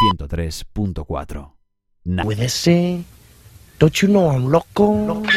103.4. 0.00 1.52
Puede 2.22 2.48
ser. 2.48 3.04
Don't 3.78 4.02
you 4.02 4.08
know 4.08 4.30
I'm 4.30 4.50
loco? 4.50 5.06
loco. 5.06 5.28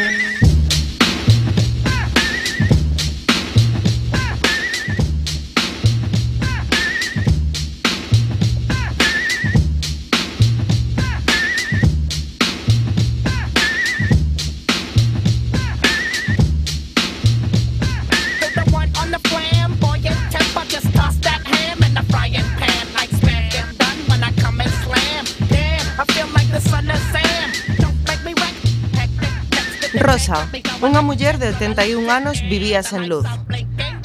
Ourenza, 30.32 30.48
unha 30.80 31.04
muller 31.04 31.36
de 31.36 31.52
81 31.52 32.08
anos 32.08 32.40
vivía 32.48 32.80
sen 32.88 33.12
luz. 33.12 33.28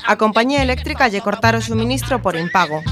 A 0.02 0.18
compañía 0.18 0.58
eléctrica 0.62 1.06
lle 1.06 1.22
cortara 1.22 1.62
o 1.62 1.64
suministro 1.64 2.18
por 2.18 2.34
impago. 2.34 2.82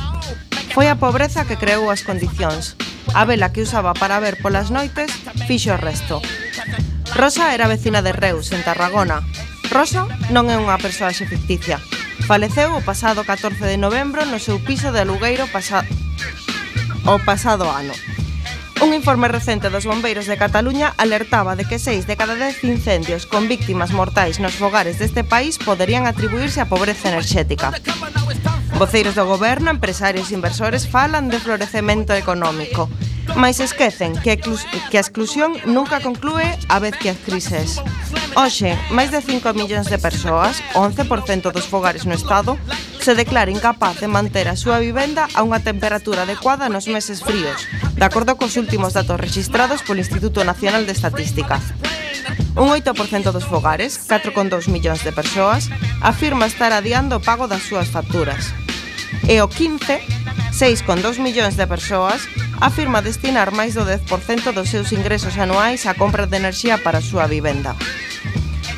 Foi 0.71 0.87
a 0.87 0.99
pobreza 0.99 1.47
que 1.47 1.59
creou 1.59 1.91
as 1.91 2.07
condicións. 2.07 2.79
A 3.11 3.27
vela 3.27 3.51
que 3.51 3.67
usaba 3.67 3.91
para 3.95 4.23
ver 4.23 4.39
polas 4.39 4.71
noites 4.71 5.11
fixo 5.51 5.75
o 5.75 5.79
resto. 5.79 6.23
Rosa 7.15 7.55
era 7.55 7.71
vecina 7.71 8.03
de 8.07 8.15
Reus, 8.15 8.55
en 8.55 8.63
Tarragona. 8.63 9.23
Rosa 9.71 10.07
non 10.31 10.47
é 10.51 10.57
unha 10.59 10.79
persoaxe 10.79 11.27
ficticia. 11.27 11.83
Faleceu 12.31 12.71
o 12.79 12.87
pasado 12.87 13.27
14 13.27 13.67
de 13.67 13.79
novembro 13.79 14.23
no 14.31 14.39
seu 14.39 14.63
piso 14.63 14.95
de 14.95 15.03
alugueiro 15.03 15.51
pasa... 15.51 15.83
o 17.03 17.19
pasado 17.19 17.67
ano. 17.67 17.95
Un 18.85 18.93
informe 18.93 19.29
recente 19.29 19.71
dos 19.71 19.87
bombeiros 19.87 20.27
de 20.27 20.37
Cataluña 20.37 20.93
alertaba 20.99 21.57
de 21.57 21.65
que 21.65 21.79
seis 21.79 22.07
de 22.07 22.19
cada 22.19 22.35
dez 22.35 22.63
incendios 22.65 23.25
con 23.25 23.49
víctimas 23.49 23.93
mortais 23.93 24.41
nos 24.41 24.61
fogares 24.61 25.01
deste 25.01 25.25
país 25.25 25.57
poderían 25.57 26.05
atribuirse 26.05 26.61
á 26.61 26.69
pobreza 26.69 27.09
enerxética. 27.09 27.73
Voceiros 28.77 29.17
do 29.17 29.25
goberno, 29.25 29.73
empresarios 29.73 30.29
e 30.29 30.37
inversores 30.37 30.85
falan 30.85 31.33
de 31.33 31.41
florecemento 31.41 32.13
económico, 32.13 32.93
mas 33.33 33.57
esquecen 33.57 34.21
que, 34.21 34.37
que 34.37 34.99
a 35.01 35.05
exclusión 35.05 35.57
nunca 35.65 36.05
conclúe 36.05 36.45
a 36.69 36.77
vez 36.77 36.93
que 37.01 37.09
as 37.09 37.17
crises. 37.25 37.81
Oxe, 38.37 38.77
máis 38.93 39.09
de 39.09 39.25
5 39.25 39.57
millóns 39.57 39.89
de 39.89 39.97
persoas, 39.97 40.61
11% 40.77 41.57
dos 41.57 41.65
fogares 41.65 42.05
no 42.05 42.13
Estado, 42.13 42.61
se 43.05 43.15
declara 43.15 43.51
incapaz 43.51 44.01
de 44.01 44.09
manter 44.09 44.49
a 44.49 44.57
súa 44.57 44.81
vivenda 44.81 45.29
a 45.37 45.45
unha 45.45 45.61
temperatura 45.61 46.25
adecuada 46.25 46.73
nos 46.73 46.89
meses 46.89 47.21
fríos, 47.21 47.69
de 47.93 48.01
acordo 48.01 48.41
cos 48.41 48.57
últimos 48.57 48.97
datos 48.97 49.21
registrados 49.21 49.85
polo 49.85 50.01
Instituto 50.01 50.41
Nacional 50.41 50.89
de 50.89 50.97
Estatística. 50.97 51.61
Un 52.57 52.73
8% 52.73 52.97
dos 53.29 53.45
fogares, 53.45 54.01
4,2 54.09 54.73
millóns 54.73 55.05
de 55.05 55.13
persoas, 55.13 55.69
afirma 56.01 56.49
estar 56.49 56.73
adiando 56.73 57.21
o 57.21 57.25
pago 57.25 57.45
das 57.45 57.69
súas 57.69 57.93
facturas. 57.93 58.57
E 59.29 59.37
o 59.45 59.53
15, 59.53 60.01
6,2 60.57 61.21
millóns 61.21 61.61
de 61.61 61.69
persoas, 61.69 62.25
afirma 62.65 63.05
destinar 63.05 63.53
máis 63.53 63.77
do 63.77 63.85
10% 63.85 64.57
dos 64.57 64.73
seus 64.73 64.97
ingresos 64.97 65.37
anuais 65.37 65.85
á 65.85 65.93
compra 65.93 66.25
de 66.25 66.41
enerxía 66.41 66.81
para 66.81 67.05
a 67.05 67.05
súa 67.05 67.29
vivenda. 67.29 67.77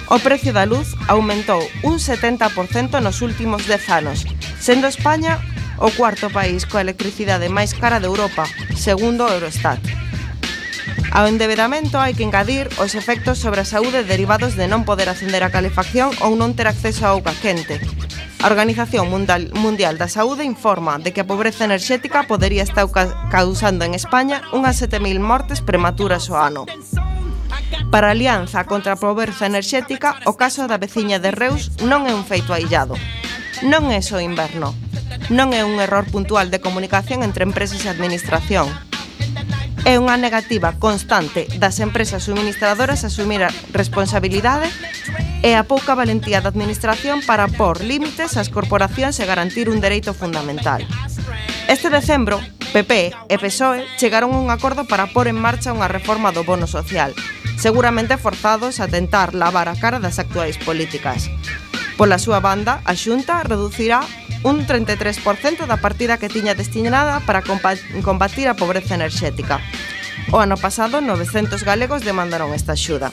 O 0.07 0.23
precio 0.23 0.55
da 0.55 0.62
luz 0.62 0.95
aumentou 1.11 1.59
un 1.83 1.99
70% 1.99 3.03
nos 3.03 3.27
últimos 3.27 3.67
10 3.67 3.91
anos, 3.91 4.23
sendo 4.62 4.87
España 4.87 5.43
o 5.83 5.91
cuarto 5.91 6.31
país 6.31 6.62
coa 6.62 6.87
electricidade 6.87 7.51
máis 7.51 7.75
cara 7.75 7.99
de 7.99 8.07
Europa, 8.07 8.47
segundo 8.79 9.27
Eurostat. 9.27 9.83
Ao 11.11 11.27
endebedamento 11.27 11.99
hai 11.99 12.15
que 12.15 12.23
engadir 12.23 12.71
os 12.79 12.95
efectos 12.95 13.43
sobre 13.43 13.67
a 13.67 13.69
saúde 13.69 14.07
derivados 14.07 14.55
de 14.55 14.71
non 14.71 14.87
poder 14.87 15.11
acender 15.11 15.43
a 15.43 15.51
calefacción 15.51 16.15
ou 16.22 16.39
non 16.39 16.55
ter 16.55 16.71
acceso 16.71 17.03
a 17.03 17.19
auga 17.19 17.34
quente. 17.43 17.83
A 18.39 18.47
Organización 18.47 19.11
Mundial 19.11 19.99
da 19.99 20.06
Saúde 20.06 20.47
informa 20.47 21.03
de 21.03 21.11
que 21.11 21.27
a 21.27 21.27
pobreza 21.27 21.66
enerxética 21.66 22.31
podería 22.31 22.62
estar 22.62 22.87
causando 23.27 23.83
en 23.83 23.99
España 23.99 24.39
unhas 24.55 24.78
7.000 24.78 25.19
mortes 25.19 25.66
prematuras 25.66 26.31
o 26.31 26.39
ano. 26.39 26.62
Para 27.97 28.09
a 28.09 28.11
Alianza 28.11 28.65
contra 28.65 28.93
a 28.93 29.01
pobreza 29.01 29.49
enerxética, 29.49 30.21
o 30.29 30.37
caso 30.37 30.69
da 30.69 30.77
veciña 30.77 31.17
de 31.17 31.33
Reus 31.33 31.73
non 31.81 32.05
é 32.05 32.12
un 32.12 32.29
feito 32.29 32.53
aillado. 32.53 32.93
Non 33.65 33.89
é 33.89 34.05
só 34.05 34.21
inverno. 34.21 34.77
Non 35.33 35.57
é 35.57 35.65
un 35.65 35.81
error 35.81 36.05
puntual 36.05 36.53
de 36.53 36.61
comunicación 36.61 37.25
entre 37.25 37.49
empresas 37.49 37.81
e 37.81 37.89
administración. 37.89 38.69
É 39.89 39.97
unha 39.97 40.21
negativa 40.21 40.77
constante 40.77 41.49
das 41.57 41.81
empresas 41.81 42.29
suministradoras 42.29 43.01
a 43.01 43.09
asumir 43.09 43.41
a 43.41 43.49
responsabilidade 43.73 44.69
e 45.41 45.57
a 45.57 45.65
pouca 45.65 45.97
valentía 45.97 46.45
da 46.45 46.53
administración 46.53 47.25
para 47.25 47.49
pôr 47.49 47.81
límites 47.81 48.37
ás 48.37 48.53
corporacións 48.53 49.17
e 49.17 49.25
garantir 49.25 49.73
un 49.73 49.81
dereito 49.81 50.13
fundamental. 50.13 50.84
Este 51.65 51.89
decembro, 51.89 52.45
PP 52.77 53.17
e 53.33 53.41
PSOE 53.41 53.89
chegaron 53.97 54.37
a 54.37 54.41
un 54.45 54.53
acordo 54.53 54.84
para 54.84 55.09
pôr 55.09 55.33
en 55.33 55.41
marcha 55.41 55.73
unha 55.73 55.89
reforma 55.89 56.28
do 56.28 56.45
bono 56.45 56.69
social, 56.69 57.17
seguramente 57.56 58.17
forzados 58.17 58.81
a 58.81 58.89
tentar 58.89 59.34
lavar 59.34 59.69
a 59.69 59.77
cara 59.77 59.99
das 59.99 60.19
actuais 60.19 60.56
políticas. 60.59 61.31
Pola 61.97 62.21
súa 62.21 62.41
banda, 62.41 62.84
a 62.84 62.93
Xunta 62.93 63.43
reducirá 63.43 64.05
un 64.44 64.69
33% 64.69 65.65
da 65.65 65.81
partida 65.81 66.21
que 66.21 66.28
tiña 66.28 66.55
destinada 66.55 67.25
para 67.25 67.43
combatir 67.43 68.47
a 68.49 68.55
pobreza 68.55 68.95
enerxética. 68.95 69.61
O 70.31 70.39
ano 70.39 70.61
pasado, 70.61 71.00
900 71.00 71.65
galegos 71.65 72.05
demandaron 72.05 72.53
esta 72.53 72.77
axuda. 72.77 73.11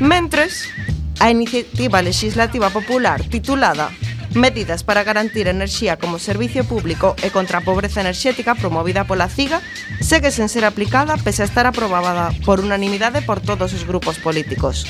Mentres, 0.00 0.72
a 1.20 1.28
iniciativa 1.28 2.00
legislativa 2.00 2.70
popular 2.70 3.20
titulada 3.28 3.92
Medidas 4.34 4.84
para 4.84 5.02
garantir 5.02 5.48
a 5.48 5.50
enerxía 5.50 5.98
como 5.98 6.22
servicio 6.22 6.62
público 6.62 7.18
e 7.18 7.34
contra 7.34 7.58
a 7.58 7.66
pobreza 7.66 7.98
enerxética 7.98 8.54
promovida 8.54 9.02
pola 9.02 9.26
CIGA 9.26 9.58
segue 9.98 10.30
sen 10.30 10.46
ser 10.46 10.62
aplicada 10.62 11.18
pese 11.18 11.42
a 11.42 11.50
estar 11.50 11.66
aprobada 11.66 12.30
por 12.46 12.62
unanimidade 12.62 13.26
por 13.26 13.42
todos 13.42 13.74
os 13.74 13.82
grupos 13.82 14.22
políticos. 14.22 14.86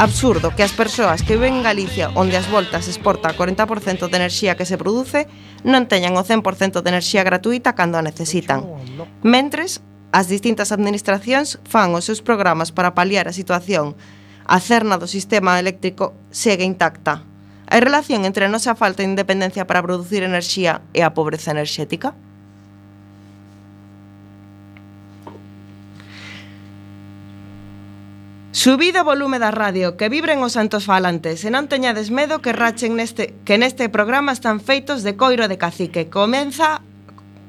Absurdo 0.00 0.56
que 0.56 0.64
as 0.64 0.72
persoas 0.72 1.20
que 1.20 1.36
viven 1.36 1.60
en 1.60 1.62
Galicia 1.62 2.08
onde 2.16 2.40
as 2.40 2.48
voltas 2.48 2.88
exporta 2.88 3.36
40% 3.36 4.08
de 4.08 4.16
enerxía 4.16 4.56
que 4.56 4.64
se 4.64 4.80
produce 4.80 5.28
non 5.60 5.84
teñan 5.84 6.16
o 6.16 6.24
100% 6.24 6.80
de 6.80 6.88
enerxía 6.88 7.20
gratuita 7.20 7.76
cando 7.76 8.00
a 8.00 8.06
necesitan. 8.06 8.64
Mentres, 9.20 9.84
as 10.08 10.32
distintas 10.32 10.72
administracións 10.72 11.60
fan 11.68 11.92
os 11.92 12.08
seus 12.08 12.24
programas 12.24 12.72
para 12.72 12.96
paliar 12.96 13.28
a 13.28 13.36
situación. 13.36 13.92
A 14.48 14.56
cerna 14.56 14.96
do 14.96 15.04
sistema 15.04 15.60
eléctrico 15.60 16.16
segue 16.32 16.64
intacta. 16.64 17.33
Hai 17.74 17.82
relación 17.82 18.22
entre 18.22 18.46
a 18.46 18.52
nosa 18.54 18.78
falta 18.78 19.02
de 19.02 19.10
independencia 19.10 19.66
para 19.66 19.82
producir 19.82 20.22
enerxía 20.22 20.86
e 20.94 21.02
a 21.02 21.10
pobreza 21.10 21.50
enerxética? 21.50 22.14
Subido 28.54 29.02
o 29.02 29.08
volume 29.10 29.42
da 29.42 29.50
radio, 29.50 29.98
que 29.98 30.06
vibren 30.06 30.38
os 30.46 30.54
santos 30.54 30.86
falantes, 30.86 31.42
e 31.42 31.50
non 31.50 31.66
teñades 31.66 32.14
medo 32.14 32.38
que 32.38 32.54
rachen 32.54 32.94
neste 32.94 33.34
que 33.42 33.58
neste 33.58 33.90
programa 33.90 34.30
están 34.30 34.62
feitos 34.62 35.02
de 35.02 35.18
coiro 35.18 35.50
de 35.50 35.58
cacique. 35.58 36.06
Comeza 36.06 36.78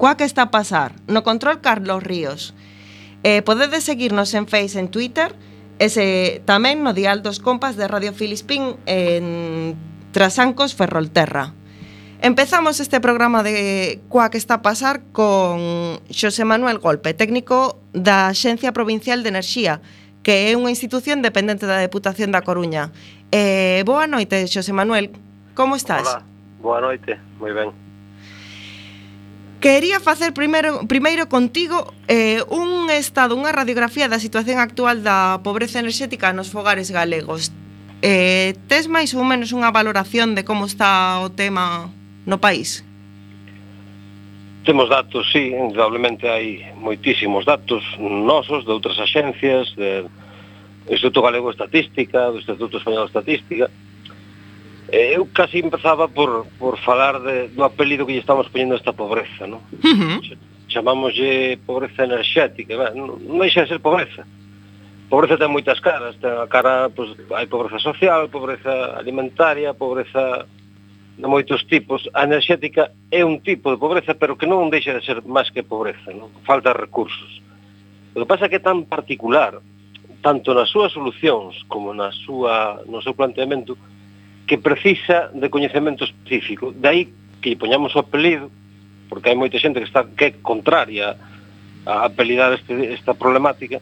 coa 0.02 0.18
que 0.18 0.26
está 0.26 0.50
a 0.50 0.54
pasar, 0.58 0.98
no 1.06 1.22
control 1.22 1.62
Carlos 1.62 2.02
Ríos. 2.02 2.58
Eh, 3.22 3.46
podedes 3.46 3.86
seguirnos 3.86 4.34
en 4.34 4.50
Face 4.50 4.82
en 4.82 4.90
Twitter, 4.90 5.38
ese 5.78 6.42
tamén 6.50 6.82
no 6.82 6.98
dial 6.98 7.22
dos 7.22 7.38
compas 7.38 7.78
de 7.78 7.86
Radio 7.86 8.10
Filispín 8.10 8.74
en 8.90 9.94
Trasancos 10.16 10.76
Ferrolterra. 10.76 11.52
Empezamos 12.22 12.80
este 12.80 13.02
programa 13.02 13.44
de 13.44 14.00
coa 14.08 14.32
que 14.32 14.40
está 14.40 14.54
a 14.54 14.62
pasar 14.64 15.04
con 15.12 16.00
Xosé 16.08 16.48
Manuel 16.48 16.80
Golpe, 16.80 17.12
técnico 17.12 17.84
da 17.92 18.32
Xencia 18.32 18.72
Provincial 18.72 19.28
de 19.28 19.36
Enerxía, 19.36 19.84
que 20.24 20.48
é 20.48 20.56
unha 20.56 20.72
institución 20.72 21.20
dependente 21.20 21.68
da 21.68 21.84
Deputación 21.84 22.32
da 22.32 22.48
Coruña. 22.48 22.96
Eh, 23.36 23.84
boa 23.84 24.08
noite, 24.08 24.48
Xosé 24.48 24.72
Manuel. 24.72 25.12
Como 25.52 25.76
estás? 25.76 26.08
Hola, 26.08 26.24
boa 26.64 26.80
noite, 26.80 27.20
moi 27.36 27.52
ben. 27.52 27.76
Quería 29.60 30.00
facer 30.00 30.32
primeiro, 30.32 30.88
primeiro 30.88 31.28
contigo 31.28 31.92
eh, 32.08 32.40
un 32.48 32.88
estado, 32.88 33.36
unha 33.36 33.52
radiografía 33.52 34.08
da 34.08 34.24
situación 34.24 34.64
actual 34.64 35.04
da 35.04 35.44
pobreza 35.44 35.84
enerxética 35.84 36.32
nos 36.32 36.56
fogares 36.56 36.88
galegos. 36.88 37.52
Eh, 38.02 38.54
tes 38.68 38.88
máis 38.88 39.16
ou 39.16 39.24
menos 39.24 39.56
unha 39.56 39.72
valoración 39.72 40.36
de 40.36 40.44
como 40.44 40.68
está 40.68 41.20
o 41.24 41.32
tema 41.32 41.90
no 42.28 42.38
país? 42.38 42.84
Temos 44.66 44.90
datos, 44.90 45.30
sí, 45.32 45.54
indudablemente 45.54 46.26
hai 46.28 46.74
moitísimos 46.76 47.46
datos 47.46 47.86
nosos 48.02 48.66
de 48.66 48.72
outras 48.74 48.98
axencias, 49.00 49.72
de 49.78 50.04
Instituto 50.90 51.22
Galego 51.22 51.50
de 51.50 51.56
Estatística, 51.58 52.30
do 52.30 52.42
Instituto 52.42 52.78
Español 52.78 53.08
de 53.08 53.12
Estatística. 53.14 53.66
Eh, 54.92 55.18
eu 55.18 55.26
casi 55.32 55.62
empezaba 55.62 56.10
por, 56.10 56.46
por 56.60 56.78
falar 56.82 57.22
de, 57.22 57.50
do 57.50 57.64
apelido 57.64 58.06
que 58.06 58.14
lle 58.14 58.22
estamos 58.22 58.50
poñendo 58.50 58.76
a 58.76 58.82
esta 58.82 58.94
pobreza, 58.94 59.48
non? 59.48 59.62
Uh 59.82 59.98
-huh. 59.98 60.38
Chamámoslle 60.70 61.58
pobreza 61.66 62.06
enerxética, 62.06 62.94
non, 62.94 63.18
non 63.22 63.38
deixa 63.42 63.66
de 63.66 63.70
ser 63.70 63.82
pobreza. 63.82 64.26
Uh 64.26 64.45
pobreza 65.10 65.38
ten 65.38 65.54
moitas 65.54 65.80
caras, 65.80 66.18
ten 66.18 66.34
a 66.34 66.48
cara, 66.50 66.90
pois, 66.90 67.14
hai 67.34 67.46
pobreza 67.46 67.78
social, 67.80 68.30
pobreza 68.30 68.98
alimentaria, 68.98 69.78
pobreza 69.78 70.46
de 71.18 71.28
moitos 71.28 71.64
tipos. 71.70 72.10
A 72.14 72.26
enerxética 72.28 72.92
é 73.12 73.24
un 73.24 73.40
tipo 73.40 73.72
de 73.72 73.78
pobreza, 73.78 74.18
pero 74.18 74.36
que 74.36 74.50
non 74.50 74.68
deixa 74.74 74.98
de 74.98 75.06
ser 75.06 75.22
máis 75.24 75.48
que 75.54 75.64
pobreza, 75.64 76.12
non? 76.12 76.34
falta 76.44 76.74
de 76.74 76.82
recursos. 76.82 77.40
O 78.16 78.24
que 78.24 78.30
pasa 78.30 78.48
é 78.48 78.50
que 78.50 78.60
é 78.60 78.64
tan 78.64 78.88
particular, 78.90 79.62
tanto 80.26 80.52
nas 80.58 80.72
súas 80.74 80.92
solucións 80.92 81.64
como 81.70 81.94
na 81.94 82.12
súa, 82.12 82.82
no 82.90 83.00
seu 83.00 83.14
planteamento, 83.14 83.78
que 84.50 84.58
precisa 84.58 85.30
de 85.34 85.50
coñecemento 85.50 86.04
específico. 86.04 86.74
De 86.74 86.88
aí 86.88 87.02
que 87.42 87.56
poñamos 87.56 87.96
o 87.96 88.02
apelido, 88.02 88.50
porque 89.08 89.30
hai 89.30 89.38
moita 89.38 89.62
xente 89.62 89.80
que 89.80 89.88
está 89.88 90.04
que 90.04 90.26
é 90.26 90.32
contraria 90.42 91.16
a 91.86 92.10
apelidar 92.10 92.58
este, 92.58 92.74
esta 92.90 93.14
problemática, 93.14 93.80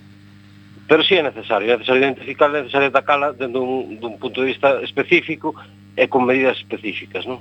Pero 0.88 1.02
si 1.04 1.16
sí 1.16 1.16
é 1.16 1.24
necesario, 1.24 1.72
é 1.72 1.78
necesario 1.78 2.04
identificar, 2.04 2.50
é 2.52 2.68
necesario 2.68 2.92
atacala 2.92 3.32
dentro 3.32 3.64
dun, 3.64 3.96
dun 4.04 4.14
punto 4.20 4.44
de 4.44 4.52
vista 4.52 4.84
específico 4.84 5.56
e 5.96 6.08
con 6.12 6.28
medidas 6.28 6.60
específicas, 6.60 7.24
non? 7.24 7.40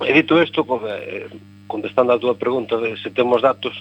E 0.00 0.10
dito 0.16 0.40
isto, 0.40 0.64
eh, 0.88 1.28
contestando 1.68 2.12
a 2.12 2.18
túa 2.18 2.34
pregunta 2.34 2.80
de 2.80 2.96
se 2.96 3.12
temos 3.12 3.44
datos, 3.44 3.76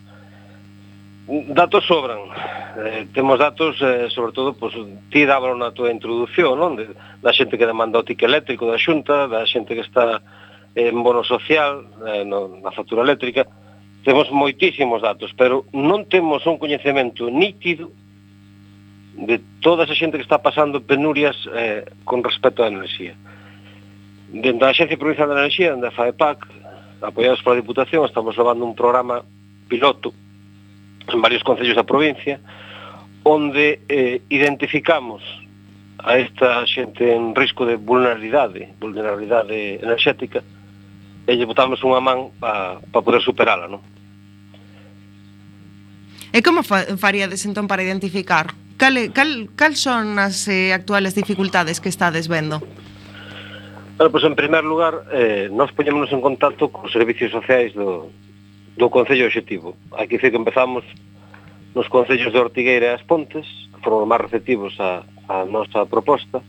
datos 1.55 1.87
sobran. 1.87 2.27
Eh, 2.75 3.07
temos 3.15 3.39
datos, 3.39 3.79
eh, 3.79 4.11
sobre 4.11 4.35
todo, 4.35 4.51
pois, 4.51 4.75
ti 5.09 5.23
dábalo 5.23 5.55
na 5.55 5.71
túa 5.71 5.87
introducción, 5.87 6.59
non? 6.59 6.75
De, 6.75 6.91
da 7.23 7.31
xente 7.31 7.55
que 7.55 7.69
demanda 7.69 8.03
o 8.03 8.07
tique 8.07 8.27
eléctrico 8.27 8.67
da 8.67 8.75
xunta, 8.75 9.31
da 9.31 9.47
xente 9.47 9.79
que 9.79 9.87
está 9.87 10.19
en 10.75 10.99
bono 10.99 11.23
social, 11.23 11.87
eh, 12.11 12.27
no, 12.27 12.59
na 12.59 12.75
factura 12.75 13.07
eléctrica. 13.07 13.47
Temos 14.03 14.27
moitísimos 14.27 14.99
datos, 14.99 15.31
pero 15.31 15.63
non 15.71 16.03
temos 16.11 16.43
un 16.43 16.59
coñecemento 16.59 17.31
nítido 17.31 17.87
de 19.13 19.39
toda 19.61 19.85
esa 19.85 19.93
xente 19.93 20.17
que 20.17 20.25
está 20.25 20.41
pasando 20.41 20.81
penurias 20.81 21.37
eh, 21.53 21.85
con 22.03 22.23
respecto 22.23 22.65
á 22.65 22.67
enerxía. 22.67 23.13
Dende 24.33 24.65
a 24.65 24.73
Xencia 24.73 24.97
Provincial 24.97 25.29
da 25.29 25.37
Enerxía, 25.37 25.77
dende 25.77 25.87
a 25.87 25.93
FAEPAC, 25.93 26.49
apoiados 27.05 27.45
pola 27.45 27.61
Diputación, 27.61 28.05
estamos 28.05 28.33
levando 28.33 28.65
un 28.65 28.73
programa 28.73 29.21
piloto 29.69 30.13
en 31.07 31.21
varios 31.21 31.43
concellos 31.43 31.77
da 31.77 31.85
provincia, 31.85 32.41
onde 33.23 33.85
eh, 33.87 34.25
identificamos 34.29 35.21
a 36.01 36.17
esta 36.17 36.65
xente 36.65 37.13
en 37.13 37.37
risco 37.37 37.69
de 37.69 37.77
vulnerabilidade, 37.77 38.73
vulnerabilidade 38.81 39.79
enerxética, 39.79 40.41
e 41.23 41.31
lle 41.37 41.47
botamos 41.47 41.79
unha 41.85 42.03
man 42.03 42.33
para 42.41 42.81
pa 42.91 42.99
poder 42.99 43.21
superala, 43.23 43.69
non? 43.69 43.79
E 46.33 46.41
como 46.41 46.65
fa 46.65 46.83
faríades 46.97 47.45
entón 47.45 47.69
para 47.69 47.85
identificar? 47.85 48.51
Cal, 48.83 49.13
cal, 49.13 49.47
cal 49.55 49.77
son 49.79 50.19
as 50.19 50.43
eh, 50.51 50.75
actuales 50.75 51.15
dificultades 51.15 51.79
que 51.79 51.87
estades 51.87 52.27
vendo? 52.27 52.59
Bueno, 52.59 54.11
pois 54.11 54.11
pues, 54.11 54.23
en 54.27 54.35
primer 54.35 54.67
lugar, 54.67 55.07
eh, 55.15 55.47
nós 55.47 55.71
poñémonos 55.71 56.11
en 56.11 56.19
contacto 56.19 56.67
cos 56.67 56.91
servicios 56.91 57.31
sociais 57.31 57.71
do, 57.71 58.11
do 58.75 58.91
Concello 58.91 59.23
Objetivo. 59.23 59.79
Aquí 59.95 60.19
que 60.19 60.27
empezamos 60.35 60.83
nos 61.71 61.87
Concellos 61.87 62.35
de 62.35 62.43
Ortigueira 62.43 62.91
e 62.91 62.95
As 62.99 63.07
Pontes, 63.07 63.47
que 63.71 63.79
foron 63.79 64.03
máis 64.03 64.19
receptivos 64.19 64.75
a, 64.83 65.07
a 65.31 65.47
nosa 65.47 65.87
proposta, 65.87 66.43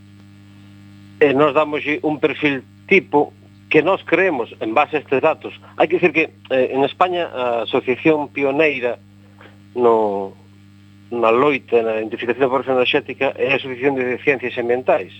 e 1.23 1.31
nos 1.39 1.55
damos 1.55 1.87
un 2.03 2.19
perfil 2.19 2.67
tipo 2.91 3.31
que 3.71 3.79
nós 3.79 4.03
creemos 4.03 4.51
en 4.59 4.75
base 4.75 4.99
a 4.99 5.07
estes 5.07 5.23
datos. 5.23 5.55
Hai 5.79 5.87
que 5.87 6.03
dicir 6.03 6.11
que 6.11 6.35
eh, 6.51 6.75
en 6.75 6.83
España 6.83 7.31
a 7.31 7.63
asociación 7.63 8.27
pioneira 8.35 8.99
no, 9.79 10.35
na 11.21 11.31
loita, 11.31 11.83
na 11.83 12.03
identificación 12.03 12.47
da 12.47 12.53
pobreza 12.53 12.75
enerxética 12.75 13.33
é 13.39 13.53
a 13.53 13.57
Asociación 13.57 13.95
de 13.95 14.19
Ciencias 14.23 14.59
Ambientais. 14.59 15.15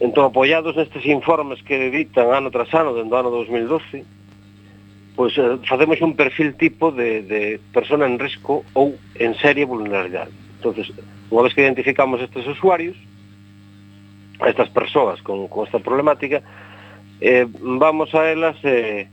Entón, 0.00 0.28
apoiados 0.28 0.76
nestes 0.76 1.08
informes 1.08 1.64
que 1.64 1.88
editan 1.88 2.28
ano 2.32 2.52
tras 2.52 2.68
ano, 2.76 2.92
dentro 2.92 3.16
do 3.16 3.20
ano 3.20 3.30
2012, 3.32 4.04
pois 5.16 5.32
eh, 5.40 5.56
facemos 5.64 5.98
un 6.04 6.12
perfil 6.12 6.52
tipo 6.54 6.92
de, 6.92 7.24
de 7.24 7.42
persona 7.72 8.04
en 8.04 8.20
risco 8.20 8.64
ou 8.76 9.00
en 9.16 9.32
seria 9.40 9.64
vulnerabilidade. 9.64 10.32
entonces 10.60 10.92
unha 11.30 11.42
vez 11.42 11.54
que 11.54 11.62
identificamos 11.62 12.22
estes 12.22 12.46
usuarios, 12.46 12.94
a 14.38 14.48
estas 14.48 14.68
persoas 14.70 15.20
con, 15.22 15.48
con 15.48 15.64
esta 15.66 15.78
problemática, 15.78 16.42
eh, 17.20 17.46
vamos 17.48 18.14
a 18.14 18.30
elas 18.30 18.56
eh, 18.62 19.08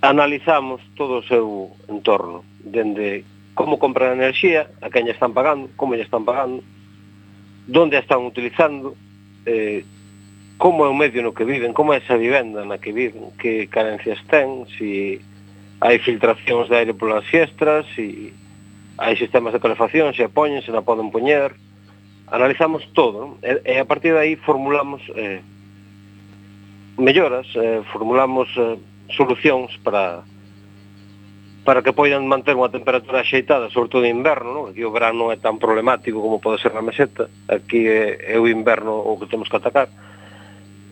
analizamos 0.00 0.80
todo 0.94 1.20
o 1.20 1.26
seu 1.26 1.74
entorno, 1.88 2.44
dende 2.62 3.26
como 3.56 3.80
compran 3.80 4.12
a 4.12 4.20
enerxía, 4.20 4.68
a 4.84 4.92
quen 4.92 5.08
están 5.08 5.32
pagando, 5.32 5.72
como 5.80 5.96
lle 5.96 6.04
están 6.04 6.28
pagando, 6.28 6.60
donde 7.66 7.96
a 7.96 8.04
están 8.04 8.20
utilizando, 8.20 8.92
eh, 9.48 9.82
como 10.60 10.84
é 10.84 10.88
o 10.92 10.94
medio 10.94 11.24
no 11.24 11.32
que 11.32 11.48
viven, 11.48 11.72
como 11.72 11.96
é 11.96 12.04
esa 12.04 12.20
vivenda 12.20 12.68
na 12.68 12.76
que 12.76 12.92
viven, 12.92 13.32
que 13.40 13.66
carencias 13.66 14.20
ten, 14.28 14.68
se 14.76 14.76
si 14.76 14.90
hai 15.80 15.96
filtracións 15.98 16.68
de 16.68 16.76
aire 16.76 16.92
polas 16.92 17.24
siestras, 17.32 17.88
si 17.96 18.36
hai 19.00 19.16
sistemas 19.16 19.56
de 19.56 19.60
calefacción, 19.60 20.12
se 20.12 20.24
a 20.24 20.28
poñen, 20.28 20.60
se 20.60 20.68
na 20.68 20.84
poden 20.84 21.08
poñer, 21.08 21.56
analizamos 22.28 22.84
todo, 22.92 23.16
non? 23.16 23.30
E, 23.40 23.56
e 23.64 23.74
a 23.80 23.88
partir 23.88 24.12
de 24.12 24.20
aí 24.20 24.36
formulamos 24.36 25.00
eh, 25.16 25.40
melloras, 27.00 27.48
eh, 27.56 27.80
formulamos 27.88 28.52
eh, 28.60 28.76
solucións 29.16 29.72
para 29.80 30.24
para 31.66 31.82
que 31.82 31.90
poidan 31.90 32.30
manter 32.30 32.54
unha 32.54 32.70
temperatura 32.70 33.26
axeitada, 33.26 33.66
sobre 33.74 33.90
todo 33.90 34.06
en 34.06 34.22
inverno, 34.22 34.54
non? 34.54 34.64
aquí 34.70 34.86
o 34.86 34.94
verán 34.94 35.18
non 35.18 35.34
é 35.34 35.36
tan 35.36 35.58
problemático 35.58 36.22
como 36.22 36.38
pode 36.38 36.62
ser 36.62 36.70
na 36.70 36.80
meseta, 36.80 37.26
aquí 37.50 37.90
é, 37.90 38.22
é 38.22 38.36
o 38.38 38.46
inverno 38.46 38.94
o 38.94 39.18
que 39.18 39.26
temos 39.26 39.50
que 39.50 39.58
atacar, 39.58 39.90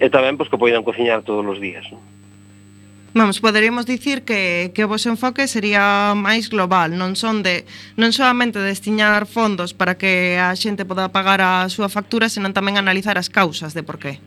e 0.02 0.10
tamén 0.10 0.34
pois, 0.34 0.50
que 0.50 0.58
poidan 0.58 0.82
cociñar 0.82 1.22
todos 1.22 1.46
os 1.46 1.62
días. 1.62 1.86
Non? 1.94 2.02
Vamos, 3.14 3.38
poderíamos 3.38 3.86
dicir 3.86 4.26
que, 4.26 4.74
que 4.74 4.82
o 4.82 4.90
vos 4.90 5.06
enfoque 5.06 5.46
sería 5.46 6.10
máis 6.18 6.50
global, 6.50 6.98
non 6.98 7.14
son 7.14 7.46
de 7.46 7.62
non 7.94 8.10
solamente 8.10 8.58
destiñar 8.58 9.30
fondos 9.30 9.78
para 9.78 9.94
que 9.94 10.34
a 10.42 10.50
xente 10.58 10.82
poda 10.82 11.14
pagar 11.14 11.38
a 11.38 11.70
súa 11.70 11.86
factura, 11.86 12.26
senón 12.26 12.50
tamén 12.50 12.74
analizar 12.74 13.14
as 13.14 13.30
causas 13.30 13.78
de 13.78 13.86
por 13.86 14.02
qué. 14.02 14.18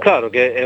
Claro, 0.00 0.30
que 0.30 0.40
é, 0.40 0.64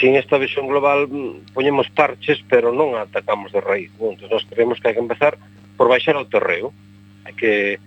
sin 0.00 0.16
esta 0.16 0.36
visión 0.38 0.66
global 0.66 1.06
mm, 1.06 1.54
poñemos 1.54 1.86
parches, 1.94 2.42
pero 2.50 2.74
non 2.74 2.98
atacamos 2.98 3.54
de 3.54 3.62
raíz. 3.62 3.94
Non? 4.02 4.18
Entón, 4.18 4.34
nós 4.34 4.42
creemos 4.50 4.82
que 4.82 4.90
hai 4.90 4.94
que 4.98 5.04
empezar 5.04 5.38
por 5.78 5.86
baixar 5.86 6.18
o 6.18 6.26
terreo. 6.26 6.74
Hai 7.22 7.34
que 7.38 7.78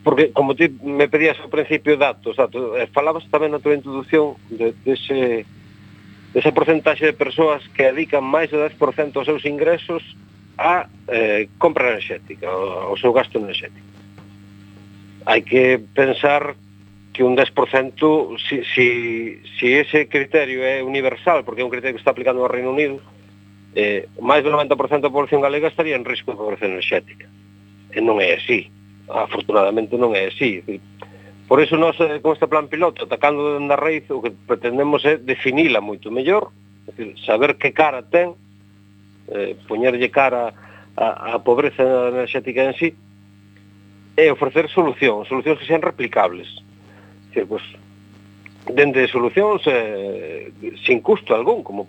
porque 0.00 0.30
como 0.30 0.54
ti 0.54 0.70
me 0.86 1.10
pedías 1.10 1.36
ao 1.42 1.52
principio 1.52 1.98
datos, 1.98 2.38
datos 2.38 2.78
eh, 2.78 2.88
falabas 2.94 3.26
tamén 3.28 3.52
na 3.52 3.60
tua 3.60 3.76
introdución 3.76 4.38
de, 4.48 4.72
ese 4.88 5.44
de 6.32 6.38
ese 6.40 6.54
porcentaxe 6.54 7.04
de 7.04 7.16
persoas 7.16 7.60
que 7.76 7.90
dedican 7.90 8.24
máis 8.24 8.48
do 8.48 8.62
10% 8.62 9.12
dos 9.12 9.28
seus 9.28 9.44
ingresos 9.44 10.00
a 10.56 10.88
eh, 11.12 11.52
compra 11.60 11.92
enerxética, 11.92 12.48
ao, 12.48 12.94
ao 12.94 12.96
seu 12.96 13.12
gasto 13.12 13.36
enerxético. 13.36 13.84
Hai 15.26 15.42
que 15.42 15.82
pensar 15.92 16.56
que 17.16 17.24
un 17.24 17.34
10% 17.34 18.36
si, 18.46 18.62
si, 18.74 19.40
si 19.58 19.72
ese 19.72 20.06
criterio 20.06 20.60
é 20.60 20.84
universal, 20.84 21.48
porque 21.48 21.62
é 21.62 21.64
un 21.64 21.72
criterio 21.72 21.96
que 21.96 22.04
está 22.04 22.12
aplicando 22.12 22.44
o 22.44 22.52
Reino 22.52 22.76
Unido, 22.76 23.00
eh, 23.72 24.04
máis 24.20 24.44
do 24.44 24.52
90% 24.52 25.00
da 25.00 25.08
población 25.08 25.40
galega 25.40 25.72
estaría 25.72 25.96
en 25.96 26.04
risco 26.04 26.36
de 26.36 26.36
pobreza 26.36 26.68
enerxética. 26.68 27.24
E 27.96 28.04
non 28.04 28.20
é 28.20 28.36
así. 28.36 28.68
Afortunadamente 29.08 29.96
non 29.96 30.12
é 30.12 30.28
así. 30.28 30.60
Por 31.48 31.56
iso 31.64 31.80
nós, 31.80 31.96
eh, 32.04 32.20
con 32.20 32.36
este 32.36 32.44
plan 32.52 32.68
piloto, 32.68 33.08
atacando 33.08 33.56
dende 33.56 33.72
a 33.72 33.80
raiz, 33.80 34.04
o 34.12 34.20
que 34.20 34.36
pretendemos 34.36 35.00
é 35.08 35.16
definila 35.16 35.80
moito 35.80 36.12
mellor, 36.12 36.52
decir, 36.84 37.16
saber 37.24 37.56
que 37.56 37.72
cara 37.72 38.04
ten, 38.04 38.36
eh, 39.32 39.56
poñerlle 39.64 40.12
cara 40.12 40.52
a, 40.92 41.32
a 41.32 41.40
pobreza 41.40 42.12
enerxética 42.12 42.60
en 42.60 42.76
sí, 42.76 42.92
e 44.20 44.28
ofrecer 44.28 44.68
solucións, 44.68 45.32
solucións 45.32 45.56
que 45.56 45.64
sean 45.64 45.80
replicables 45.80 46.65
que, 47.36 47.44
pues, 47.44 47.60
dende 48.72 49.04
solucións 49.12 49.60
eh, 49.68 50.50
sin 50.88 51.04
custo 51.04 51.36
algún, 51.36 51.60
como 51.60 51.86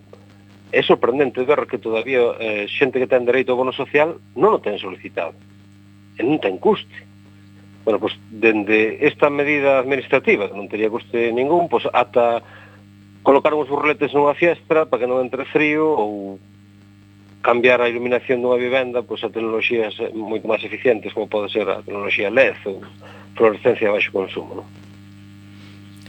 é 0.70 0.82
sorprendente 0.82 1.42
ver 1.44 1.66
que 1.66 1.78
todavía 1.78 2.36
eh, 2.38 2.66
xente 2.68 3.00
que 3.00 3.08
ten 3.08 3.24
dereito 3.24 3.56
ao 3.56 3.60
bono 3.60 3.72
social 3.72 4.20
non 4.36 4.52
o 4.52 4.60
ten 4.60 4.76
solicitado 4.76 5.32
e 6.18 6.20
non 6.20 6.36
ten 6.38 6.60
custe 6.60 7.08
bueno, 7.88 8.04
pois 8.04 8.12
dende 8.28 9.00
esta 9.00 9.32
medida 9.32 9.80
administrativa 9.80 10.52
non 10.52 10.68
tería 10.68 10.92
custe 10.92 11.32
ningún 11.32 11.72
pois 11.72 11.88
ata 11.88 12.44
colocar 13.24 13.56
uns 13.56 13.72
burletes 13.72 14.12
nunha 14.12 14.36
fiestra 14.36 14.84
para 14.84 15.00
que 15.00 15.08
non 15.08 15.24
entre 15.24 15.48
frío 15.48 15.88
ou 15.88 16.36
cambiar 17.40 17.80
a 17.80 17.88
iluminación 17.88 18.44
dunha 18.44 18.60
vivenda 18.60 19.00
pois 19.00 19.24
a 19.24 19.32
tecnologías 19.32 19.96
eh, 20.04 20.12
moito 20.12 20.44
máis 20.44 20.60
eficientes 20.60 21.16
como 21.16 21.32
pode 21.32 21.48
ser 21.48 21.64
a 21.64 21.80
tecnoloxía 21.80 22.28
LED 22.28 22.60
ou 22.68 22.84
fluorescencia 23.32 23.88
de 23.88 23.94
baixo 23.96 24.12
consumo 24.12 24.52
non? 24.60 24.68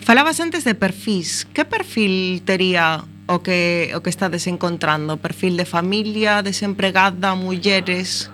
Falabas 0.10 0.40
antes 0.40 0.64
de 0.66 0.74
perfís. 0.74 1.46
Que 1.54 1.66
perfil 1.66 2.42
tería 2.42 3.06
o 3.30 3.46
que 3.46 3.94
o 3.94 4.02
que 4.02 4.10
estades 4.10 4.50
encontrando? 4.50 5.22
Perfil 5.22 5.54
de 5.54 5.70
familia, 5.70 6.42
desempregada, 6.42 7.38
mulleres? 7.38 8.26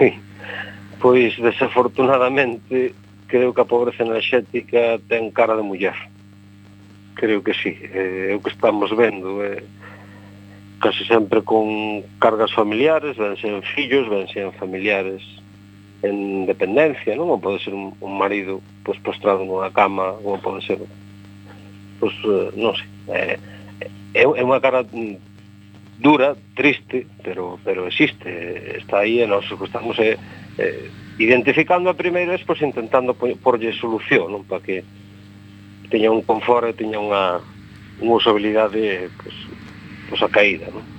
Ui, 0.00 0.16
pois 0.96 1.36
desafortunadamente 1.36 2.96
creo 3.28 3.52
que 3.52 3.60
a 3.60 3.68
pobreza 3.68 4.08
enerxética 4.08 4.96
ten 5.04 5.28
cara 5.36 5.52
de 5.52 5.68
muller. 5.68 6.00
Creo 7.12 7.44
que 7.44 7.52
sí, 7.52 7.76
eh, 7.76 8.32
é 8.32 8.34
o 8.34 8.40
que 8.40 8.48
estamos 8.48 8.88
vendo, 8.96 9.44
é 9.44 9.60
casi 10.80 11.04
case 11.04 11.12
sempre 11.12 11.44
con 11.44 12.08
cargas 12.16 12.56
familiares, 12.56 13.20
ven 13.20 13.36
sen 13.36 13.60
fillos, 13.76 14.08
ven 14.08 14.32
sen 14.32 14.48
familiares, 14.56 15.20
en 16.06 16.46
dependencia, 16.46 17.18
non? 17.18 17.28
Ou 17.28 17.42
pode 17.42 17.62
ser 17.62 17.74
un, 17.74 17.92
un 18.00 18.12
marido 18.14 18.62
pois, 18.86 18.98
postrado 19.02 19.44
nunha 19.44 19.74
cama, 19.74 20.14
ou 20.22 20.38
pode 20.38 20.62
ser... 20.64 20.78
Pois, 21.98 22.14
eh, 22.24 22.54
non 22.54 22.72
sei, 22.74 22.88
é, 23.10 23.22
é, 24.14 24.22
é 24.22 24.42
unha 24.42 24.62
cara 24.62 24.86
dura, 25.98 26.36
triste, 26.54 27.06
pero 27.24 27.58
pero 27.64 27.88
existe, 27.88 28.28
está 28.76 29.00
aí 29.04 29.20
e 29.22 29.26
nós 29.26 29.44
estamos 29.48 29.98
eh, 29.98 30.16
é, 30.58 30.88
identificando 31.18 31.88
a 31.88 31.98
primeira 31.98 32.32
vez, 32.32 32.44
pois 32.44 32.60
intentando 32.60 33.16
porlle 33.16 33.72
solución, 33.76 34.32
non? 34.32 34.44
Para 34.44 34.62
que 34.62 34.84
teña 35.88 36.12
un 36.12 36.22
confort 36.22 36.68
e 36.68 36.76
teña 36.76 37.00
unha, 37.00 37.40
unha 38.00 38.14
usabilidade 38.16 39.08
pois, 39.16 39.36
pois 40.08 40.20
a 40.22 40.28
caída, 40.28 40.68
non? 40.68 40.95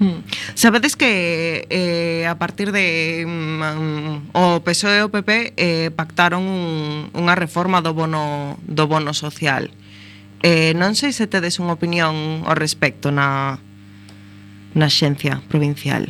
Hmm. 0.00 0.24
Sabedes 0.54 0.96
que 0.96 1.66
eh, 1.68 2.26
a 2.26 2.38
partir 2.38 2.72
de 2.72 3.24
mm, 3.26 4.34
o 4.34 4.60
PSOE 4.64 4.98
e 4.98 5.06
o 5.06 5.12
PP 5.12 5.52
eh, 5.56 5.90
pactaron 5.92 6.42
un, 6.42 7.12
unha 7.12 7.34
reforma 7.36 7.84
do 7.84 7.92
bono 7.92 8.56
do 8.64 8.88
bono 8.88 9.12
social. 9.12 9.68
Eh, 10.42 10.74
non 10.74 10.98
sei 10.98 11.14
se 11.14 11.30
tedes 11.30 11.60
unha 11.62 11.76
opinión 11.76 12.42
ao 12.48 12.56
respecto 12.58 13.14
na 13.14 13.60
na 14.74 14.88
xencia 14.88 15.44
provincial. 15.52 16.08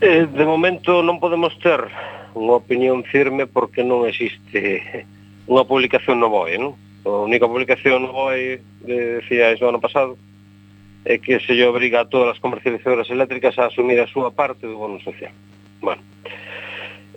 Eh, 0.00 0.26
de 0.26 0.44
momento 0.44 1.00
non 1.02 1.18
podemos 1.22 1.56
ter 1.62 1.88
unha 2.36 2.58
opinión 2.60 3.04
firme 3.08 3.48
porque 3.48 3.84
non 3.84 4.04
existe 4.08 5.04
unha 5.48 5.64
publicación 5.64 6.20
no 6.20 6.28
BOE, 6.32 6.56
non? 6.58 6.76
A 7.02 7.26
única 7.26 7.48
publicación 7.48 8.06
no 8.06 8.12
BOE, 8.12 8.62
de, 8.82 8.94
eh, 8.94 9.10
decía, 9.22 9.52
é 9.52 9.58
ano 9.58 9.80
pasado, 9.82 10.14
é 11.04 11.18
que 11.18 11.40
se 11.40 11.54
lle 11.54 11.66
obriga 11.66 12.02
a 12.02 12.04
todas 12.04 12.36
as 12.36 12.38
comercializadoras 12.38 13.10
eléctricas 13.10 13.58
a 13.58 13.66
asumir 13.66 13.98
a 13.98 14.06
súa 14.06 14.30
parte 14.30 14.66
do 14.66 14.78
bono 14.78 15.02
social. 15.02 15.34
Bueno, 15.82 16.02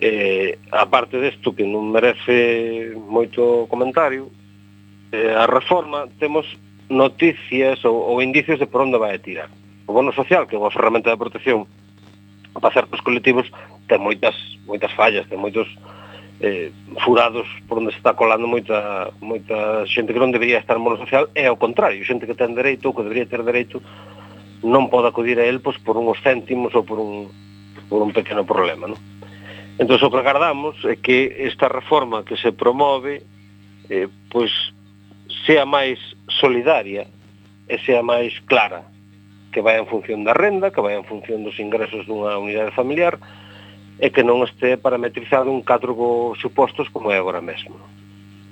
eh, 0.00 0.58
a 0.72 0.86
parte 0.86 1.18
desto 1.22 1.54
que 1.54 1.62
non 1.62 1.94
merece 1.94 2.92
moito 2.98 3.70
comentario, 3.70 4.28
eh, 5.14 5.32
a 5.32 5.46
reforma 5.46 6.10
temos 6.18 6.44
noticias 6.90 7.82
ou, 7.86 7.94
ou 7.94 8.22
indicios 8.22 8.58
de 8.58 8.66
por 8.66 8.82
onde 8.82 8.98
vai 8.98 9.14
a 9.14 9.22
tirar. 9.22 9.50
O 9.86 9.94
bono 9.94 10.10
social, 10.10 10.50
que 10.50 10.58
é 10.58 10.60
unha 10.60 10.74
ferramenta 10.74 11.14
de 11.14 11.22
protección 11.22 11.70
para 12.58 12.74
certos 12.74 12.98
colectivos, 13.00 13.46
ten 13.86 14.02
moitas 14.02 14.34
moitas 14.66 14.90
fallas, 14.98 15.30
ten 15.30 15.38
moitos 15.38 15.70
eh, 16.40 16.72
furados 17.04 17.46
por 17.68 17.78
onde 17.78 17.92
se 17.92 17.98
está 17.98 18.12
colando 18.12 18.46
moita, 18.46 19.10
moita 19.20 19.86
xente 19.88 20.12
que 20.12 20.20
non 20.20 20.32
debería 20.32 20.60
estar 20.60 20.76
no 20.76 20.96
social 21.00 21.32
e 21.32 21.48
ao 21.48 21.56
contrario, 21.56 22.04
xente 22.04 22.28
que 22.28 22.36
ten 22.36 22.52
dereito 22.52 22.92
ou 22.92 22.94
que 22.96 23.04
debería 23.04 23.24
ter 23.24 23.40
dereito 23.40 23.80
non 24.64 24.92
pode 24.92 25.08
acudir 25.08 25.40
a 25.40 25.48
él 25.48 25.64
pois, 25.64 25.80
por 25.80 25.96
unhos 25.96 26.20
céntimos 26.20 26.76
ou 26.76 26.84
por 26.84 27.00
un, 27.00 27.32
por 27.88 28.04
un 28.04 28.12
pequeno 28.12 28.44
problema 28.44 28.88
non? 28.88 29.00
entón 29.80 30.00
o 30.00 30.12
que 30.12 30.20
agardamos 30.20 30.76
é 30.84 30.96
que 30.96 31.36
esta 31.44 31.68
reforma 31.68 32.24
que 32.24 32.36
se 32.36 32.52
promove 32.52 33.24
eh, 33.88 34.08
pois 34.28 34.52
sea 35.44 35.64
máis 35.64 36.00
solidaria 36.28 37.08
e 37.68 37.76
sea 37.84 38.00
máis 38.00 38.36
clara 38.44 38.84
que 39.52 39.64
vai 39.64 39.80
en 39.80 39.88
función 39.88 40.20
da 40.20 40.36
renda, 40.36 40.68
que 40.68 40.84
vai 40.84 41.00
en 41.00 41.04
función 41.08 41.40
dos 41.40 41.56
ingresos 41.56 42.04
dunha 42.04 42.36
unidade 42.36 42.76
familiar, 42.76 43.16
e 43.98 44.12
que 44.12 44.20
non 44.20 44.44
este 44.44 44.76
parametrizado 44.76 45.48
un 45.48 45.64
catro 45.64 45.96
supostos 46.36 46.92
como 46.92 47.08
é 47.12 47.16
agora 47.16 47.40
mesmo. 47.40 47.80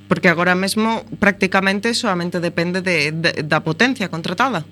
Porque 0.09 0.29
agora 0.29 0.57
mesmo 0.57 1.05
prácticamente 1.21 1.93
solamente 1.93 2.41
depende 2.41 2.81
de, 2.81 3.13
de, 3.13 3.31
da 3.45 3.61
potencia 3.61 4.09
contratada. 4.09 4.65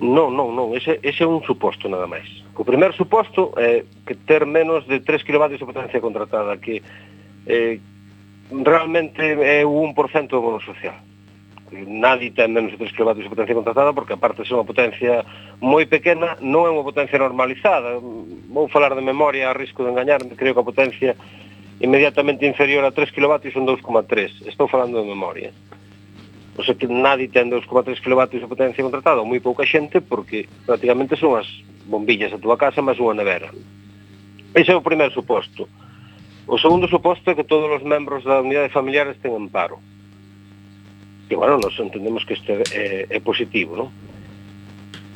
Non, 0.00 0.36
non, 0.36 0.52
non, 0.52 0.76
ese, 0.76 1.00
ese 1.00 1.24
é 1.24 1.28
un 1.28 1.40
suposto 1.40 1.88
nada 1.88 2.04
máis. 2.04 2.28
O 2.52 2.64
primeiro 2.64 2.92
suposto 2.92 3.56
é 3.56 3.88
que 4.04 4.12
ter 4.28 4.44
menos 4.44 4.84
de 4.84 5.00
3 5.00 5.24
kW 5.24 5.56
de 5.56 5.64
potencia 5.64 6.00
contratada, 6.04 6.60
que 6.60 6.84
eh, 7.48 7.80
realmente 8.52 9.24
é 9.24 9.64
un 9.64 9.96
1% 9.96 10.28
do 10.28 10.44
bono 10.44 10.60
social 10.60 11.00
nadie 11.72 12.30
ten 12.30 12.52
menos 12.54 12.72
de 12.72 12.78
3 12.78 12.92
kW 12.94 13.22
de 13.22 13.28
potencia 13.28 13.54
contratada 13.54 13.92
porque 13.92 14.14
aparte 14.14 14.42
é 14.42 14.54
unha 14.54 14.66
potencia 14.66 15.26
moi 15.58 15.86
pequena, 15.86 16.38
non 16.38 16.66
é 16.66 16.70
unha 16.70 16.86
potencia 16.86 17.18
normalizada. 17.18 17.98
Vou 17.98 18.70
falar 18.70 18.94
de 18.94 19.02
memoria 19.02 19.50
a 19.50 19.56
risco 19.56 19.82
de 19.82 19.90
engañar 19.90 20.22
creo 20.38 20.54
que 20.54 20.62
a 20.62 20.70
potencia 20.70 21.12
inmediatamente 21.80 22.46
inferior 22.46 22.84
a 22.84 22.94
3 22.94 23.10
kW 23.10 23.50
son 23.52 23.66
2,3. 23.66 24.46
Estou 24.46 24.70
falando 24.70 25.02
de 25.02 25.08
memoria. 25.08 25.50
O 26.56 26.64
sea 26.64 26.74
que 26.74 26.88
nadie 26.88 27.28
ten 27.28 27.52
2,3 27.52 28.00
kW 28.00 28.22
de 28.32 28.48
potencia 28.48 28.80
contratada, 28.80 29.20
moi 29.20 29.42
pouca 29.44 29.68
xente, 29.68 30.00
porque 30.00 30.48
prácticamente 30.64 31.18
son 31.20 31.36
as 31.36 31.48
bombillas 31.84 32.32
da 32.32 32.40
tua 32.40 32.56
casa 32.56 32.80
máis 32.80 32.96
unha 32.96 33.12
nevera. 33.12 33.52
Ese 34.56 34.72
é 34.72 34.76
o 34.76 34.80
primeiro 34.80 35.12
suposto. 35.12 35.68
O 36.48 36.56
segundo 36.56 36.88
suposto 36.88 37.28
é 37.28 37.36
que 37.36 37.44
todos 37.44 37.68
os 37.68 37.82
membros 37.84 38.24
da 38.24 38.40
unidade 38.40 38.72
familiar 38.72 39.10
estén 39.10 39.36
en 39.36 39.52
paro 39.52 39.76
que, 41.28 41.36
bueno, 41.36 41.58
nos 41.58 41.78
entendemos 41.78 42.24
que 42.24 42.34
este 42.34 42.62
é, 42.72 43.06
é 43.10 43.20
positivo, 43.20 43.76
non? 43.76 43.90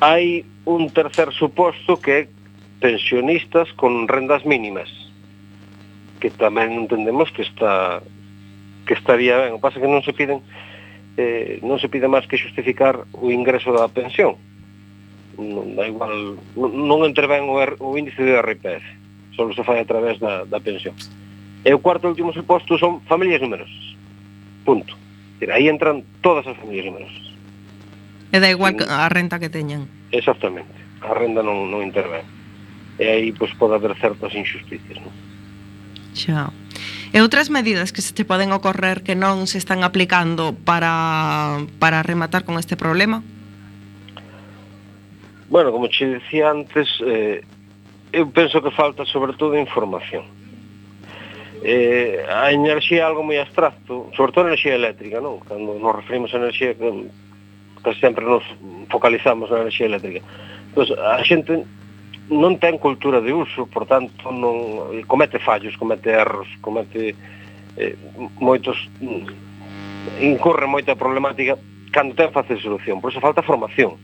Hai 0.00 0.48
un 0.64 0.88
tercer 0.90 1.30
suposto 1.36 2.00
que 2.00 2.12
é 2.12 2.28
pensionistas 2.80 3.68
con 3.76 4.08
rendas 4.08 4.42
mínimas, 4.48 4.88
que 6.18 6.32
tamén 6.32 6.72
entendemos 6.74 7.30
que 7.30 7.44
está 7.44 8.02
que 8.88 8.94
estaría 8.96 9.38
ben. 9.38 9.54
O 9.54 9.62
pasa 9.62 9.78
que 9.78 9.86
non 9.86 10.02
se 10.02 10.16
piden 10.16 10.40
eh, 11.20 11.60
non 11.60 11.78
se 11.78 11.92
pide 11.92 12.08
máis 12.08 12.24
que 12.26 12.40
justificar 12.40 13.04
o 13.12 13.28
ingreso 13.28 13.70
da 13.70 13.86
pensión. 13.92 14.40
Non, 15.36 15.76
da 15.76 15.86
igual, 15.86 16.40
non, 16.56 17.06
non 17.06 17.12
o, 17.12 17.54
R, 17.60 17.76
o 17.78 17.94
índice 17.96 18.24
de 18.24 18.40
RPF, 18.40 18.84
só 19.36 19.46
se 19.52 19.62
fai 19.64 19.80
a 19.80 19.88
través 19.88 20.18
da, 20.18 20.48
da 20.48 20.58
pensión. 20.58 20.96
E 21.60 21.70
o 21.76 21.78
cuarto 21.78 22.08
e 22.08 22.12
último 22.12 22.32
suposto 22.32 22.80
son 22.80 23.04
familias 23.04 23.40
numerosas. 23.44 23.96
Punto. 24.64 24.96
Decir, 25.40 25.56
aí 25.56 25.72
entran 25.72 26.04
todas 26.20 26.46
as 26.46 26.52
familias 26.60 26.84
numerosas. 26.84 27.32
E 28.28 28.36
da 28.44 28.52
igual 28.52 28.76
e, 28.76 28.84
a 28.84 29.08
renta 29.08 29.40
que 29.40 29.48
teñan. 29.48 29.88
Exactamente. 30.12 30.76
A 31.00 31.16
renda 31.16 31.40
non, 31.40 31.72
non 31.72 31.80
intervén. 31.80 32.28
E 33.00 33.08
aí 33.08 33.32
pois, 33.32 33.48
pode 33.56 33.72
haber 33.72 33.96
certas 33.96 34.36
injusticias. 34.36 35.00
Non? 35.00 35.08
Xa. 36.12 36.52
E 37.08 37.24
outras 37.24 37.48
medidas 37.48 37.88
que 37.88 38.04
se 38.04 38.12
te 38.12 38.28
poden 38.28 38.52
ocorrer 38.52 39.00
que 39.00 39.16
non 39.16 39.48
se 39.48 39.56
están 39.56 39.80
aplicando 39.80 40.52
para, 40.52 41.64
para 41.80 42.04
rematar 42.04 42.44
con 42.44 42.60
este 42.60 42.76
problema? 42.76 43.24
Bueno, 45.48 45.72
como 45.72 45.88
che 45.88 46.20
dicía 46.20 46.52
antes, 46.52 46.84
eh, 47.00 47.40
eu 48.12 48.28
penso 48.28 48.60
que 48.60 48.68
falta 48.76 49.08
sobre 49.08 49.32
todo 49.40 49.56
información 49.56 50.28
eh, 51.62 52.24
a 52.28 52.52
enerxía 52.52 53.02
é 53.02 53.06
algo 53.06 53.22
moi 53.22 53.36
abstracto, 53.36 54.08
sobre 54.16 54.32
todo 54.32 54.48
a 54.48 54.50
enerxía 54.52 54.74
eléctrica, 54.74 55.20
non? 55.20 55.44
Cando 55.44 55.76
nos 55.76 55.94
referimos 55.96 56.32
a 56.32 56.40
enerxía, 56.40 56.72
casi 57.84 58.00
sempre 58.00 58.24
nos 58.24 58.44
focalizamos 58.88 59.52
na 59.52 59.64
enerxía 59.64 59.88
eléctrica. 59.88 60.24
Entón, 60.72 60.96
a 60.96 61.20
xente 61.20 61.64
non 62.30 62.56
ten 62.62 62.78
cultura 62.78 63.20
de 63.20 63.34
uso, 63.34 63.66
por 63.66 63.84
tanto, 63.84 64.30
non 64.30 65.04
comete 65.04 65.42
fallos, 65.42 65.76
comete 65.76 66.14
erros, 66.14 66.48
comete 66.62 67.12
eh, 67.76 67.94
moitos 68.38 68.78
mm, 69.02 69.28
incorre 70.20 70.66
moita 70.66 70.96
problemática 70.96 71.58
cando 71.90 72.14
ten 72.14 72.30
fácil 72.30 72.56
solución. 72.62 73.02
Por 73.02 73.10
iso 73.10 73.20
falta 73.20 73.42
formación. 73.42 73.98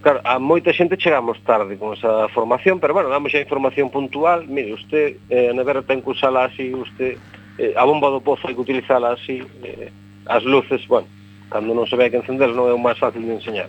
Claro, 0.00 0.24
a 0.24 0.40
moita 0.40 0.72
xente 0.72 0.96
chegamos 0.96 1.36
tarde 1.44 1.76
con 1.76 1.92
esa 1.92 2.24
formación, 2.32 2.80
pero 2.80 2.96
bueno, 2.96 3.12
damos 3.12 3.34
a 3.36 3.44
información 3.44 3.92
puntual. 3.92 4.48
Mire, 4.48 4.72
usted 4.72 5.20
eh, 5.28 5.52
a 5.52 5.52
nevera 5.52 5.84
ten 5.84 6.00
que 6.00 6.16
usala 6.16 6.48
así, 6.48 6.72
usted 6.72 7.20
eh, 7.60 7.76
a 7.76 7.84
bomba 7.84 8.08
do 8.08 8.24
pozo 8.24 8.48
hai 8.48 8.56
que 8.56 8.64
utilizala 8.64 9.12
así, 9.12 9.44
eh, 9.60 9.92
as 10.24 10.40
luces, 10.48 10.80
bueno, 10.88 11.04
cando 11.52 11.76
non 11.76 11.84
se 11.84 12.00
ve 12.00 12.08
que 12.08 12.16
encender 12.16 12.48
non 12.56 12.64
é 12.64 12.72
o 12.72 12.80
máis 12.80 12.96
fácil 12.96 13.28
de 13.28 13.36
enseñar. 13.36 13.68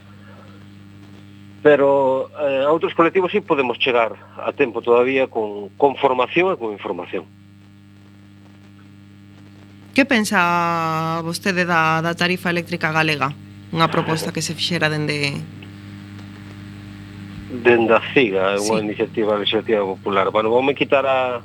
Pero 1.60 2.32
eh, 2.40 2.64
a 2.64 2.72
outros 2.72 2.96
colectivos 2.96 3.36
sí 3.36 3.44
podemos 3.44 3.76
chegar 3.76 4.16
a 4.40 4.56
tempo 4.56 4.80
todavía 4.80 5.28
con, 5.28 5.68
con 5.76 6.00
formación 6.00 6.56
e 6.56 6.56
con 6.56 6.72
información. 6.72 7.28
Que 9.92 10.08
pensa 10.08 11.20
vostede 11.28 11.68
da, 11.68 12.00
da 12.00 12.16
tarifa 12.16 12.48
eléctrica 12.48 12.96
galega? 12.96 13.36
Unha 13.76 13.92
proposta 13.92 14.32
que 14.32 14.40
se 14.40 14.56
fixera 14.56 14.88
dende 14.88 15.36
dende 17.52 17.94
a 17.94 18.02
CIGA, 18.14 18.56
é 18.56 18.58
sí. 18.58 18.72
unha 18.72 18.80
iniciativa 18.80 19.36
legislativa 19.36 19.84
popular. 19.84 20.32
Bueno, 20.32 20.50
voume 20.50 20.72
quitar 20.72 21.04
a, 21.04 21.44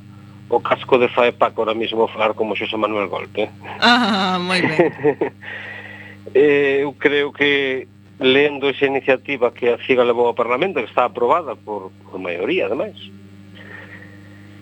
o 0.49 0.59
casco 0.63 0.99
de 0.99 1.11
FAEPAC 1.11 1.59
ahora 1.59 1.75
mismo 1.75 2.07
falar 2.07 2.39
como 2.39 2.55
Xosé 2.55 2.79
Manuel 2.79 3.11
Golpe. 3.11 3.51
Ah, 3.83 4.39
moi 4.39 4.63
ben. 4.63 4.79
eh, 6.35 6.87
eu 6.87 6.95
creo 6.95 7.35
que 7.35 7.91
lendo 8.23 8.71
esa 8.71 8.87
iniciativa 8.87 9.53
que 9.53 9.75
a 9.75 9.83
CIGA 9.83 10.07
levou 10.07 10.31
ao 10.31 10.39
Parlamento, 10.39 10.81
que 10.81 10.89
está 10.89 11.05
aprobada 11.05 11.59
por, 11.59 11.91
por 12.07 12.17
maioría, 12.23 12.71
ademais, 12.71 12.97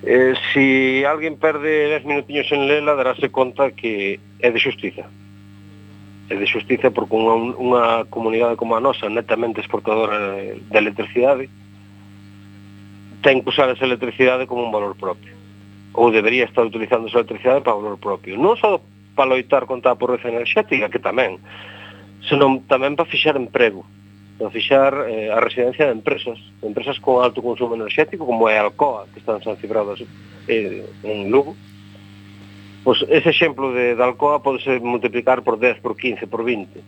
eh, 0.03 0.35
si 0.53 1.05
alguén 1.05 1.37
perde 1.37 1.93
10 1.93 2.05
minutiños 2.09 2.49
en 2.51 2.67
lela, 2.67 2.97
darase 2.97 3.29
conta 3.29 3.71
que 3.71 4.19
é 4.41 4.49
de 4.49 4.59
xustiza 4.59 5.05
e 6.31 6.35
de 6.41 6.47
xustiza 6.49 6.89
porque 6.89 7.13
unha, 7.13 7.37
unha 7.61 7.85
comunidade 8.09 8.57
como 8.57 8.77
a 8.77 8.81
nosa 8.81 9.13
netamente 9.13 9.61
exportadora 9.61 10.41
de 10.57 10.79
electricidade 10.79 11.53
ten 13.21 13.41
que 13.41 13.53
usar 13.53 13.69
esa 13.73 13.89
electricidade 13.89 14.45
como 14.45 14.65
un 14.65 14.73
valor 14.73 14.97
propio. 14.97 15.33
Ou 15.97 16.13
debería 16.13 16.45
estar 16.45 16.65
utilizando 16.65 17.09
esa 17.09 17.25
electricidade 17.25 17.65
para 17.65 17.77
valor 17.77 17.97
propio. 17.97 18.37
Non 18.37 18.57
só 18.61 18.81
para 19.17 19.33
loitar 19.33 19.65
contra 19.65 19.93
a 19.93 20.01
pobreza 20.01 20.29
enerxética 20.29 20.91
que 20.93 21.01
tamén 21.01 21.41
senón 22.25 22.65
tamén 22.69 22.97
para 22.97 23.09
fixar 23.09 23.37
emprego 23.37 23.85
para 24.39 24.51
fixar 24.51 24.93
eh, 25.07 25.31
a 25.31 25.39
residencia 25.39 25.87
de 25.87 25.93
empresas 25.93 26.39
empresas 26.63 26.99
con 26.99 27.23
alto 27.23 27.41
consumo 27.41 27.79
enerxético 27.79 28.27
como 28.27 28.49
é 28.51 28.59
Alcoa 28.59 29.07
que 29.13 29.21
están 29.21 29.39
sancionadas 29.43 30.03
eh, 30.49 30.85
en 31.05 31.31
Lugo 31.31 31.55
pois 32.85 33.01
ese 33.09 33.33
exemplo 33.33 33.73
de, 33.73 33.97
de 33.97 34.03
Alcoa 34.05 34.45
podese 34.45 34.79
multiplicar 34.79 35.43
por 35.43 35.59
10, 35.59 35.81
por 35.81 35.97
15, 35.97 36.29
por 36.29 36.45
20 36.45 36.79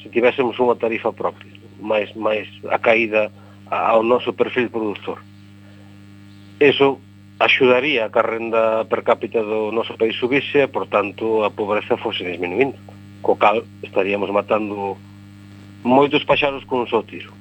se 0.00 0.08
tivésemos 0.08 0.56
unha 0.62 0.78
tarifa 0.78 1.10
propia 1.10 1.64
máis, 1.84 2.14
máis 2.16 2.48
a 2.70 2.78
caída 2.78 3.28
ao 3.68 4.02
noso 4.02 4.32
perfil 4.32 4.70
produtor. 4.70 5.18
Eso 6.60 7.00
axudaría 7.38 8.06
a 8.06 8.10
que 8.10 8.18
a 8.18 8.24
renda 8.24 8.84
per 8.86 9.02
cápita 9.02 9.42
do 9.42 9.74
noso 9.74 9.98
país 9.98 10.14
subise 10.16 10.64
e, 10.64 10.70
por 10.70 10.86
tanto, 10.86 11.42
a 11.42 11.50
pobreza 11.50 11.98
fose 11.98 12.24
disminuindo 12.24 12.78
co 13.24 13.40
cal 13.40 13.64
estaríamos 13.80 14.28
matando 14.28 15.00
moitos 15.82 16.24
paxaros 16.28 16.64
con 16.68 16.84
un 16.84 16.88
só 16.88 17.00
tiro. 17.02 17.32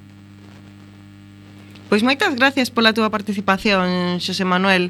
Pois 1.94 2.02
moitas 2.02 2.34
gracias 2.34 2.74
pola 2.74 2.90
túa 2.90 3.14
participación, 3.14 4.18
Xosé 4.18 4.50
Manuel. 4.50 4.90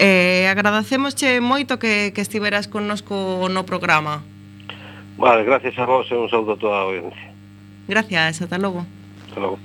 Eh, 0.00 0.48
agradecemosche 0.48 1.44
moito 1.44 1.76
que, 1.76 2.16
que 2.16 2.24
estiveras 2.24 2.72
connosco 2.72 3.44
no 3.52 3.68
programa. 3.68 4.24
Vale, 5.20 5.44
gracias 5.44 5.76
a 5.76 5.84
vos 5.84 6.08
e 6.08 6.16
un 6.16 6.24
saúdo 6.32 6.56
a 6.56 6.58
toda 6.58 6.80
a 6.80 6.88
audiencia. 6.88 7.28
Gracias, 7.84 8.40
ata 8.40 8.56
logo. 8.56 8.88
Ata 9.28 9.44
logo. 9.44 9.60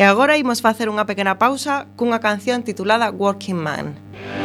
E 0.00 0.02
agora 0.08 0.40
imos 0.40 0.64
facer 0.64 0.88
unha 0.88 1.04
pequena 1.04 1.36
pausa 1.36 1.84
cunha 2.00 2.24
canción 2.24 2.64
titulada 2.64 3.12
Working 3.12 3.60
Man. 3.60 3.92
Working 3.92 4.32
Man. 4.32 4.41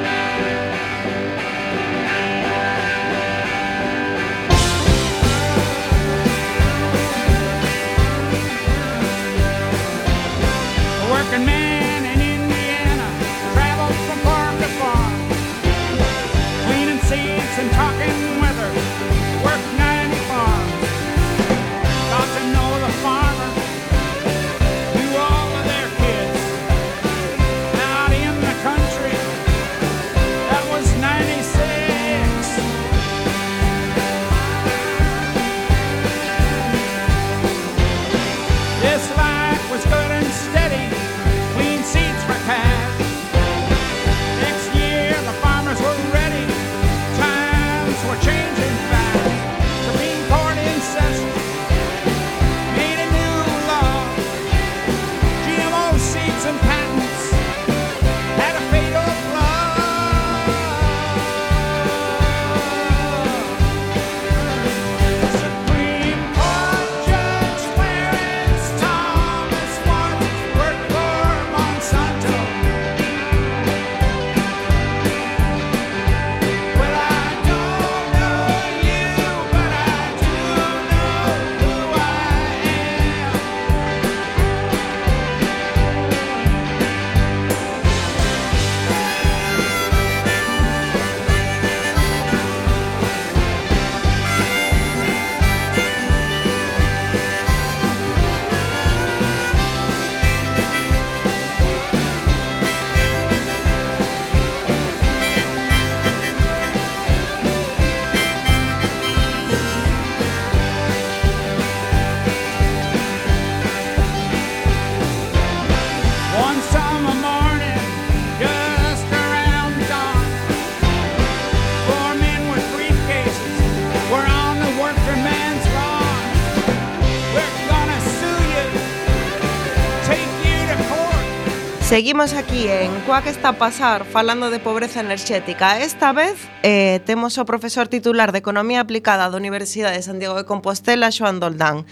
Seguimos 131.88 132.34
aquí 132.34 132.68
en 132.68 132.92
Coa 133.08 133.24
que 133.24 133.30
está 133.30 133.56
a 133.56 133.58
pasar 133.58 134.04
falando 134.04 134.52
de 134.52 134.60
pobreza 134.60 135.00
enerxética. 135.00 135.80
Esta 135.80 136.12
vez 136.12 136.36
eh, 136.60 137.00
temos 137.08 137.40
o 137.40 137.48
profesor 137.48 137.88
titular 137.88 138.36
de 138.36 138.44
Economía 138.44 138.84
Aplicada 138.84 139.32
da 139.32 139.40
Universidade 139.40 139.96
de 139.96 140.04
Santiago 140.04 140.36
de 140.36 140.44
Compostela, 140.44 141.08
Xoan 141.16 141.40
Doldán. 141.40 141.88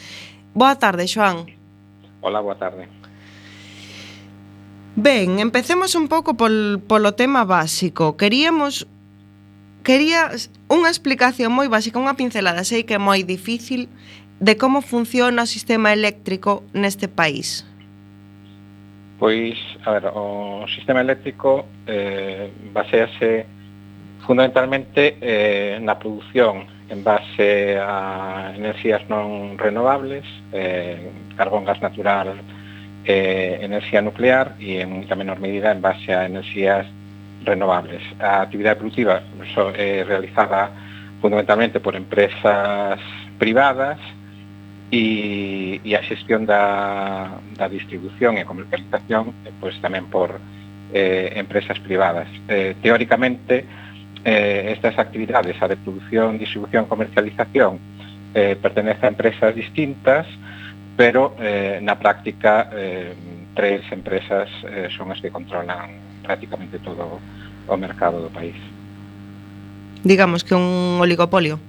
Boa 0.52 0.76
tarde, 0.76 1.08
Xoan. 1.08 1.48
Hola, 2.20 2.44
boa 2.44 2.60
tarde. 2.60 2.92
Ben, 5.00 5.40
empecemos 5.40 5.96
un 5.96 6.12
pouco 6.12 6.36
pol, 6.36 6.84
polo 6.84 7.16
tema 7.16 7.48
básico. 7.48 8.20
Queríamos 8.20 8.92
quería 9.80 10.28
unha 10.68 10.92
explicación 10.92 11.56
moi 11.56 11.72
básica, 11.72 12.04
unha 12.04 12.20
pincelada, 12.20 12.68
sei 12.68 12.84
que 12.84 13.00
é 13.00 13.00
moi 13.00 13.24
difícil 13.24 13.88
de 14.44 14.60
como 14.60 14.84
funciona 14.84 15.48
o 15.48 15.50
sistema 15.50 15.96
eléctrico 15.96 16.68
neste 16.76 17.08
país. 17.08 17.64
Pois, 19.18 19.56
a 19.86 19.92
ver, 19.92 20.12
o 20.14 20.66
sistema 20.68 21.00
eléctrico 21.00 21.66
eh, 21.88 22.52
basease 22.74 23.46
fundamentalmente 24.28 25.16
eh, 25.22 25.80
na 25.80 25.96
produción 25.96 26.68
en 26.90 27.00
base 27.00 27.80
a 27.80 28.52
enerxías 28.54 29.08
non 29.08 29.56
renovables, 29.56 30.28
eh, 30.52 31.00
carbón 31.40 31.64
gas 31.64 31.80
natural, 31.80 32.36
eh, 33.06 33.64
enerxía 33.64 34.04
nuclear 34.04 34.60
e 34.60 34.84
en 34.84 34.92
moita 34.92 35.16
menor 35.16 35.40
medida 35.40 35.72
en 35.72 35.80
base 35.80 36.12
a 36.12 36.28
enerxías 36.28 36.84
renovables. 37.48 38.02
A 38.20 38.44
actividade 38.44 38.82
productiva 38.82 39.24
so, 39.56 39.72
é 39.72 40.02
eh, 40.02 40.04
realizada 40.04 40.70
fundamentalmente 41.22 41.80
por 41.80 41.96
empresas 41.96 43.00
privadas 43.40 43.98
e, 44.92 45.82
e 45.84 45.92
a 45.96 46.02
xestión 46.06 46.46
da, 46.46 47.42
da 47.58 47.68
distribución 47.70 48.38
e 48.38 48.46
comercialización 48.46 49.34
pois 49.58 49.76
tamén 49.82 50.06
por 50.10 50.38
eh, 50.94 51.34
empresas 51.36 51.80
privadas. 51.82 52.30
Eh, 52.48 52.78
teóricamente, 52.82 53.66
eh, 54.24 54.74
estas 54.74 54.98
actividades, 54.98 55.58
a 55.62 55.68
de 55.68 55.78
producción, 55.78 56.38
distribución, 56.38 56.86
comercialización, 56.86 57.80
eh, 58.34 58.56
pertenece 58.56 59.06
a 59.06 59.10
empresas 59.10 59.56
distintas, 59.56 60.28
pero 60.96 61.36
eh, 61.40 61.80
na 61.82 62.00
práctica 62.00 62.70
eh, 62.72 63.14
tres 63.56 63.84
empresas 63.92 64.48
eh, 64.64 64.88
son 64.96 65.12
as 65.12 65.20
que 65.20 65.32
controlan 65.32 66.22
prácticamente 66.24 66.80
todo 66.80 67.20
o 67.68 67.76
mercado 67.78 68.22
do 68.22 68.30
país. 68.30 68.56
Digamos 70.04 70.44
que 70.44 70.54
un 70.54 71.02
oligopolio. 71.02 71.60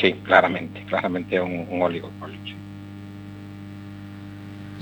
Sí, 0.00 0.14
claramente, 0.24 0.82
claramente 0.88 1.36
é 1.36 1.42
un, 1.42 1.66
un 1.68 1.82
oligopolio. 1.82 2.38
Sí. 2.44 2.54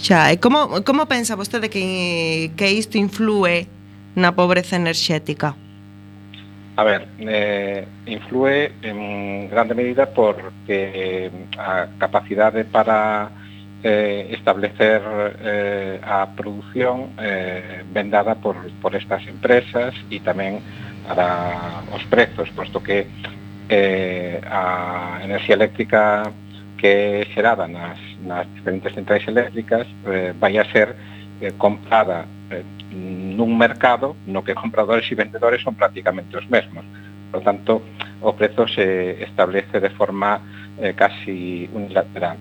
Xa, 0.00 0.32
e 0.32 0.40
como, 0.40 0.80
como 0.80 1.04
pensa 1.04 1.36
vostede 1.36 1.68
que, 1.68 2.50
que 2.56 2.66
isto 2.72 2.96
influe 2.96 3.68
na 4.16 4.32
pobreza 4.32 4.76
enerxética? 4.76 5.52
A 6.76 6.82
ver, 6.84 7.04
eh, 7.20 7.84
influe 8.06 8.72
en 8.80 9.50
grande 9.52 9.74
medida 9.74 10.08
porque 10.08 11.28
eh, 11.28 11.30
a 11.60 11.92
capacidade 12.00 12.64
para 12.64 13.28
eh, 13.84 14.32
establecer 14.32 15.02
eh, 15.44 16.00
a 16.00 16.32
produción 16.32 17.12
eh, 17.20 17.84
vendada 17.92 18.34
por, 18.34 18.56
por 18.80 18.96
estas 18.96 19.20
empresas 19.28 19.92
e 20.08 20.20
tamén 20.24 20.64
para 21.04 21.84
os 21.92 22.04
prezos, 22.08 22.48
posto 22.56 22.80
que 22.80 23.04
eh, 23.70 24.42
a 24.50 25.22
enerxía 25.22 25.54
eléctrica 25.54 26.26
que 26.76 27.22
é 27.22 27.26
xerada 27.32 27.68
nas, 27.68 27.98
nas 28.26 28.50
diferentes 28.54 28.90
centrais 28.92 29.22
eléctricas 29.28 29.86
eh, 30.10 30.34
vai 30.34 30.58
a 30.58 30.66
ser 30.74 30.96
eh, 31.40 31.54
comprada 31.56 32.26
eh, 32.50 32.66
nun 32.90 33.54
mercado 33.54 34.18
no 34.26 34.42
que 34.42 34.58
compradores 34.62 35.06
e 35.06 35.14
vendedores 35.14 35.62
son 35.62 35.78
prácticamente 35.78 36.34
os 36.34 36.46
mesmos. 36.50 36.82
Por 37.30 37.46
tanto, 37.46 37.86
o 38.20 38.34
prezo 38.34 38.66
se 38.66 39.22
establece 39.22 39.78
de 39.78 39.90
forma 39.94 40.42
eh, 40.82 40.92
casi 40.98 41.70
unilateral. 41.70 42.36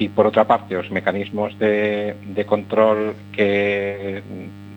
E, 0.00 0.08
por 0.08 0.24
outra 0.24 0.48
parte, 0.48 0.80
os 0.80 0.88
mecanismos 0.88 1.52
de, 1.60 2.16
de 2.16 2.42
control 2.48 3.12
que 3.36 4.24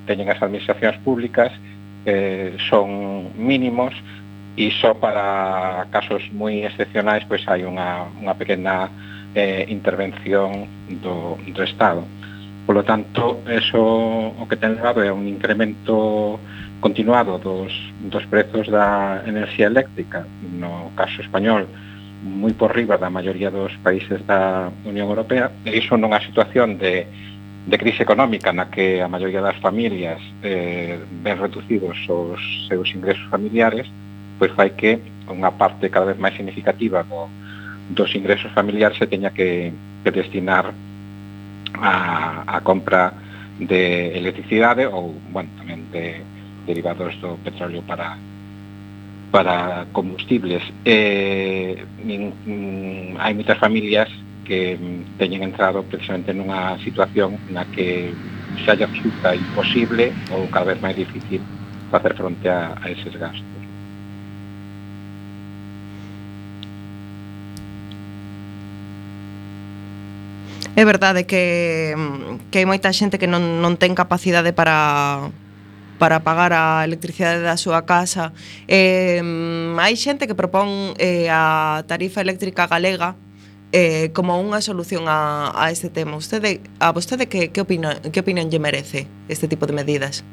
teñen 0.03 0.27
as 0.27 0.43
administracións 0.43 0.99
públicas 0.99 1.55
eh, 2.03 2.59
son 2.67 3.31
mínimos 3.39 3.95
e 4.55 4.69
só 4.77 4.93
para 4.93 5.87
casos 5.89 6.29
moi 6.31 6.61
excepcionais 6.61 7.25
pois 7.25 7.41
hai 7.49 7.65
unha, 7.65 8.05
unha 8.21 8.33
pequena 8.37 8.89
eh, 9.33 9.65
intervención 9.69 10.69
do, 11.01 11.37
do 11.41 11.61
Estado. 11.63 12.05
Por 12.65 12.75
lo 12.75 12.83
tanto, 12.83 13.43
eso 13.49 13.81
o 14.31 14.45
que 14.47 14.55
ten 14.55 14.77
levado 14.77 15.03
é 15.03 15.11
un 15.11 15.27
incremento 15.27 16.39
continuado 16.79 17.39
dos, 17.39 17.73
dos 18.11 18.23
prezos 18.27 18.69
da 18.69 19.23
enerxía 19.25 19.67
eléctrica, 19.67 20.27
no 20.59 20.91
caso 20.95 21.19
español, 21.19 21.67
moi 22.23 22.55
por 22.55 22.71
riba 22.71 22.95
da 22.95 23.11
maioría 23.11 23.51
dos 23.51 23.75
países 23.83 24.23
da 24.23 24.71
Unión 24.87 25.09
Europea, 25.11 25.51
e 25.67 25.75
iso 25.75 25.99
nunha 25.99 26.23
situación 26.23 26.79
de, 26.79 27.03
de 27.67 27.75
crise 27.75 28.03
económica 28.03 28.55
na 28.55 28.71
que 28.71 29.03
a 29.03 29.11
maioría 29.11 29.43
das 29.43 29.59
familias 29.59 30.23
eh, 30.43 30.99
ven 31.23 31.39
reducidos 31.41 31.99
os 32.07 32.39
seus 32.71 32.87
ingresos 32.95 33.27
familiares, 33.27 33.91
pois 34.43 34.51
fai 34.59 34.75
que 34.75 34.99
unha 35.31 35.55
parte 35.55 35.87
cada 35.87 36.11
vez 36.11 36.19
máis 36.19 36.35
significativa 36.35 36.99
do, 37.07 37.31
dos 37.95 38.11
ingresos 38.11 38.51
familiares 38.51 38.99
se 38.99 39.07
teña 39.07 39.31
que, 39.31 39.71
que 40.03 40.11
destinar 40.11 40.67
a, 41.79 42.43
a 42.43 42.59
compra 42.59 43.15
de 43.55 44.11
electricidade 44.19 44.83
ou, 44.83 45.15
bueno, 45.31 45.47
tamén 45.55 45.87
de 45.95 46.19
derivados 46.67 47.15
do 47.23 47.39
petróleo 47.39 47.87
para 47.87 48.19
para 49.31 49.87
combustibles. 49.95 50.61
Eh, 50.83 51.79
nin, 52.03 52.35
nin, 52.43 53.15
hai 53.15 53.31
moitas 53.31 53.55
familias 53.63 54.11
que 54.43 54.75
teñen 55.15 55.47
entrado 55.47 55.87
precisamente 55.87 56.35
nunha 56.35 56.75
situación 56.83 57.39
na 57.47 57.63
que 57.71 58.11
xa 58.67 58.75
lle 58.75 58.91
resulta 58.91 59.39
imposible 59.39 60.11
ou 60.35 60.51
cada 60.51 60.75
vez 60.75 60.83
máis 60.83 60.99
difícil 60.99 61.39
facer 61.87 62.11
fronte 62.19 62.51
a, 62.51 62.75
a 62.75 62.91
eses 62.91 63.15
gastos. 63.15 63.62
É 70.75 70.85
verdade 70.85 71.25
que, 71.29 71.93
mm, 71.93 72.49
que 72.49 72.57
hai 72.57 72.65
moita 72.65 72.89
xente 72.89 73.21
que 73.21 73.29
non, 73.29 73.61
non 73.61 73.77
ten 73.77 73.93
capacidade 73.93 74.57
para 74.57 75.29
para 76.01 76.25
pagar 76.25 76.51
a 76.51 76.81
electricidade 76.81 77.45
da 77.45 77.61
súa 77.61 77.85
casa. 77.85 78.33
Eh, 78.65 79.21
hai 79.77 79.93
xente 79.93 80.25
que 80.25 80.33
propón 80.33 80.97
eh, 80.97 81.29
a 81.29 81.85
tarifa 81.85 82.25
eléctrica 82.25 82.65
galega 82.65 83.13
eh, 83.69 84.09
como 84.17 84.33
unha 84.41 84.65
solución 84.65 85.05
a, 85.05 85.53
a 85.53 85.69
este 85.69 85.93
tema. 85.93 86.17
Vostede, 86.17 86.61
a 86.81 86.89
vostede 86.89 87.29
que, 87.29 87.53
que, 87.53 87.61
opina, 87.61 88.01
que 88.01 88.19
opinión 88.21 88.49
lle 88.49 88.57
merece 88.57 89.05
este 89.29 89.45
tipo 89.45 89.69
de 89.69 89.77
medidas? 89.77 90.25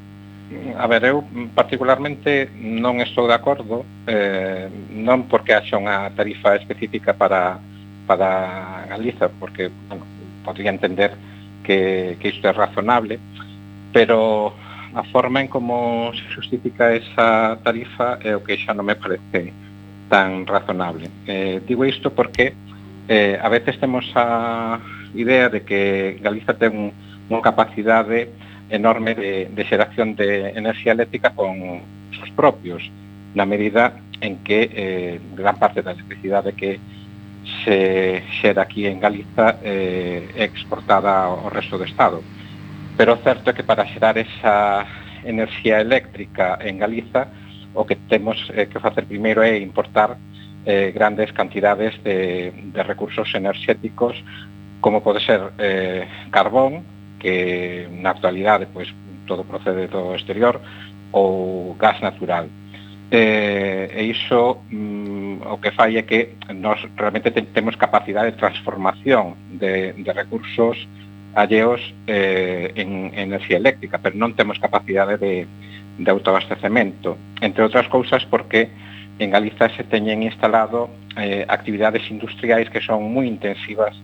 A 0.75 0.89
ver, 0.89 1.05
eu 1.05 1.21
particularmente 1.53 2.49
non 2.57 2.97
estou 2.97 3.29
de 3.29 3.37
acordo, 3.37 3.85
eh, 4.09 4.67
non 4.93 5.29
porque 5.29 5.53
haxa 5.53 5.77
unha 5.77 6.09
tarifa 6.17 6.57
específica 6.57 7.13
para, 7.13 7.61
para 8.09 8.89
Galiza, 8.89 9.29
porque, 9.39 9.71
bueno, 9.87 10.03
podría 10.43 10.71
entender 10.71 11.13
que, 11.63 12.17
que 12.19 12.29
isto 12.29 12.47
é 12.47 12.53
razonable, 12.53 13.19
pero 13.93 14.53
a 14.93 15.03
forma 15.03 15.41
en 15.41 15.47
como 15.47 16.11
se 16.13 16.35
justifica 16.35 16.93
esa 16.93 17.57
tarifa 17.63 18.19
eh, 18.21 18.29
é 18.29 18.35
o 18.35 18.43
que 18.43 18.59
xa 18.59 18.75
non 18.75 18.83
me 18.83 18.99
parece 18.99 19.55
tan 20.11 20.43
razonable. 20.43 21.07
Eh, 21.23 21.63
digo 21.63 21.87
isto 21.87 22.11
porque 22.11 22.51
eh, 23.07 23.39
a 23.39 23.47
veces 23.47 23.79
temos 23.79 24.03
a 24.15 24.79
idea 25.15 25.47
de 25.47 25.63
que 25.63 26.19
Galiza 26.19 26.55
ten 26.59 26.91
unha 27.31 27.41
capacidade 27.43 28.27
enorme 28.67 29.15
de, 29.15 29.47
de 29.47 29.63
xeración 29.63 30.15
de 30.19 30.51
enerxía 30.55 30.91
eléctrica 30.91 31.31
con 31.31 31.83
os 32.11 32.31
propios, 32.35 32.83
na 33.35 33.47
medida 33.47 33.95
en 34.19 34.43
que 34.43 34.67
eh, 34.71 35.15
gran 35.35 35.55
parte 35.55 35.79
da 35.79 35.95
electricidade 35.95 36.51
que 36.51 36.79
se 37.63 38.23
xera 38.41 38.63
aquí 38.63 38.85
en 38.85 38.99
Galiza 38.99 39.59
eh, 39.63 40.29
exportada 40.35 41.25
ao 41.25 41.49
resto 41.49 41.77
do 41.77 41.85
Estado. 41.85 42.21
Pero 42.97 43.13
o 43.17 43.21
certo 43.23 43.49
é 43.49 43.53
que 43.53 43.63
para 43.63 43.87
xerar 43.87 44.17
esa 44.17 44.85
enerxía 45.23 45.81
eléctrica 45.81 46.57
en 46.61 46.77
Galiza 46.77 47.27
o 47.73 47.85
que 47.85 47.95
temos 47.95 48.37
eh, 48.53 48.67
que 48.67 48.79
facer 48.79 49.05
primeiro 49.05 49.41
é 49.41 49.57
importar 49.57 50.17
eh, 50.65 50.91
grandes 50.93 51.31
cantidades 51.31 51.95
de, 52.03 52.51
de 52.51 52.81
recursos 52.83 53.33
enerxéticos 53.33 54.21
como 54.81 55.01
pode 55.01 55.23
ser 55.23 55.53
eh, 55.59 56.07
carbón, 56.31 56.83
que 57.21 57.87
na 58.01 58.09
actualidade 58.11 58.65
pois, 58.73 58.89
todo 59.29 59.45
procede 59.45 59.87
do 59.87 60.17
exterior, 60.17 60.59
ou 61.13 61.77
gas 61.77 62.01
natural. 62.01 62.49
Eh, 63.11 63.93
e 63.93 64.01
iso 64.09 64.65
mm, 64.71 65.00
o 65.39 65.57
que 65.61 65.71
fai 65.71 65.97
é 65.97 66.03
que 66.03 66.35
nós 66.53 66.81
realmente 66.97 67.31
te, 67.31 67.41
temos 67.55 67.75
capacidade 67.75 68.31
de 68.31 68.37
transformación 68.37 69.35
de, 69.55 69.93
de 69.93 70.11
recursos 70.13 70.75
alleos 71.35 71.79
eh, 72.07 72.71
en, 72.75 73.13
en 73.15 73.31
enerxía 73.31 73.57
eléctrica, 73.57 73.99
pero 74.01 74.19
non 74.19 74.35
temos 74.35 74.59
capacidade 74.59 75.15
de, 75.15 75.47
de 75.95 76.09
autoabastecemento, 76.11 77.15
entre 77.39 77.63
outras 77.63 77.87
cousas 77.87 78.25
porque 78.27 78.67
en 79.19 79.31
Galiza 79.31 79.69
se 79.77 79.87
teñen 79.87 80.23
instalado 80.23 80.89
eh, 81.15 81.45
actividades 81.47 82.03
industriais 82.11 82.67
que 82.67 82.83
son 82.83 83.07
moi 83.07 83.27
intensivas 83.27 83.95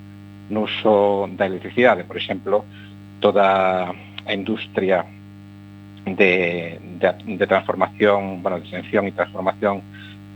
no 0.48 0.64
uso 0.64 1.28
da 1.36 1.44
electricidade, 1.44 2.08
por 2.08 2.16
exemplo, 2.16 2.64
toda 3.20 3.92
a 3.92 4.32
industria 4.32 5.04
de, 6.06 6.80
de, 7.00 7.36
de 7.38 7.48
transformación, 7.48 8.42
bueno, 8.42 8.60
de 8.60 8.64
extensión 8.64 9.08
e 9.08 9.12
transformación 9.12 9.84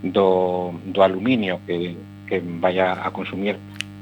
do, 0.04 0.74
do 0.86 1.04
aluminio 1.04 1.62
que, 1.66 1.96
que 2.28 2.42
vaya 2.42 2.94
a 3.06 3.12
consumir 3.12 3.58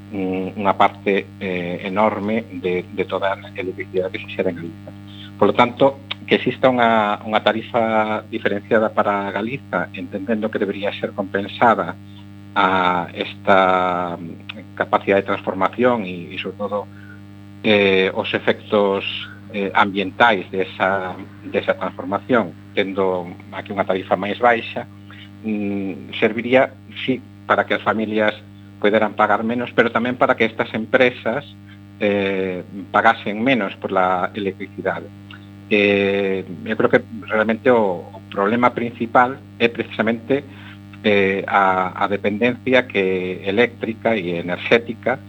unha 0.10 0.74
parte 0.74 1.30
eh, 1.38 1.86
enorme 1.86 2.42
de, 2.58 2.82
de 2.82 3.06
toda 3.06 3.30
a 3.30 3.38
electricidade 3.54 4.18
que 4.18 4.26
se 4.26 4.34
xera 4.34 4.50
en 4.50 4.58
Galiza. 4.58 4.92
Por 5.38 5.54
lo 5.54 5.54
tanto, 5.54 6.02
que 6.26 6.42
exista 6.42 6.70
unha, 6.70 7.22
unha 7.26 7.42
tarifa 7.46 8.26
diferenciada 8.26 8.90
para 8.90 9.30
Galiza, 9.30 9.90
entendendo 9.94 10.50
que 10.50 10.58
debería 10.58 10.90
ser 10.98 11.14
compensada 11.14 11.94
a 12.58 13.06
esta 13.14 14.18
mm, 14.18 14.74
capacidade 14.74 15.22
de 15.22 15.30
transformación 15.30 16.06
e, 16.10 16.34
e 16.34 16.36
sobre 16.42 16.58
todo, 16.58 16.90
eh, 17.62 18.10
os 18.14 18.34
efectos 18.34 19.06
eh, 19.54 19.70
ambientais 19.74 20.50
desa, 20.50 21.14
desa 21.46 21.78
transformación, 21.78 22.54
tendo 22.74 23.30
aquí 23.54 23.70
unha 23.70 23.86
tarifa 23.86 24.18
máis 24.18 24.42
baixa, 24.42 24.90
mm, 25.44 26.20
serviría, 26.20 26.74
sí, 27.06 27.22
para 27.46 27.66
que 27.66 27.76
as 27.76 27.82
familias 27.82 28.34
poderan 28.80 29.14
pagar 29.14 29.44
menos, 29.44 29.72
pero 29.76 29.92
tamén 29.92 30.16
para 30.16 30.36
que 30.36 30.48
estas 30.48 30.72
empresas 30.74 31.44
eh, 32.00 32.64
pagasen 32.92 33.44
menos 33.44 33.76
por 33.76 33.92
la 33.92 34.32
electricidade. 34.34 35.08
Eh, 35.70 36.42
eu 36.66 36.76
creo 36.78 36.90
que 36.90 37.02
realmente 37.28 37.70
o, 37.70 38.08
o 38.10 38.20
problema 38.32 38.72
principal 38.72 39.38
é 39.60 39.68
precisamente 39.70 40.42
eh, 41.04 41.44
a, 41.46 41.94
a 42.04 42.08
dependencia 42.08 42.88
que 42.88 43.44
eléctrica 43.46 44.16
e 44.16 44.40
enerxética 44.40 45.20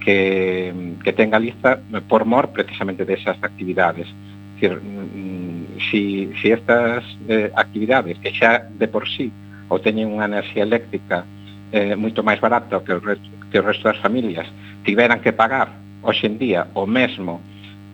que, 0.00 0.72
que 1.04 1.12
ten 1.12 1.28
Galiza 1.28 1.82
por 2.08 2.24
mor 2.24 2.48
precisamente 2.50 3.04
desas 3.04 3.36
actividades. 3.42 4.08
Decir, 4.56 4.80
mm, 4.80 5.80
si, 5.90 6.32
si 6.40 6.52
estas 6.52 7.04
eh, 7.28 7.52
actividades 7.52 8.16
que 8.18 8.32
xa 8.32 8.64
de 8.64 8.88
por 8.88 9.04
sí 9.04 9.28
ou 9.70 9.78
teñen 9.78 10.10
unha 10.10 10.26
enerxía 10.26 10.66
eléctrica 10.66 11.24
eh, 11.70 11.94
moito 11.94 12.26
máis 12.26 12.42
barata 12.42 12.82
que 12.82 12.92
o, 12.92 13.00
resto, 13.00 13.30
que 13.48 13.62
o 13.62 13.64
resto 13.64 13.86
das 13.86 14.02
familias 14.02 14.50
tiveran 14.82 15.22
que 15.22 15.32
pagar 15.32 15.70
hoxe 16.02 16.26
en 16.26 16.36
día 16.36 16.66
o 16.74 16.84
mesmo 16.84 17.38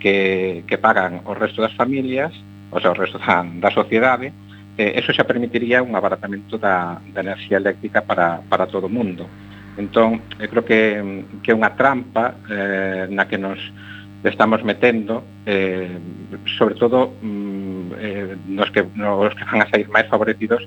que, 0.00 0.64
que 0.64 0.80
pagan 0.80 1.20
o 1.28 1.36
resto 1.36 1.60
das 1.60 1.76
familias 1.76 2.32
o 2.72 2.80
sea, 2.80 2.90
o 2.90 2.98
resto 2.98 3.20
da, 3.20 3.44
da 3.44 3.70
sociedade 3.70 4.32
eh, 4.78 4.96
eso 4.96 5.12
xa 5.12 5.28
permitiría 5.28 5.84
un 5.84 5.96
abaratamento 5.96 6.56
da, 6.56 7.00
da 7.12 7.20
enerxía 7.20 7.60
eléctrica 7.60 8.04
para, 8.04 8.44
para 8.44 8.68
todo 8.68 8.86
o 8.86 8.92
mundo. 8.92 9.24
Entón, 9.76 10.24
eu 10.40 10.48
creo 10.48 10.64
que, 10.64 10.80
que 11.44 11.52
é 11.52 11.56
unha 11.56 11.72
trampa 11.76 12.36
eh, 12.48 13.08
na 13.12 13.28
que 13.28 13.36
nos 13.36 13.60
estamos 14.24 14.64
metendo 14.64 15.24
eh, 15.44 15.96
sobre 16.56 16.74
todo 16.74 17.12
mm, 17.20 17.92
eh, 18.00 18.36
nos, 18.48 18.68
que, 18.72 18.84
nos 18.96 19.32
que 19.36 19.44
van 19.44 19.62
a 19.62 19.68
sair 19.68 19.88
máis 19.88 20.08
favorecidos 20.08 20.64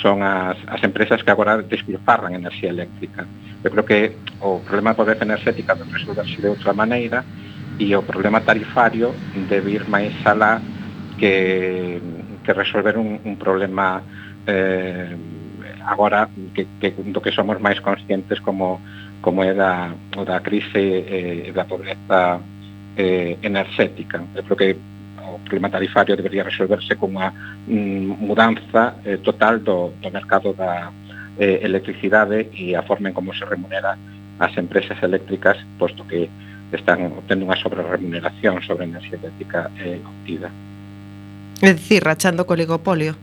son 0.00 0.22
as, 0.22 0.56
as 0.66 0.80
empresas 0.82 1.22
que 1.22 1.30
agora 1.30 1.62
despilfarran 1.62 2.34
enerxía 2.34 2.70
eléctrica. 2.70 3.26
Eu 3.62 3.70
creo 3.70 3.84
que 3.84 4.00
o 4.40 4.62
problema 4.62 4.94
da 4.94 4.98
pobreza 4.98 5.24
enerxética 5.26 5.74
debe 5.74 5.92
resolverse 5.92 6.38
de 6.38 6.48
outra 6.48 6.72
maneira 6.72 7.24
e 7.78 7.94
o 7.94 8.02
problema 8.02 8.40
tarifario 8.40 9.14
debe 9.50 9.74
ir 9.74 9.84
máis 9.90 10.14
alá 10.26 10.62
que, 11.18 12.00
que 12.44 12.52
resolver 12.52 12.96
un, 12.98 13.18
un 13.24 13.34
problema 13.36 14.02
eh, 14.46 15.14
agora 15.86 16.28
que, 16.54 16.66
que, 16.80 16.90
do 16.90 17.20
que 17.20 17.32
somos 17.32 17.58
máis 17.58 17.80
conscientes 17.80 18.38
como, 18.40 18.80
como 19.20 19.42
é 19.42 19.54
da, 19.54 19.94
da 20.22 20.38
crise 20.40 21.02
eh, 21.06 21.50
da 21.54 21.64
pobreza 21.64 22.38
eh, 22.96 23.38
enerxética. 23.42 24.22
Eu 24.34 24.42
creo 24.44 24.56
que 24.56 24.70
o 25.38 25.44
problema 25.46 25.70
tarifario 25.70 26.16
debería 26.18 26.42
resolverse 26.42 26.98
cunha 26.98 27.32
mm, 27.66 28.18
mudanza 28.18 28.98
eh, 29.06 29.18
total 29.22 29.62
do, 29.62 29.94
do 30.02 30.10
mercado 30.10 30.52
da 30.52 30.90
eh, 31.38 31.62
electricidade 31.62 32.50
e 32.52 32.74
a 32.74 32.82
forma 32.82 33.08
en 33.08 33.14
como 33.14 33.30
se 33.32 33.46
remunera 33.46 33.94
as 34.38 34.52
empresas 34.58 34.98
eléctricas, 35.02 35.58
posto 35.78 36.06
que 36.06 36.28
están 36.70 37.10
obtendo 37.10 37.46
unha 37.48 37.58
sobreremuneración 37.58 38.60
sobre 38.62 38.84
a 38.84 38.90
enerxía 38.90 39.18
eléctrica 39.18 39.70
eh, 39.80 39.98
obtida. 40.02 40.50
É 41.62 41.72
dicir, 41.74 42.04
rachando 42.04 42.44
co 42.44 42.54
oligopolio. 42.54 43.16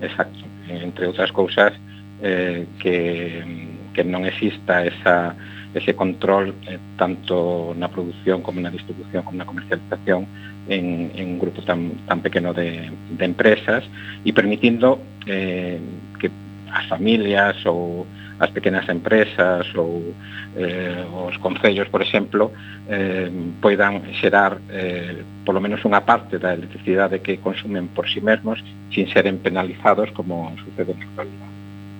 Exacto. 0.00 0.42
Entre 0.66 1.06
outras 1.06 1.30
cousas, 1.30 1.74
eh, 2.22 2.66
que, 2.80 3.42
mm, 3.44 3.94
que 3.94 4.02
non 4.02 4.24
exista 4.24 4.82
esa, 4.82 5.36
ese 5.76 5.94
control 5.94 6.56
eh, 6.66 6.80
tanto 6.96 7.76
na 7.76 7.92
produción 7.92 8.40
como 8.40 8.58
na 8.58 8.72
distribución 8.72 9.22
como 9.22 9.36
na 9.36 9.46
comercialización 9.46 10.24
en, 10.68 11.10
en 11.14 11.26
un 11.34 11.38
grupo 11.38 11.62
tan, 11.62 11.92
tan 12.06 12.20
pequeno 12.20 12.52
de, 12.52 12.90
de 12.90 13.24
empresas 13.24 13.84
e 14.24 14.32
permitindo 14.32 14.98
eh, 15.26 15.78
que 16.18 16.30
as 16.72 16.86
familias 16.86 17.56
ou 17.66 18.06
as 18.38 18.50
pequenas 18.50 18.88
empresas 18.88 19.64
ou 19.74 20.12
eh, 20.56 21.04
os 21.08 21.36
concellos, 21.38 21.88
por 21.88 22.02
exemplo, 22.02 22.52
eh, 22.88 23.30
poidan 23.60 24.02
xerar 24.20 24.60
eh, 24.68 25.24
polo 25.44 25.60
menos 25.60 25.80
unha 25.88 26.04
parte 26.04 26.36
da 26.36 26.52
electricidade 26.52 27.24
que 27.24 27.40
consumen 27.40 27.88
por 27.96 28.04
si 28.08 28.20
sí 28.20 28.20
mesmos 28.20 28.60
sin 28.92 29.08
seren 29.08 29.40
penalizados 29.40 30.12
como 30.12 30.52
sucede 30.60 30.92
na 30.92 31.04
actualidade. 31.08 31.54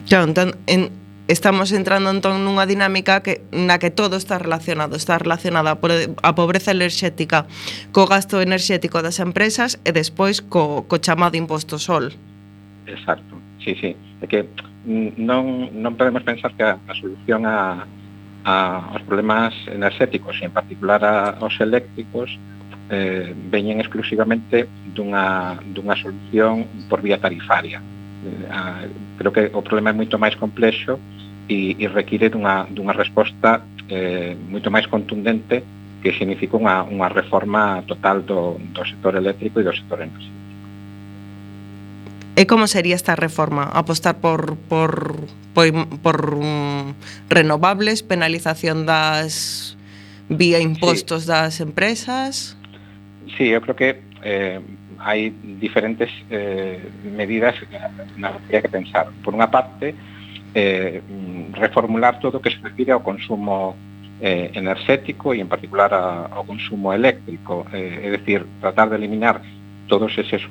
Claro, 0.07 0.25
entón, 0.29 0.49
en, 0.69 0.93
estamos 1.29 1.73
entrando 1.73 2.11
entón 2.11 2.47
nunha 2.47 2.67
dinámica 2.67 3.23
que, 3.23 3.43
na 3.51 3.83
que 3.83 3.91
todo 3.91 4.15
está 4.15 4.39
relacionado 4.39 4.95
está 4.95 5.19
relacionada 5.19 5.79
por 5.83 5.91
a 5.91 6.31
pobreza 6.39 6.71
enerxética 6.71 7.51
co 7.91 8.07
gasto 8.07 8.39
enerxético 8.39 9.03
das 9.03 9.19
empresas 9.19 9.83
e 9.83 9.91
despois 9.91 10.39
co, 10.39 10.87
co 10.87 11.03
chamado 11.03 11.35
imposto 11.35 11.83
sol. 11.83 12.15
Exacto, 12.87 13.35
sí, 13.59 13.75
sí. 13.81 13.99
É 14.23 14.27
que 14.31 14.47
non, 15.19 15.75
non 15.75 15.99
podemos 15.99 16.23
pensar 16.23 16.55
que 16.55 16.63
a, 16.63 16.79
a 16.79 16.95
solución 16.95 17.43
a, 17.43 17.83
a, 18.47 18.55
aos 18.95 19.03
problemas 19.03 19.51
enerxéticos 19.67 20.39
e 20.39 20.47
en 20.47 20.55
particular 20.55 21.03
a, 21.03 21.35
aos 21.43 21.59
eléctricos 21.59 22.31
eh, 22.91 23.35
veñen 23.51 23.83
exclusivamente 23.83 24.71
dunha, 24.95 25.59
dunha 25.75 25.99
solución 25.99 26.87
por 26.87 27.03
vía 27.03 27.19
tarifaria 27.19 27.83
a, 28.51 28.87
creo 29.19 29.33
que 29.33 29.51
o 29.53 29.63
problema 29.63 29.91
é 29.91 29.93
moito 29.93 30.19
máis 30.19 30.35
complexo 30.35 30.99
e, 31.49 31.77
e 31.79 31.85
require 31.89 32.29
dunha, 32.29 32.67
dunha 32.71 32.93
resposta 32.93 33.63
eh, 33.89 34.35
moito 34.49 34.71
máis 34.71 34.87
contundente 34.87 35.63
que 36.03 36.13
significa 36.13 36.57
unha, 36.57 36.85
unha 36.87 37.09
reforma 37.09 37.83
total 37.87 38.23
do, 38.23 38.61
do 38.73 38.83
sector 38.85 39.17
eléctrico 39.17 39.61
e 39.61 39.65
do 39.65 39.73
sector 39.75 40.03
energético. 40.03 40.45
E 42.37 42.45
como 42.45 42.69
sería 42.69 42.93
esta 42.93 43.17
reforma? 43.17 43.65
Apostar 43.73 44.21
por, 44.21 44.61
por, 44.69 45.25
por, 45.57 45.67
por 46.05 46.37
um, 46.37 46.93
renovables, 47.33 48.05
penalización 48.05 48.85
das 48.85 49.75
vía 50.29 50.61
impostos 50.61 51.25
sí. 51.25 51.29
das 51.33 51.65
empresas? 51.65 52.53
Sí, 53.41 53.49
eu 53.49 53.65
creo 53.65 53.75
que 53.75 53.89
eh, 54.21 54.61
hai 55.07 55.31
diferentes 55.63 56.11
eh, 56.35 56.83
medidas 57.07 57.55
na 58.19 58.35
que 58.51 58.59
que 58.59 58.67
pensar. 58.67 59.07
Por 59.23 59.39
unha 59.39 59.47
parte, 59.47 59.95
eh, 60.51 60.99
reformular 61.55 62.19
todo 62.19 62.39
o 62.39 62.43
que 62.43 62.51
se 62.51 62.59
refire 62.59 62.91
ao 62.91 63.07
consumo 63.07 63.79
eh, 64.19 64.51
enerxético 64.59 65.31
e 65.31 65.39
en 65.39 65.47
particular 65.47 65.95
a, 65.95 66.27
ao 66.35 66.43
consumo 66.43 66.91
eléctrico, 66.91 67.63
eh, 67.71 68.03
é 68.03 68.09
dicir, 68.19 68.43
tratar 68.59 68.91
de 68.91 68.99
eliminar 68.99 69.39
todos 69.87 70.11
eses 70.19 70.43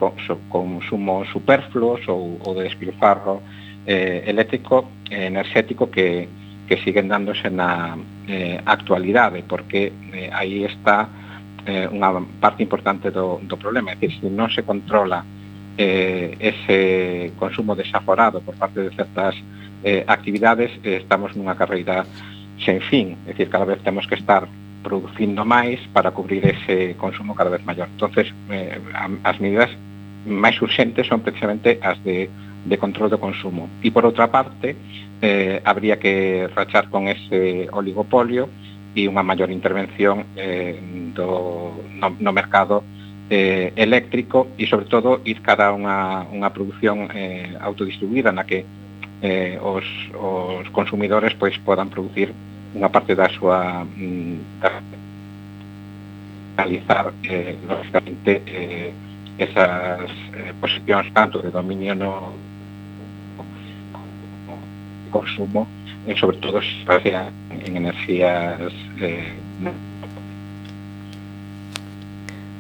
consumos 0.48 1.28
superfluos 1.36 2.08
ou, 2.08 2.40
ou 2.40 2.56
de 2.56 2.64
despilfarro 2.64 3.44
eh, 3.86 4.24
eléctrico 4.24 4.88
e 5.12 5.16
eh, 5.16 5.28
enerxético 5.28 5.92
que, 5.92 6.32
que 6.68 6.80
siguen 6.80 7.12
dándose 7.12 7.52
na 7.52 8.00
eh, 8.32 8.64
actualidade, 8.66 9.44
porque 9.44 9.92
eh, 10.16 10.30
aí 10.32 10.64
está 10.64 11.10
eh, 11.66 11.90
unha 11.90 12.10
parte 12.40 12.62
importante 12.62 13.10
do, 13.10 13.42
do 13.42 13.58
problema. 13.58 13.92
É 13.92 13.98
dicir, 13.98 14.22
se 14.22 14.30
non 14.30 14.50
se 14.54 14.62
controla 14.64 15.26
eh, 15.78 16.38
ese 16.40 17.34
consumo 17.36 17.76
desaforado 17.76 18.40
por 18.42 18.56
parte 18.56 18.82
de 18.86 18.92
certas 18.96 19.36
eh, 19.84 20.06
actividades, 20.08 20.72
eh, 20.86 21.02
estamos 21.04 21.36
nunha 21.36 21.58
carreira 21.58 22.06
sen 22.62 22.80
fin. 22.80 23.18
É 23.28 23.34
dicir, 23.34 23.50
cada 23.50 23.66
vez 23.66 23.82
temos 23.84 24.08
que 24.08 24.16
estar 24.16 24.48
producindo 24.86 25.42
máis 25.44 25.82
para 25.90 26.14
cubrir 26.14 26.46
ese 26.46 26.94
consumo 27.02 27.34
cada 27.34 27.50
vez 27.50 27.66
maior. 27.66 27.90
Entonces, 27.90 28.30
eh, 28.54 28.78
as 29.26 29.38
medidas 29.42 29.74
máis 30.26 30.58
urxentes 30.62 31.10
son 31.10 31.22
precisamente 31.22 31.82
as 31.82 31.98
de, 32.06 32.30
de 32.66 32.78
control 32.78 33.10
do 33.10 33.18
consumo. 33.18 33.70
E 33.82 33.90
por 33.90 34.06
outra 34.06 34.30
parte, 34.30 34.78
eh, 35.22 35.62
habría 35.66 35.98
que 35.98 36.48
rachar 36.54 36.90
con 36.90 37.08
ese 37.10 37.70
oligopolio 37.74 38.50
e 38.96 39.12
unha 39.12 39.22
maior 39.22 39.52
intervención 39.52 40.24
eh, 40.40 40.80
do, 41.12 41.76
no, 42.00 42.08
no 42.16 42.32
mercado 42.32 42.82
eh, 43.30 43.76
eléctrico 43.76 44.48
e, 44.58 44.66
sobre 44.66 44.88
todo, 44.88 45.20
ir 45.28 45.44
cara 45.44 45.70
a 45.70 45.76
unha, 45.76 46.00
unha 46.32 46.50
produción 46.56 47.12
eh, 47.12 47.52
autodistribuída 47.60 48.32
na 48.32 48.48
que 48.48 48.64
eh, 49.22 49.60
os, 49.60 49.86
os 50.16 50.66
consumidores 50.72 51.36
pois 51.36 51.58
podan 51.60 51.92
producir 51.92 52.32
unha 52.76 52.92
parte 52.92 53.16
da 53.16 53.28
súa 53.32 53.84
mm, 53.84 54.64
da, 54.64 54.84
realizar 56.56 57.12
eh, 57.24 57.56
lógicamente 57.68 58.44
eh, 58.48 58.92
esas 59.38 60.08
eh, 60.32 60.56
posicións 60.60 61.08
tanto 61.12 61.44
de 61.44 61.52
dominio 61.52 61.96
no, 61.96 62.32
no 63.36 64.56
consumo 65.12 65.68
e 66.08 66.16
sobre 66.16 66.38
todo 66.38 66.62
en 66.62 67.78
enerxías 67.78 68.74
eh, 69.02 69.34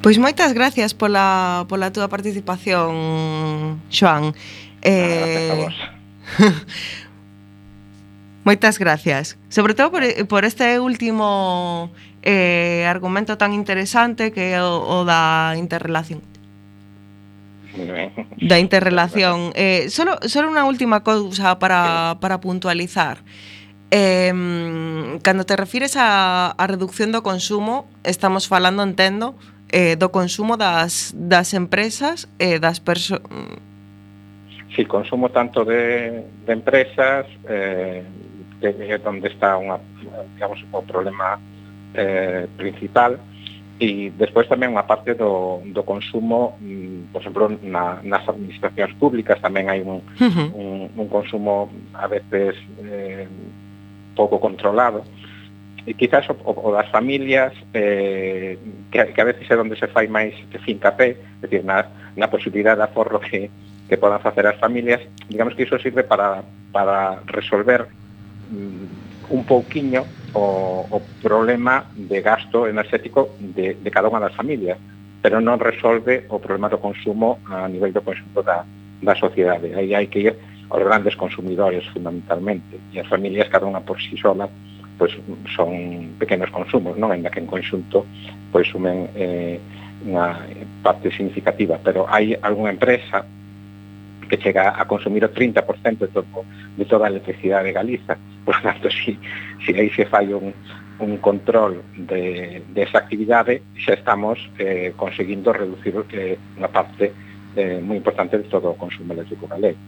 Pois 0.06 0.22
moitas 0.22 0.54
gracias 0.54 0.94
pola, 0.94 1.66
pola 1.66 1.90
túa 1.90 2.06
participación, 2.06 3.82
Joan. 3.90 4.38
Eh, 4.86 5.66
moitas 8.46 8.78
gracias. 8.78 9.34
Sobre 9.50 9.74
todo 9.74 9.90
por, 9.90 10.06
por 10.30 10.46
este 10.46 10.78
último 10.78 11.90
eh, 12.22 12.86
argumento 12.86 13.42
tan 13.42 13.54
interesante 13.54 14.30
que 14.30 14.54
é 14.54 14.62
o, 14.62 14.78
o 14.78 15.10
da 15.10 15.58
interrelación 15.58 16.22
da 18.42 18.60
interrelación. 18.60 19.52
Eh, 19.56 19.88
solo, 19.90 20.18
solo 20.26 20.50
unha 20.50 20.64
última 20.66 21.04
cousa 21.04 21.60
para, 21.60 22.16
para 22.20 22.40
puntualizar. 22.40 23.22
Eh, 23.92 24.34
cando 25.22 25.46
te 25.46 25.56
refires 25.56 25.96
a, 25.96 26.52
a 26.52 26.64
reducción 26.68 27.12
do 27.12 27.22
consumo, 27.22 27.88
estamos 28.04 28.48
falando, 28.48 28.84
entendo, 28.84 29.36
eh, 29.72 29.96
do 29.96 30.10
consumo 30.10 30.58
das, 30.58 31.14
das 31.16 31.54
empresas 31.54 32.28
e 32.40 32.56
eh, 32.56 32.60
das 32.60 32.80
persoas... 32.80 33.22
Si, 34.76 34.82
sí, 34.82 34.86
consumo 34.86 35.30
tanto 35.30 35.64
de, 35.64 36.24
de 36.46 36.52
empresas, 36.54 37.26
eh, 37.48 38.04
que 38.60 38.68
é 38.68 39.00
onde 39.06 39.28
está 39.30 39.58
unha, 39.58 39.80
digamos, 40.36 40.60
o 40.72 40.82
problema 40.82 41.38
eh, 41.94 42.48
principal, 42.58 43.20
E 43.76 44.08
despois 44.16 44.48
tamén 44.48 44.72
unha 44.72 44.88
parte 44.88 45.20
do, 45.20 45.60
do 45.68 45.84
consumo, 45.84 46.56
mm, 46.64 47.12
por 47.12 47.20
exemplo, 47.20 47.52
na, 47.60 48.00
nas 48.08 48.24
administracións 48.24 48.96
públicas 48.96 49.36
tamén 49.44 49.68
hai 49.68 49.84
un, 49.84 50.00
uh 50.00 50.32
-huh. 50.32 50.48
un, 50.56 50.78
un 50.96 51.08
consumo 51.12 51.68
a 51.92 52.08
veces 52.08 52.56
eh, 52.80 53.28
pouco 54.16 54.40
controlado. 54.40 55.04
E 55.84 55.92
quizás 55.94 56.24
o, 56.32 56.36
o 56.48 56.72
das 56.72 56.88
familias, 56.88 57.52
eh, 57.76 58.58
que, 58.90 59.12
que 59.12 59.22
a 59.22 59.28
veces 59.28 59.44
é 59.44 59.60
onde 59.60 59.76
se 59.76 59.92
fai 59.92 60.08
máis 60.08 60.32
fincapé, 60.64 61.20
é 61.44 61.46
dicir, 61.46 61.68
na, 61.68 61.84
na 62.16 62.32
posibilidade 62.32 62.80
de 62.80 62.88
aforro 62.88 63.20
que, 63.20 63.52
que 63.92 64.00
podan 64.00 64.24
facer 64.24 64.48
as 64.48 64.58
familias, 64.58 65.04
digamos 65.30 65.54
que 65.54 65.68
iso 65.68 65.78
sirve 65.78 66.08
para, 66.08 66.42
para 66.72 67.22
resolver 67.28 67.86
mm, 68.50 68.85
un 69.30 69.44
pouquiño 69.46 70.06
o, 70.34 70.86
o 70.90 70.98
problema 71.22 71.86
de 71.96 72.22
gasto 72.22 72.68
enerxético 72.68 73.36
de, 73.40 73.76
de 73.76 73.90
cada 73.92 74.10
unha 74.12 74.20
das 74.20 74.36
familias, 74.36 74.78
pero 75.24 75.42
non 75.42 75.58
resolve 75.58 76.28
o 76.30 76.38
problema 76.38 76.70
do 76.70 76.78
consumo 76.78 77.42
a 77.50 77.66
nivel 77.66 77.90
do 77.96 78.04
consumo 78.04 78.44
da, 78.44 78.68
da 79.02 79.16
sociedade. 79.16 79.74
Aí 79.74 79.96
hai 79.96 80.06
que 80.06 80.20
ir 80.20 80.36
aos 80.70 80.84
grandes 80.84 81.16
consumidores 81.16 81.86
fundamentalmente 81.94 82.78
e 82.94 83.00
as 83.00 83.08
familias 83.08 83.50
cada 83.50 83.66
unha 83.66 83.82
por 83.82 83.98
si 84.02 84.14
sí 84.14 84.18
sola 84.18 84.50
pois 84.96 85.12
son 85.56 86.16
pequenos 86.16 86.48
consumos, 86.52 86.96
non? 86.96 87.12
Ainda 87.12 87.28
que 87.28 87.44
en 87.44 87.48
conxunto 87.48 88.08
pois 88.52 88.68
sumen 88.72 89.12
eh, 89.16 89.60
unha 90.06 90.40
parte 90.86 91.12
significativa, 91.12 91.82
pero 91.82 92.08
hai 92.08 92.38
algunha 92.40 92.72
empresa 92.72 93.26
que 94.28 94.38
chega 94.38 94.74
a 94.76 94.86
consumir 94.86 95.24
o 95.26 95.30
30% 95.30 95.64
de, 95.98 96.08
todo, 96.08 96.46
de 96.78 96.86
toda 96.86 97.06
a 97.06 97.10
electricidade 97.10 97.68
de 97.70 97.74
Galiza. 97.74 98.18
Por 98.44 98.62
tanto, 98.62 98.90
si, 98.98 99.18
si 99.66 99.72
aí 99.74 99.90
se 99.92 100.06
fai 100.06 100.34
un, 100.34 100.54
un 101.00 101.18
control 101.18 101.84
de, 101.98 102.64
de 102.74 102.82
esa 102.82 103.00
actividade, 103.00 103.62
xa 103.76 103.94
estamos 103.94 104.40
eh, 104.58 104.94
conseguindo 104.96 105.52
reducir 105.52 105.94
eh, 106.16 106.40
unha 106.56 106.72
parte 106.72 107.12
eh, 107.56 107.80
moi 107.84 108.00
importante 108.00 108.40
de 108.40 108.48
todo 108.48 108.72
o 108.72 108.76
consumo 108.80 109.12
eléctrico 109.12 109.48
galego. 109.48 109.80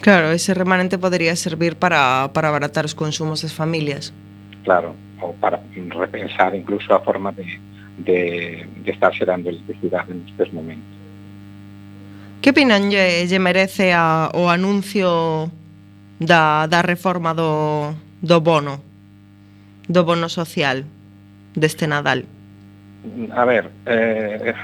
Claro, 0.00 0.32
ese 0.32 0.54
remanente 0.54 0.96
podría 0.96 1.36
servir 1.36 1.76
para, 1.76 2.32
para 2.32 2.48
abaratar 2.48 2.88
os 2.88 2.96
consumos 2.96 3.44
das 3.44 3.52
familias. 3.52 4.10
Claro, 4.64 4.96
ou 5.20 5.36
para 5.36 5.60
repensar 5.76 6.56
incluso 6.56 6.88
a 6.94 7.00
forma 7.00 7.30
de, 7.32 7.60
de, 8.00 8.64
de 8.80 8.90
estar 8.90 9.12
xerando 9.12 9.52
electricidade 9.52 10.10
nestes 10.10 10.50
momentos. 10.52 10.99
Que 12.40 12.50
opinan 12.56 12.88
lle, 12.88 13.28
lle 13.28 13.38
merece 13.38 13.92
a, 13.92 14.32
o 14.32 14.48
anuncio 14.48 15.52
da, 16.16 16.64
da 16.66 16.80
reforma 16.80 17.36
do, 17.36 17.92
do 18.24 18.40
bono, 18.40 18.80
do 19.84 20.04
bono 20.08 20.28
social 20.32 20.80
deste 21.52 21.84
Nadal? 21.84 22.24
A 23.36 23.44
ver, 23.44 23.68
eh, 23.84 24.56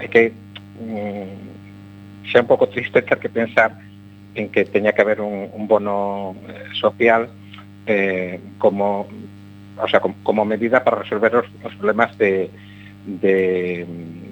é 0.00 0.08
que 0.08 0.32
mm, 0.80 2.24
xa 2.24 2.40
un 2.40 2.48
pouco 2.48 2.72
triste 2.72 3.04
ter 3.04 3.20
que 3.20 3.28
pensar 3.28 3.76
en 4.32 4.48
que 4.48 4.64
teña 4.64 4.96
que 4.96 5.04
haber 5.04 5.20
un, 5.20 5.52
un 5.52 5.68
bono 5.68 6.32
eh, 6.48 6.72
social 6.72 7.28
eh, 7.84 8.40
como 8.56 9.04
o 9.76 9.88
sea, 9.88 10.00
como, 10.00 10.16
como 10.22 10.44
medida 10.44 10.84
para 10.84 11.04
resolver 11.04 11.36
os, 11.36 11.46
os 11.64 11.74
problemas 11.76 12.16
de, 12.16 12.48
de 13.04 13.86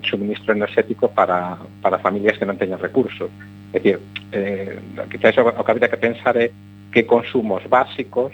suministro 0.09 0.57
enerxético 0.57 1.13
para, 1.13 1.61
para 1.85 2.01
familias 2.01 2.41
que 2.41 2.49
non 2.49 2.57
teñen 2.57 2.81
recursos. 2.81 3.29
É 3.71 3.79
dicir, 3.79 4.01
eh, 4.33 4.81
quizás 5.13 5.37
o 5.37 5.45
que 5.45 5.73
habría 5.73 5.93
que 5.93 6.01
pensar 6.01 6.41
é 6.41 6.49
que 6.89 7.05
consumos 7.05 7.63
básicos 7.69 8.33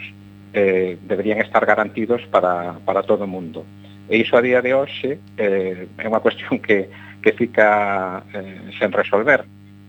eh, 0.54 0.96
deberían 1.02 1.42
estar 1.42 1.66
garantidos 1.66 2.22
para, 2.30 2.78
para 2.86 3.02
todo 3.02 3.26
o 3.26 3.30
mundo. 3.30 3.66
E 4.08 4.16
iso 4.22 4.36
a 4.36 4.44
día 4.44 4.62
de 4.62 4.72
hoxe 4.72 5.18
eh, 5.36 5.90
é 5.98 6.06
unha 6.06 6.22
cuestión 6.22 6.62
que, 6.62 6.86
que 7.18 7.32
fica 7.34 8.22
eh, 8.30 8.70
sen 8.78 8.94
resolver. 8.94 9.42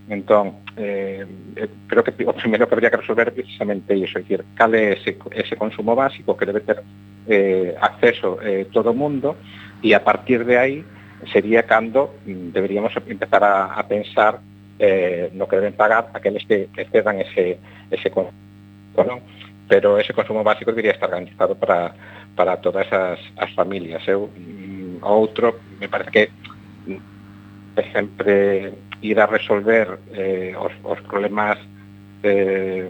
Entón, 0.08 0.66
eh, 0.78 1.26
eh 1.54 1.68
creo 1.86 2.02
que 2.02 2.14
o 2.26 2.34
primeiro 2.34 2.66
que 2.66 2.74
habría 2.74 2.90
que 2.90 3.02
resolver 3.02 3.30
é 3.30 3.34
precisamente 3.34 3.94
iso, 3.94 4.18
é 4.18 4.26
dicir, 4.26 4.42
cal 4.58 4.74
é 4.74 4.98
ese, 4.98 5.14
ese 5.36 5.54
consumo 5.54 5.94
básico 5.94 6.34
que 6.34 6.46
debe 6.46 6.66
ter 6.66 6.82
eh, 7.28 7.74
acceso 7.80 8.38
eh, 8.42 8.66
todo 8.72 8.90
o 8.90 8.98
mundo 8.98 9.36
e 9.82 9.94
a 9.94 10.00
partir 10.00 10.42
de 10.44 10.56
aí 10.56 10.78
sería 11.32 11.62
cando 11.64 12.14
mm, 12.26 12.50
deberíamos 12.52 12.92
empezar 13.06 13.42
a, 13.44 13.74
a 13.74 13.86
pensar 13.86 14.40
eh, 14.78 15.30
no 15.32 15.48
que 15.48 15.56
deben 15.56 15.72
pagar 15.72 16.10
aqueles 16.12 16.44
que 16.46 16.68
excedan 16.76 17.20
ese, 17.20 17.58
ese 17.90 18.10
consumo, 18.10 18.34
¿no? 18.96 19.20
pero 19.68 19.98
ese 19.98 20.12
consumo 20.12 20.44
básico 20.44 20.70
debería 20.70 20.92
estar 20.92 21.10
garantizado 21.10 21.54
para, 21.54 21.94
para 22.34 22.56
todas 22.58 22.86
as, 22.92 23.18
as 23.36 23.50
familias. 23.54 24.06
Eu, 24.06 24.30
eh? 24.36 24.98
outro, 25.02 25.58
me 25.80 25.88
parece 25.88 26.10
que 26.10 26.30
mm, 26.86 26.98
sempre 27.92 28.72
ir 29.02 29.20
a 29.20 29.26
resolver 29.26 29.98
eh, 30.12 30.54
os, 30.56 30.72
os 30.84 31.00
problemas 31.02 31.58
eh, 32.22 32.88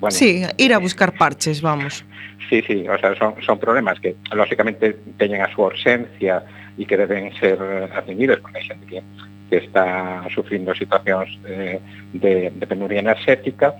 bueno, 0.00 0.10
sí, 0.10 0.42
ir 0.58 0.74
a 0.74 0.78
buscar 0.78 1.14
parches, 1.16 1.62
vamos. 1.62 2.04
Sí, 2.50 2.60
sí, 2.66 2.88
o 2.88 2.98
sea, 2.98 3.14
son, 3.14 3.34
son 3.40 3.58
problemas 3.58 4.00
que 4.00 4.16
lógicamente 4.34 4.98
teñen 5.16 5.42
a 5.42 5.48
súa 5.54 5.70
urxencia 5.70 6.42
e 6.78 6.88
que 6.88 6.96
deben 6.96 7.32
ser 7.36 7.60
atendidos 7.92 8.40
porque 8.40 8.58
hai 8.58 8.66
xente 8.66 8.86
que, 8.88 9.00
que 9.52 9.56
está 9.60 10.24
sufrindo 10.32 10.72
situacións 10.72 11.28
eh, 11.44 11.76
de, 12.16 12.48
de 12.48 12.66
penuria 12.66 13.04
energética, 13.04 13.76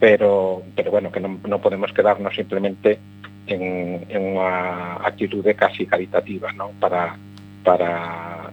pero, 0.00 0.64
pero 0.72 0.90
bueno, 0.90 1.12
que 1.12 1.20
non, 1.20 1.36
non 1.44 1.60
podemos 1.60 1.92
quedarnos 1.92 2.32
simplemente 2.32 2.96
en, 3.44 4.06
en 4.08 4.20
unha 4.32 4.96
actitude 5.04 5.52
casi 5.52 5.84
caritativa 5.84 6.48
non? 6.56 6.72
para, 6.80 7.20
para 7.60 7.90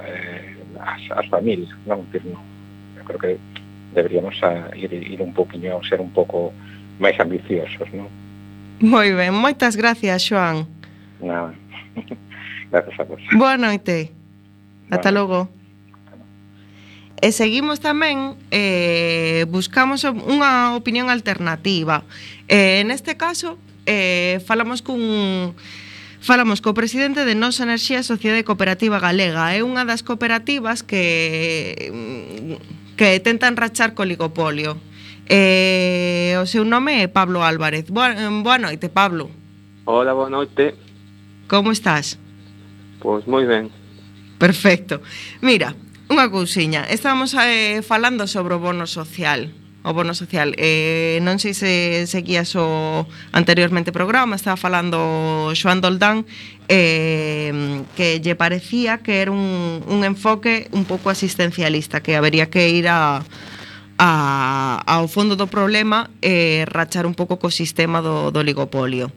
eh, 0.03 0.59
as, 0.83 1.23
as 1.23 1.27
familias. 1.31 1.71
Non? 1.87 2.03
Que, 2.11 2.19
non, 2.27 2.43
eu 2.99 3.03
creo 3.07 3.19
que 3.21 3.33
deberíamos 3.95 4.35
a 4.43 4.75
ir, 4.75 4.91
ir 4.91 5.23
un 5.23 5.31
poquinho, 5.31 5.79
ser 5.87 6.03
un 6.03 6.11
pouco 6.11 6.51
máis 6.99 7.15
ambiciosos. 7.15 7.87
Non? 7.95 8.11
Moi 8.83 9.15
ben, 9.15 9.31
moitas 9.31 9.79
gracias, 9.79 10.27
Joan. 10.27 10.67
Nada. 11.23 11.55
Boa 13.33 13.57
noite. 13.57 14.11
Ata 14.91 15.11
logo. 15.11 15.49
E 17.17 17.33
seguimos 17.33 17.81
tamén, 17.81 18.37
eh, 18.53 19.49
buscamos 19.49 20.05
unha 20.05 20.77
opinión 20.77 21.09
alternativa. 21.09 22.05
Eh, 22.45 22.85
neste 22.85 23.17
caso, 23.17 23.57
eh, 23.89 24.37
falamos 24.45 24.85
cun 24.85 25.57
Falamos 26.17 26.65
co 26.65 26.73
presidente 26.73 27.23
de 27.29 27.37
Nos 27.37 27.61
Enerxía 27.61 28.01
Sociedade 28.01 28.43
Cooperativa 28.43 28.97
Galega. 28.97 29.53
É 29.53 29.61
unha 29.61 29.85
das 29.85 30.01
cooperativas 30.01 30.81
que 30.81 31.77
que 32.97 33.21
tentan 33.21 33.53
rachar 33.53 33.93
co 33.93 34.01
oligopolio. 34.01 34.81
Eh, 35.29 36.33
o 36.41 36.45
seu 36.49 36.65
nome 36.65 37.05
é 37.05 37.07
Pablo 37.07 37.45
Álvarez. 37.45 37.87
Boa, 37.93 38.11
boa 38.41 38.57
noite, 38.57 38.89
Pablo. 38.89 39.29
Hola, 39.85 40.17
boa 40.17 40.27
noite. 40.27 40.73
Como 41.45 41.71
estás? 41.71 42.17
Pois 42.99 43.27
moi 43.27 43.45
ben. 43.45 43.69
Perfecto. 44.37 45.01
Mira, 45.41 45.73
unha 46.07 46.29
cousiña. 46.29 46.85
Estábamos 46.87 47.33
eh, 47.35 47.81
falando 47.81 48.25
sobre 48.29 48.55
o 48.55 48.61
bono 48.61 48.85
social 48.85 49.49
o 49.87 49.93
bono 49.93 50.13
social. 50.13 50.51
Eh, 50.59 51.23
non 51.23 51.39
sei 51.39 51.55
se 51.55 52.03
seguías 52.11 52.51
o 52.59 53.07
anteriormente 53.31 53.95
programa, 53.95 54.35
estaba 54.35 54.59
falando 54.59 54.99
Xoan 55.55 55.79
Doldán 55.79 56.27
eh, 56.67 57.87
que 57.95 58.19
lle 58.19 58.35
parecía 58.35 58.99
que 58.99 59.23
era 59.23 59.31
un, 59.31 59.79
un 59.87 60.03
enfoque 60.03 60.67
un 60.75 60.83
pouco 60.83 61.07
asistencialista, 61.07 62.03
que 62.03 62.19
habería 62.19 62.51
que 62.51 62.67
ir 62.67 62.91
a, 62.91 63.23
a, 63.95 64.83
ao 64.83 65.07
fondo 65.07 65.39
do 65.39 65.47
problema 65.47 66.11
e 66.19 66.61
eh, 66.61 66.67
rachar 66.67 67.07
un 67.07 67.15
pouco 67.15 67.39
co 67.39 67.47
sistema 67.47 68.03
do, 68.03 68.29
do 68.35 68.43
oligopolio. 68.43 69.07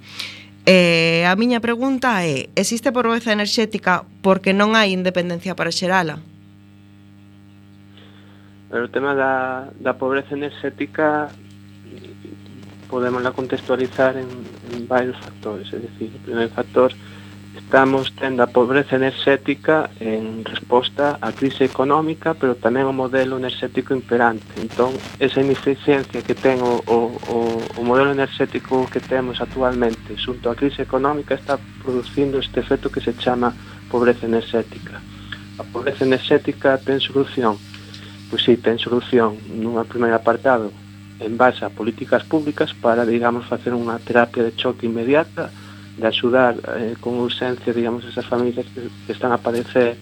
Eh, 0.66 1.24
a 1.24 1.34
miña 1.36 1.60
pregunta 1.60 2.24
é, 2.24 2.52
existe 2.54 2.92
pobreza 2.92 3.32
enerxética 3.32 4.04
porque 4.20 4.52
non 4.52 4.76
hai 4.76 4.92
independencia 4.92 5.56
para 5.56 5.72
xerala? 5.72 6.20
Pero 8.68 8.86
o 8.86 8.92
tema 8.92 9.16
da, 9.16 9.66
da 9.80 9.96
pobreza 9.96 10.36
enerxética 10.36 11.32
podemos 12.90 13.22
la 13.22 13.32
contextualizar 13.32 14.16
en, 14.16 14.28
en 14.74 14.86
varios 14.86 15.16
factores. 15.16 15.72
É 15.72 15.78
dicir, 15.78 16.10
o 16.14 16.20
primeiro 16.26 16.50
factor 16.52 16.92
é 16.92 17.09
estamos 17.56 18.12
tendo 18.14 18.42
a 18.42 18.46
pobreza 18.46 18.96
enerxética 18.96 19.90
en 19.98 20.44
resposta 20.44 21.18
á 21.22 21.30
crise 21.34 21.66
económica, 21.66 22.34
pero 22.34 22.54
tamén 22.54 22.86
o 22.86 22.94
modelo 22.94 23.38
enerxético 23.38 23.94
imperante. 23.94 24.46
Entón, 24.58 24.94
esa 25.18 25.42
ineficiencia 25.42 26.22
que 26.22 26.34
ten 26.34 26.62
o, 26.62 26.82
o, 26.86 26.98
o 27.78 27.80
modelo 27.82 28.14
enerxético 28.14 28.86
que 28.86 29.02
temos 29.02 29.42
actualmente 29.42 30.14
xunto 30.18 30.50
á 30.50 30.54
crise 30.54 30.82
económica 30.82 31.34
está 31.34 31.58
producindo 31.82 32.38
este 32.38 32.62
efecto 32.62 32.90
que 32.90 33.02
se 33.02 33.14
chama 33.18 33.54
pobreza 33.90 34.26
enerxética. 34.26 35.02
A 35.58 35.64
pobreza 35.66 36.06
enerxética 36.06 36.78
ten 36.78 37.02
solución? 37.02 37.58
Pois 38.30 38.46
sí, 38.46 38.54
ten 38.58 38.78
solución 38.78 39.34
nunha 39.58 39.82
primeira 39.82 40.22
apartado 40.22 40.70
en 41.20 41.36
base 41.36 41.66
a 41.66 41.70
políticas 41.70 42.24
públicas 42.24 42.72
para, 42.72 43.04
digamos, 43.04 43.44
facer 43.44 43.74
unha 43.74 43.98
terapia 43.98 44.46
de 44.46 44.56
choque 44.56 44.86
inmediata 44.86 45.50
de 46.00 46.08
axudar 46.08 46.56
eh, 46.76 46.96
con 47.00 47.20
urxencia, 47.20 47.72
digamos, 47.72 48.04
esas 48.04 48.24
familias 48.24 48.66
que, 48.72 48.88
que 49.06 49.12
están 49.12 49.32
a 49.32 49.38
padecer 49.38 49.96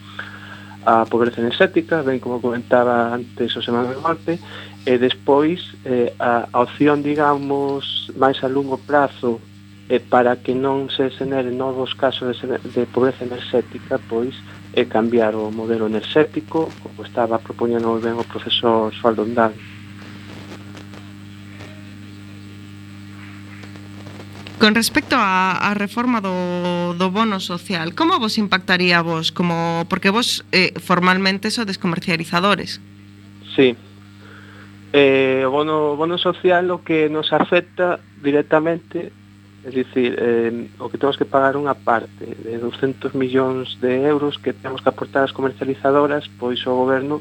a 0.86 1.05
pobreza 1.05 1.42
enerxética, 1.42 2.01
ben 2.01 2.22
como 2.22 2.40
comentaba 2.40 3.12
antes 3.12 3.53
o 3.57 3.61
Semana 3.61 3.90
de 3.90 4.01
Golpe, 4.01 4.38
e 4.86 4.94
despois 4.96 5.74
eh, 5.84 6.14
a, 6.16 6.49
a 6.49 6.59
opción, 6.64 7.03
digamos, 7.03 8.09
máis 8.16 8.40
a 8.40 8.49
longo 8.49 8.78
prazo 8.78 9.36
eh, 9.90 10.01
para 10.01 10.38
que 10.40 10.55
non 10.55 10.88
se 10.88 11.11
xeneren 11.12 11.59
novos 11.59 11.92
casos 11.92 12.40
de, 12.40 12.57
de 12.62 12.88
pobreza 12.88 13.26
enerxética, 13.26 14.01
pois 14.09 14.32
é 14.72 14.86
cambiar 14.86 15.34
o 15.34 15.51
modelo 15.51 15.90
enerxético, 15.90 16.72
como 16.80 17.05
estaba 17.05 17.36
propoñendo 17.36 17.99
ben 18.01 18.16
o 18.16 18.24
profesor 18.24 18.88
Osvaldo 18.88 19.26
Ondal. 19.26 19.53
Con 24.59 24.74
respecto 24.74 25.14
á, 25.14 25.54
á 25.54 25.70
reforma 25.78 26.18
do, 26.18 26.98
do 26.98 27.14
bono 27.14 27.38
social, 27.38 27.94
como 27.94 28.18
vos 28.18 28.38
impactaría 28.42 29.02
vos? 29.06 29.30
Como, 29.30 29.86
porque 29.86 30.11
vos 30.11 30.42
eh, 30.50 30.74
formalmente 30.82 31.54
sodes 31.54 31.78
comercializadores. 31.78 32.82
Sí. 33.54 33.78
Eh, 34.92 35.46
o 35.46 35.50
bono, 35.54 35.94
bono 35.94 36.18
social 36.18 36.70
o 36.74 36.82
que 36.82 37.06
nos 37.06 37.30
afecta 37.30 38.02
directamente 38.18 39.14
Es 39.64 39.74
dicir, 39.74 40.16
eh, 40.18 40.68
o 40.78 40.88
que 40.88 40.98
temos 40.98 41.18
que 41.18 41.26
pagar 41.26 41.59
unha 41.59 41.74
parte 41.74 42.24
de 42.24 42.56
200 42.62 43.12
millóns 43.18 43.76
de 43.82 44.06
euros 44.06 44.38
que 44.38 44.54
temos 44.54 44.80
que 44.80 44.88
aportar 44.88 45.26
as 45.26 45.34
comercializadoras, 45.34 46.30
pois 46.40 46.62
o 46.64 46.72
goberno 46.72 47.20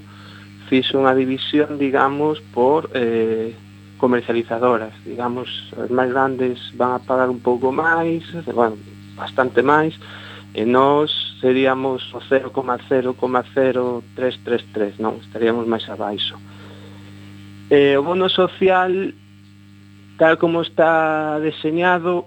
fixo 0.69 0.95
unha 0.95 1.17
división, 1.17 1.75
digamos, 1.75 2.38
por 2.53 2.93
eh, 2.93 3.51
comercializadoras, 3.98 4.93
digamos, 5.04 5.74
as 5.78 5.89
máis 5.89 6.12
grandes 6.14 6.72
van 6.78 6.93
a 6.95 7.00
pagar 7.04 7.30
un 7.30 7.39
pouco 7.41 7.72
máis, 7.74 8.24
bueno, 8.54 8.78
bastante 9.18 9.64
máis, 9.66 9.98
e 10.54 10.66
nós 10.66 11.12
seríamos 11.41 12.14
o 12.14 12.22
0,0,0333, 12.22 14.98
non? 14.98 15.20
Estaríamos 15.22 15.68
máis 15.68 15.89
abaixo. 15.89 16.38
Eh, 17.70 17.98
o 17.98 18.04
bono 18.06 18.30
social, 18.30 19.14
tal 20.18 20.38
como 20.38 20.62
está 20.62 21.39
deseñado, 21.43 22.26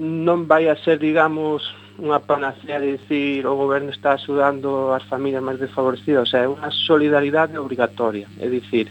non 0.00 0.48
vai 0.50 0.68
a 0.68 0.76
ser, 0.80 0.98
digamos, 0.98 1.62
unha 2.00 2.24
panacea 2.24 2.80
de 2.80 2.96
dicir 2.96 3.44
o 3.46 3.54
goberno 3.54 3.92
está 3.92 4.16
axudando 4.16 4.96
as 4.96 5.04
familias 5.06 5.44
máis 5.44 5.60
desfavorecidas, 5.60 6.24
o 6.24 6.30
sea, 6.30 6.44
é 6.44 6.48
unha 6.48 6.70
solidaridade 6.72 7.60
obrigatoria, 7.60 8.26
é 8.40 8.48
dicir, 8.48 8.88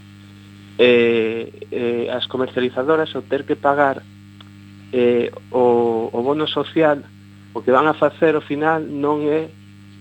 eh, 0.77 1.51
eh, 1.71 2.07
as 2.11 2.27
comercializadoras 2.27 3.15
ao 3.15 3.21
ter 3.23 3.43
que 3.43 3.55
pagar 3.55 4.03
eh, 4.93 5.31
o, 5.51 6.09
o 6.11 6.19
bono 6.21 6.47
social 6.47 7.03
o 7.53 7.61
que 7.61 7.71
van 7.71 7.87
a 7.87 7.93
facer 7.93 8.35
ao 8.35 8.43
final 8.43 8.83
non 8.83 9.27
é 9.27 9.51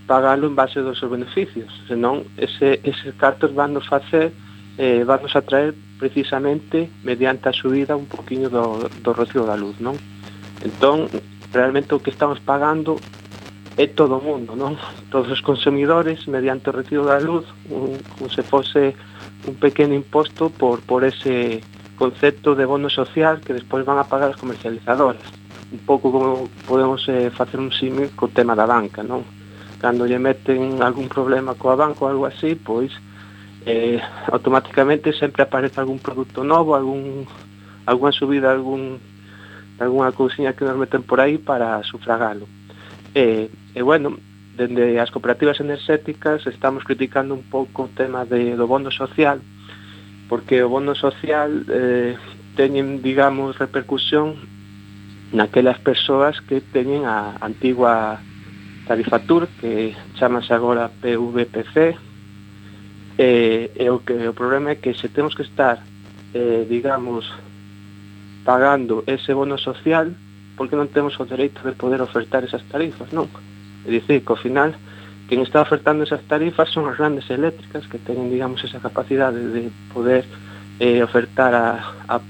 pagalo 0.06 0.46
en 0.46 0.54
base 0.54 0.82
dos 0.82 0.98
seus 0.98 1.10
beneficios 1.10 1.70
senón 1.86 2.26
ese, 2.38 2.82
ese 2.82 3.14
cartos 3.14 3.54
van 3.54 3.74
nos 3.74 3.86
facer 3.86 4.34
eh, 4.78 5.02
van 5.06 5.22
nos 5.22 5.34
traer 5.46 5.74
precisamente 5.98 6.90
mediante 7.04 7.48
a 7.48 7.52
subida 7.52 7.94
un 7.94 8.06
poquinho 8.06 8.48
do, 8.48 8.88
do 8.88 9.12
recibo 9.12 9.44
da 9.46 9.54
luz 9.54 9.78
non? 9.78 9.94
Entón 10.64 11.06
realmente 11.52 11.94
o 11.94 12.00
que 12.00 12.10
estamos 12.10 12.40
pagando 12.40 12.96
é 13.76 13.86
todo 13.86 14.18
o 14.18 14.24
mundo 14.24 14.56
non? 14.56 14.80
Todos 15.12 15.28
os 15.30 15.44
consumidores 15.44 16.26
mediante 16.26 16.70
o 16.70 16.74
recibo 16.74 17.04
da 17.04 17.20
luz 17.20 17.44
un, 17.68 18.00
como 18.16 18.32
se 18.32 18.42
fose 18.42 18.96
un 19.46 19.54
pequeno 19.56 19.94
imposto 19.94 20.50
por, 20.50 20.80
por 20.82 21.04
ese 21.04 21.62
concepto 21.96 22.54
de 22.54 22.64
bono 22.64 22.88
social 22.88 23.40
que 23.40 23.52
despois 23.52 23.84
van 23.84 23.98
a 24.00 24.08
pagar 24.08 24.32
as 24.32 24.40
comercializadoras. 24.40 25.22
Un 25.70 25.84
pouco 25.84 26.10
como 26.10 26.48
podemos 26.66 27.06
eh, 27.08 27.30
facer 27.30 27.60
un 27.60 27.70
símil 27.70 28.10
co 28.16 28.28
tema 28.28 28.56
da 28.56 28.66
banca, 28.66 29.04
non? 29.04 29.22
Cando 29.78 30.08
lle 30.08 30.18
meten 30.18 30.82
algún 30.82 31.08
problema 31.08 31.54
coa 31.54 31.76
banca 31.76 32.04
ou 32.04 32.10
algo 32.10 32.24
así, 32.26 32.56
pois 32.56 32.90
eh, 33.68 34.00
automáticamente 34.32 35.12
sempre 35.12 35.44
aparece 35.44 35.80
algún 35.80 36.00
produto 36.00 36.42
novo, 36.42 36.74
algún 36.74 37.28
alguna 37.86 38.12
subida, 38.12 38.50
algún 38.50 38.98
alguna 39.78 40.12
cousiña 40.12 40.52
que 40.52 40.64
nos 40.64 40.76
meten 40.76 41.02
por 41.02 41.20
aí 41.20 41.38
para 41.38 41.82
sufragalo. 41.84 42.48
E, 43.14 43.20
eh, 43.20 43.50
e 43.74 43.80
eh, 43.80 43.82
bueno, 43.82 44.16
dende 44.60 45.00
as 45.00 45.08
cooperativas 45.08 45.56
enerxéticas 45.64 46.44
estamos 46.44 46.84
criticando 46.84 47.32
un 47.32 47.48
pouco 47.48 47.88
o 47.88 47.92
tema 47.96 48.28
de, 48.28 48.52
do 48.52 48.68
bono 48.68 48.92
social 48.92 49.40
porque 50.28 50.60
o 50.60 50.68
bono 50.68 50.92
social 50.92 51.64
eh, 51.72 52.20
teñen, 52.60 53.00
digamos, 53.00 53.56
repercusión 53.56 54.36
naquelas 55.32 55.80
persoas 55.80 56.44
que 56.44 56.60
teñen 56.60 57.08
a 57.08 57.40
antigua 57.40 58.20
tarifatur 58.84 59.48
que 59.64 59.96
chamase 60.20 60.52
agora 60.52 60.92
PVPC 60.92 61.96
eh, 63.16 63.72
e 63.72 63.86
o, 63.88 64.04
que, 64.04 64.28
o 64.28 64.36
problema 64.36 64.76
é 64.76 64.76
que 64.76 64.92
se 64.92 65.08
temos 65.08 65.32
que 65.32 65.46
estar 65.48 65.80
eh, 66.36 66.68
digamos 66.68 67.24
pagando 68.44 69.08
ese 69.08 69.32
bono 69.32 69.56
social 69.56 70.12
porque 70.60 70.76
non 70.76 70.92
temos 70.92 71.16
o 71.16 71.24
dereito 71.24 71.64
de 71.64 71.72
poder 71.72 72.04
ofertar 72.04 72.44
esas 72.44 72.60
tarifas, 72.68 73.08
non? 73.16 73.24
É 73.86 73.90
dicir, 73.90 74.22
que 74.24 74.32
ao 74.32 74.38
final, 74.38 74.74
quen 75.30 75.40
está 75.46 75.62
ofertando 75.62 76.02
esas 76.02 76.22
tarifas 76.26 76.68
son 76.74 76.90
as 76.90 76.98
grandes 76.98 77.28
eléctricas 77.30 77.86
que 77.86 78.02
teñen, 78.02 78.28
digamos, 78.28 78.62
esa 78.66 78.82
capacidade 78.82 79.38
de 79.38 79.70
poder 79.94 80.26
eh, 80.80 81.02
ofertar 81.02 81.54
a, 81.54 81.94
a, 82.08 82.20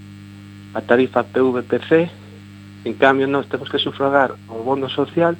a 0.74 0.80
tarifa 0.84 1.24
PVPC. 1.24 2.10
En 2.84 2.94
cambio, 2.94 3.28
nós 3.28 3.48
temos 3.48 3.68
que 3.68 3.78
sufragar 3.78 4.36
o 4.48 4.62
bono 4.62 4.88
social 4.88 5.36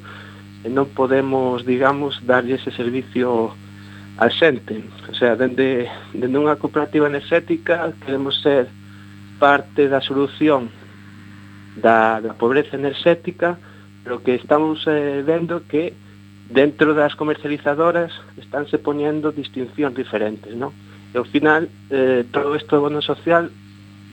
e 0.65 0.69
non 0.69 0.89
podemos, 0.93 1.65
digamos, 1.65 2.21
darlle 2.21 2.57
ese 2.57 2.69
servicio 2.73 3.53
a 4.17 4.29
xente. 4.29 4.83
O 5.09 5.15
sea, 5.15 5.33
dende, 5.33 5.89
dende 6.13 6.37
unha 6.37 6.57
cooperativa 6.57 7.09
enerxética 7.09 7.89
queremos 8.05 8.37
ser 8.45 8.69
parte 9.41 9.89
da 9.89 10.01
solución 10.05 10.69
da, 11.77 12.21
da 12.21 12.37
pobreza 12.37 12.77
enerxética 12.77 13.57
pero 14.03 14.23
que 14.23 14.35
estamos 14.35 14.83
eh, 14.87 15.23
vendo 15.25 15.63
que 15.67 15.93
dentro 16.49 16.93
das 16.93 17.15
comercializadoras 17.15 18.11
estánse 18.37 18.77
poñendo 18.77 19.31
distincións 19.31 19.95
diferentes, 19.95 20.51
non? 20.55 20.75
E 21.11 21.19
ao 21.19 21.27
final 21.27 21.71
eh, 21.91 22.27
todo 22.31 22.55
isto 22.55 22.75
do 22.75 22.83
bono 22.87 22.99
social 22.99 23.47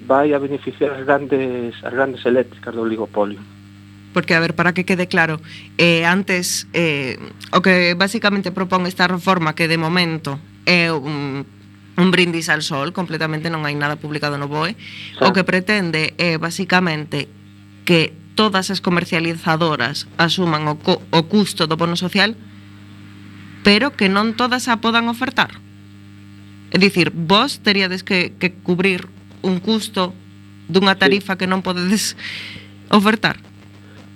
vai 0.06 0.30
a 0.34 0.38
beneficiar 0.38 0.94
as 0.94 1.02
grandes 1.02 1.74
as 1.82 1.92
grandes 1.92 2.22
eléctricas 2.24 2.74
do 2.74 2.82
oligopolio. 2.86 3.42
Porque, 4.14 4.34
a 4.34 4.40
ver, 4.40 4.54
para 4.54 4.72
que 4.72 4.88
quede 4.88 5.06
claro, 5.06 5.38
eh, 5.76 6.06
antes, 6.06 6.66
eh, 6.72 7.18
o 7.52 7.60
que 7.60 7.92
basicamente 7.92 8.50
propón 8.50 8.86
esta 8.86 9.06
reforma 9.06 9.52
que 9.52 9.68
de 9.68 9.76
momento 9.76 10.38
é 10.64 10.90
un 10.94 11.44
un 11.98 12.12
brindis 12.12 12.48
al 12.48 12.62
sol, 12.62 12.94
completamente 12.94 13.50
non 13.50 13.66
hai 13.66 13.74
nada 13.74 13.98
publicado 13.98 14.38
no 14.38 14.46
BOE, 14.46 14.78
sí. 14.78 15.18
o 15.18 15.34
que 15.34 15.42
pretende 15.42 16.14
é 16.14 16.34
eh, 16.34 16.36
basicamente 16.38 17.26
que 17.82 18.14
todas 18.38 18.70
as 18.70 18.78
comercializadoras 18.78 20.06
asuman 20.14 20.70
o, 20.70 20.78
co, 20.78 21.02
o 21.10 21.20
custo 21.26 21.66
do 21.66 21.74
bono 21.74 21.98
social, 21.98 22.38
pero 23.66 23.98
que 23.98 24.06
non 24.06 24.38
todas 24.38 24.70
a 24.70 24.78
podan 24.78 25.10
ofertar. 25.10 25.58
É 26.70 26.78
dicir, 26.78 27.10
vos 27.10 27.58
teríades 27.58 28.06
que, 28.06 28.38
que 28.38 28.54
cubrir 28.54 29.10
un 29.42 29.58
custo 29.58 30.14
dunha 30.70 30.94
tarifa 30.94 31.34
sí. 31.34 31.42
que 31.42 31.50
non 31.50 31.66
podedes 31.66 32.14
ofertar. 32.94 33.42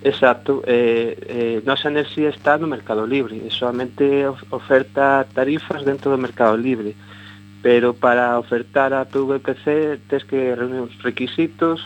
Exacto, 0.07 0.63
eh, 0.71 1.19
eh, 1.27 1.57
nosa 1.67 1.91
enerxía 1.91 2.31
está 2.31 2.55
no 2.55 2.71
mercado 2.71 3.03
libre, 3.03 3.43
e 3.43 3.51
solamente 3.51 4.23
oferta 4.55 5.27
tarifas 5.35 5.83
dentro 5.83 6.07
do 6.07 6.19
mercado 6.19 6.55
libre, 6.55 6.95
pero 7.59 7.91
para 7.91 8.39
ofertar 8.39 8.95
a 8.95 9.03
PVPC 9.03 9.99
tens 10.07 10.23
que 10.23 10.55
reunir 10.55 10.87
os 10.87 10.95
requisitos, 11.03 11.83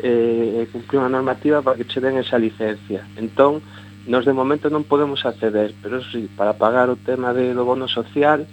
eh, 0.00 0.68
cumplir 0.72 1.02
unha 1.04 1.12
normativa 1.12 1.60
para 1.60 1.76
que 1.76 1.84
che 1.84 2.00
den 2.00 2.16
esa 2.16 2.40
licencia. 2.40 3.04
Entón, 3.20 3.60
nos 4.06 4.24
de 4.24 4.32
momento 4.32 4.70
non 4.70 4.88
podemos 4.88 5.22
acceder, 5.28 5.74
pero 5.82 6.02
sí, 6.02 6.26
para 6.32 6.56
pagar 6.56 6.88
o 6.88 6.96
tema 6.96 7.36
de, 7.36 7.52
do 7.52 7.66
bono 7.68 7.86
social, 7.86 8.48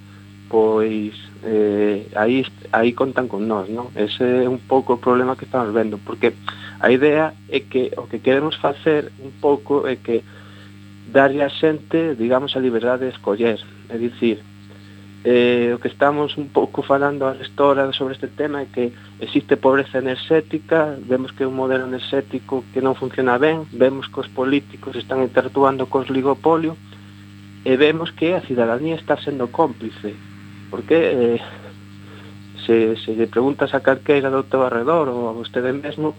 pois 0.50 1.16
eh, 1.46 2.10
aí, 2.16 2.46
aí 2.72 2.92
contan 2.94 3.30
con 3.32 3.48
nós, 3.48 3.70
non? 3.70 3.90
Ese 3.96 4.44
é 4.44 4.50
un 4.50 4.60
pouco 4.60 4.98
o 4.98 5.02
problema 5.02 5.38
que 5.38 5.46
estamos 5.46 5.72
vendo, 5.72 5.98
porque 6.02 6.36
a 6.80 6.92
idea 6.92 7.34
é 7.48 7.64
que 7.64 7.94
o 7.96 8.06
que 8.10 8.20
queremos 8.20 8.58
facer 8.58 9.14
un 9.24 9.32
pouco 9.40 9.88
é 9.88 9.96
que 9.96 10.22
darlle 11.10 11.42
a 11.42 11.50
xente, 11.50 12.14
digamos, 12.14 12.54
a 12.54 12.62
liberdade 12.62 13.10
de 13.10 13.14
escoller, 13.16 13.58
é 13.90 13.98
dicir, 13.98 14.42
eh, 15.24 15.72
o 15.76 15.80
que 15.80 15.90
estamos 15.90 16.38
un 16.38 16.48
pouco 16.48 16.82
falando 16.82 17.28
a 17.28 17.36
restora 17.36 17.92
sobre 17.92 18.16
este 18.16 18.32
tema 18.32 18.64
é 18.64 18.72
que 18.72 18.96
existe 19.20 19.60
pobreza 19.60 20.00
enerxética, 20.00 20.96
vemos 20.96 21.36
que 21.36 21.44
é 21.44 21.48
un 21.48 21.60
modelo 21.60 21.84
enerxético 21.84 22.64
que 22.72 22.80
non 22.80 22.96
funciona 22.96 23.36
ben, 23.36 23.68
vemos 23.76 24.08
que 24.08 24.24
os 24.24 24.32
políticos 24.32 24.96
están 24.96 25.20
interactuando 25.20 25.92
cos 25.92 26.08
ligopolio 26.08 26.80
e 27.68 27.76
vemos 27.76 28.16
que 28.16 28.32
a 28.32 28.46
cidadanía 28.48 28.96
está 28.96 29.20
sendo 29.20 29.52
cómplice, 29.52 30.16
porque 30.72 30.96
eh, 30.96 31.42
se, 32.64 32.96
se 32.96 33.12
lle 33.12 33.28
preguntas 33.28 33.76
a 33.76 33.84
calqueira 33.84 34.32
do 34.32 34.48
teu 34.48 34.64
arredor 34.64 35.12
ou 35.12 35.28
a 35.28 35.36
vostede 35.36 35.76
mesmo, 35.76 36.16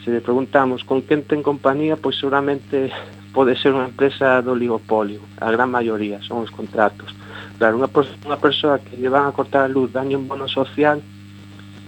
se 0.00 0.08
lle 0.08 0.24
preguntamos 0.24 0.80
con 0.88 1.04
quen 1.04 1.28
ten 1.28 1.44
compañía, 1.44 2.00
pois 2.00 2.16
seguramente 2.16 2.88
pode 3.36 3.52
ser 3.60 3.76
unha 3.76 3.92
empresa 3.92 4.40
do 4.40 4.56
oligopolio, 4.56 5.20
a 5.36 5.52
gran 5.52 5.68
maioría 5.68 6.24
son 6.24 6.40
os 6.40 6.48
contratos. 6.48 7.12
Claro, 7.60 7.76
unha, 7.76 7.92
unha 8.24 8.40
persoa 8.40 8.80
que 8.80 8.96
lle 8.96 9.12
van 9.12 9.28
a 9.28 9.36
cortar 9.36 9.68
a 9.68 9.72
luz, 9.72 9.92
dañe 9.92 10.16
un 10.16 10.24
bono 10.24 10.48
social 10.48 11.04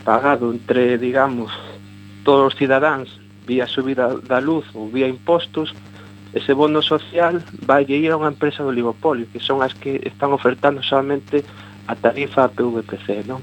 pagado 0.04 0.52
entre, 0.52 1.00
digamos, 1.00 1.48
todos 2.28 2.52
os 2.52 2.58
cidadáns 2.60 3.08
vía 3.48 3.64
subida 3.64 4.12
da 4.20 4.36
luz 4.36 4.68
ou 4.76 4.92
vía 4.92 5.08
impostos, 5.08 5.72
ese 6.36 6.52
bono 6.52 6.84
social 6.84 7.40
vai 7.64 7.88
ir 7.88 8.12
a 8.12 8.20
unha 8.20 8.36
empresa 8.36 8.60
do 8.60 8.68
oligopolio, 8.68 9.24
que 9.32 9.40
son 9.40 9.64
as 9.64 9.72
que 9.72 9.96
están 10.04 10.36
ofertando 10.36 10.84
solamente 10.84 11.40
a 11.88 11.96
tarifa 11.96 12.52
PVPC, 12.52 13.24
non? 13.24 13.40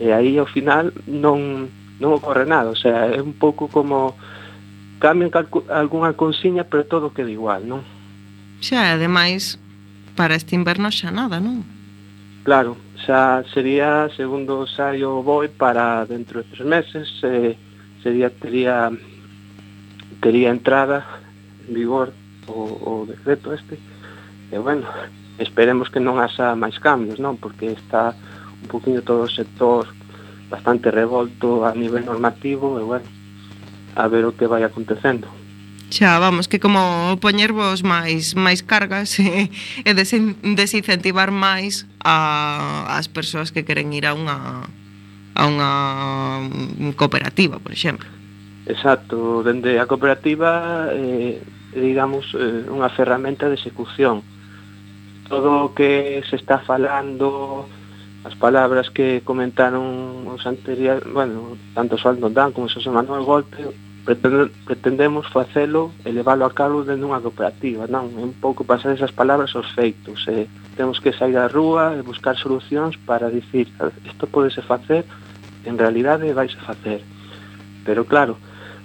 E 0.00 0.08
aí, 0.08 0.40
ao 0.40 0.48
final, 0.48 0.88
non, 1.04 1.68
non 2.00 2.16
ocorre 2.16 2.48
nada, 2.48 2.72
o 2.72 2.78
sea, 2.80 3.12
é 3.12 3.20
un 3.20 3.36
pouco 3.36 3.68
como 3.68 4.16
cambian 5.04 5.28
algunha 5.68 6.16
consiña, 6.16 6.64
pero 6.64 6.88
todo 6.88 7.12
queda 7.12 7.28
igual, 7.28 7.60
non? 7.68 7.84
Xa, 8.64 8.96
ademais, 8.96 9.60
para 10.18 10.34
este 10.34 10.58
inverno 10.58 10.90
xa 10.90 11.14
nada, 11.14 11.38
non? 11.38 11.62
Claro, 12.42 12.74
xa 13.06 13.46
sería 13.54 14.10
segundo 14.18 14.66
saio 14.66 15.22
boi 15.22 15.46
para 15.46 16.02
dentro 16.10 16.42
de 16.42 16.50
tres 16.50 16.66
meses, 16.66 17.06
eh, 17.22 17.54
sería 18.02 18.26
tería 18.26 18.90
tería 20.18 20.50
entrada 20.50 21.06
en 21.62 21.78
vigor 21.78 22.10
o, 22.50 22.58
o 22.82 22.92
decreto 23.06 23.54
este 23.54 23.78
e 24.50 24.58
bueno, 24.58 24.90
esperemos 25.38 25.86
que 25.86 26.02
non 26.02 26.18
haxa 26.18 26.58
máis 26.58 26.82
cambios, 26.82 27.22
non? 27.22 27.38
Porque 27.38 27.70
está 27.70 28.10
un 28.58 28.66
poquinho 28.66 29.06
todo 29.06 29.22
o 29.22 29.30
sector 29.30 29.86
bastante 30.50 30.90
revolto 30.90 31.62
a 31.62 31.70
nivel 31.78 32.02
normativo 32.02 32.74
e 32.74 32.82
bueno, 32.82 33.06
a 33.94 34.10
ver 34.10 34.26
o 34.26 34.34
que 34.34 34.50
vai 34.50 34.66
acontecendo 34.66 35.30
xa, 35.90 36.18
vamos, 36.18 36.48
que 36.48 36.60
como 36.60 37.16
poñervos 37.20 37.82
máis 37.82 38.36
máis 38.36 38.60
cargas 38.60 39.16
e, 39.22 39.48
e 39.84 39.90
desincentivar 39.92 41.32
máis 41.32 41.88
a, 42.04 42.84
as 42.96 43.08
persoas 43.08 43.48
que 43.50 43.64
queren 43.64 43.92
ir 43.96 44.04
a 44.04 44.12
unha 44.12 44.68
a 45.38 45.42
unha 45.46 45.70
cooperativa, 46.98 47.62
por 47.62 47.70
exemplo. 47.70 48.10
Exacto, 48.66 49.40
dende 49.46 49.78
a 49.78 49.86
cooperativa 49.86 50.90
eh, 50.92 51.40
digamos 51.72 52.34
eh, 52.36 52.68
unha 52.68 52.92
ferramenta 52.92 53.48
de 53.48 53.56
execución. 53.56 54.20
Todo 55.28 55.68
o 55.68 55.72
que 55.76 56.20
se 56.28 56.36
está 56.36 56.60
falando, 56.64 57.68
as 58.24 58.34
palabras 58.36 58.88
que 58.92 59.20
comentaron 59.24 60.24
os 60.28 60.44
anteriores, 60.44 61.04
bueno, 61.08 61.56
tanto 61.72 61.96
Osvaldo 61.96 62.28
Dan 62.28 62.52
como 62.52 62.68
Xosé 62.68 62.92
Manuel 62.92 63.24
Golpe, 63.24 63.72
pretendemos 64.04 65.26
facelo 65.28 65.92
e 66.04 66.12
leválo 66.12 66.44
a 66.44 66.52
cabo 66.52 66.84
dentro 66.84 67.06
dunha 67.06 67.20
cooperativa, 67.20 67.86
non? 67.86 68.12
É 68.16 68.24
un 68.24 68.36
pouco 68.36 68.64
pasar 68.64 68.94
esas 68.96 69.12
palabras 69.12 69.52
aos 69.54 69.68
feitos. 69.72 70.24
Eh? 70.28 70.48
temos 70.78 71.00
que 71.00 71.12
sair 71.12 71.34
á 71.34 71.50
rúa 71.50 71.98
e 71.98 72.06
buscar 72.06 72.38
solucións 72.38 72.94
para 73.02 73.26
dicir 73.34 73.66
ah, 73.82 73.90
isto 74.06 74.30
podese 74.30 74.62
facer, 74.62 75.02
en 75.66 75.74
realidade 75.74 76.30
vais 76.30 76.54
a 76.54 76.62
facer. 76.62 77.02
Pero 77.82 78.06
claro, 78.06 78.38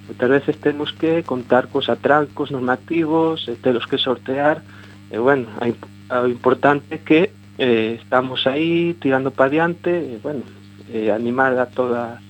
moitas 0.10 0.30
veces 0.42 0.58
temos 0.58 0.90
que 0.90 1.22
contar 1.22 1.70
cos 1.70 1.94
atrancos 1.94 2.50
normativos, 2.50 3.46
e 3.46 3.54
telos 3.62 3.86
que 3.86 4.02
sortear, 4.02 4.66
e 5.14 5.22
bueno, 5.22 5.46
o 5.62 6.26
importante 6.26 7.06
que 7.06 7.30
eh, 7.62 8.02
estamos 8.02 8.50
aí 8.50 8.98
tirando 8.98 9.30
para 9.30 9.54
diante, 9.54 9.94
e 9.94 10.18
bueno, 10.18 10.42
eh, 10.90 11.14
animar 11.14 11.54
a 11.62 11.70
toda 11.70 12.23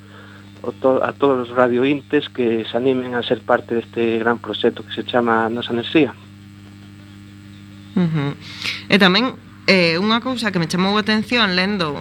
to 0.72 1.04
a 1.04 1.12
todos 1.12 1.50
os 1.50 1.56
radiointes 1.56 2.30
que 2.30 2.64
se 2.64 2.78
animen 2.78 3.16
a 3.16 3.24
ser 3.24 3.42
parte 3.42 3.76
deste 3.76 4.20
gran 4.20 4.40
proxecto 4.40 4.84
que 4.86 4.94
se 4.94 5.04
chama 5.04 5.50
Nosa 5.50 5.74
Enerxía. 5.74 6.16
Uh 7.96 8.08
-huh. 8.08 8.32
E 8.88 8.96
tamén 8.98 9.36
eh, 9.68 10.00
unha 10.00 10.24
cousa 10.24 10.52
que 10.52 10.60
me 10.60 10.72
chamou 10.72 10.96
a 10.96 11.04
atención 11.04 11.56
lendo 11.60 11.92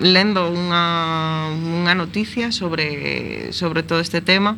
lendo 0.00 0.48
unha, 0.48 1.52
unha 1.52 1.94
noticia 1.94 2.50
sobre, 2.56 3.52
sobre 3.52 3.84
todo 3.84 4.00
este 4.00 4.24
tema 4.24 4.56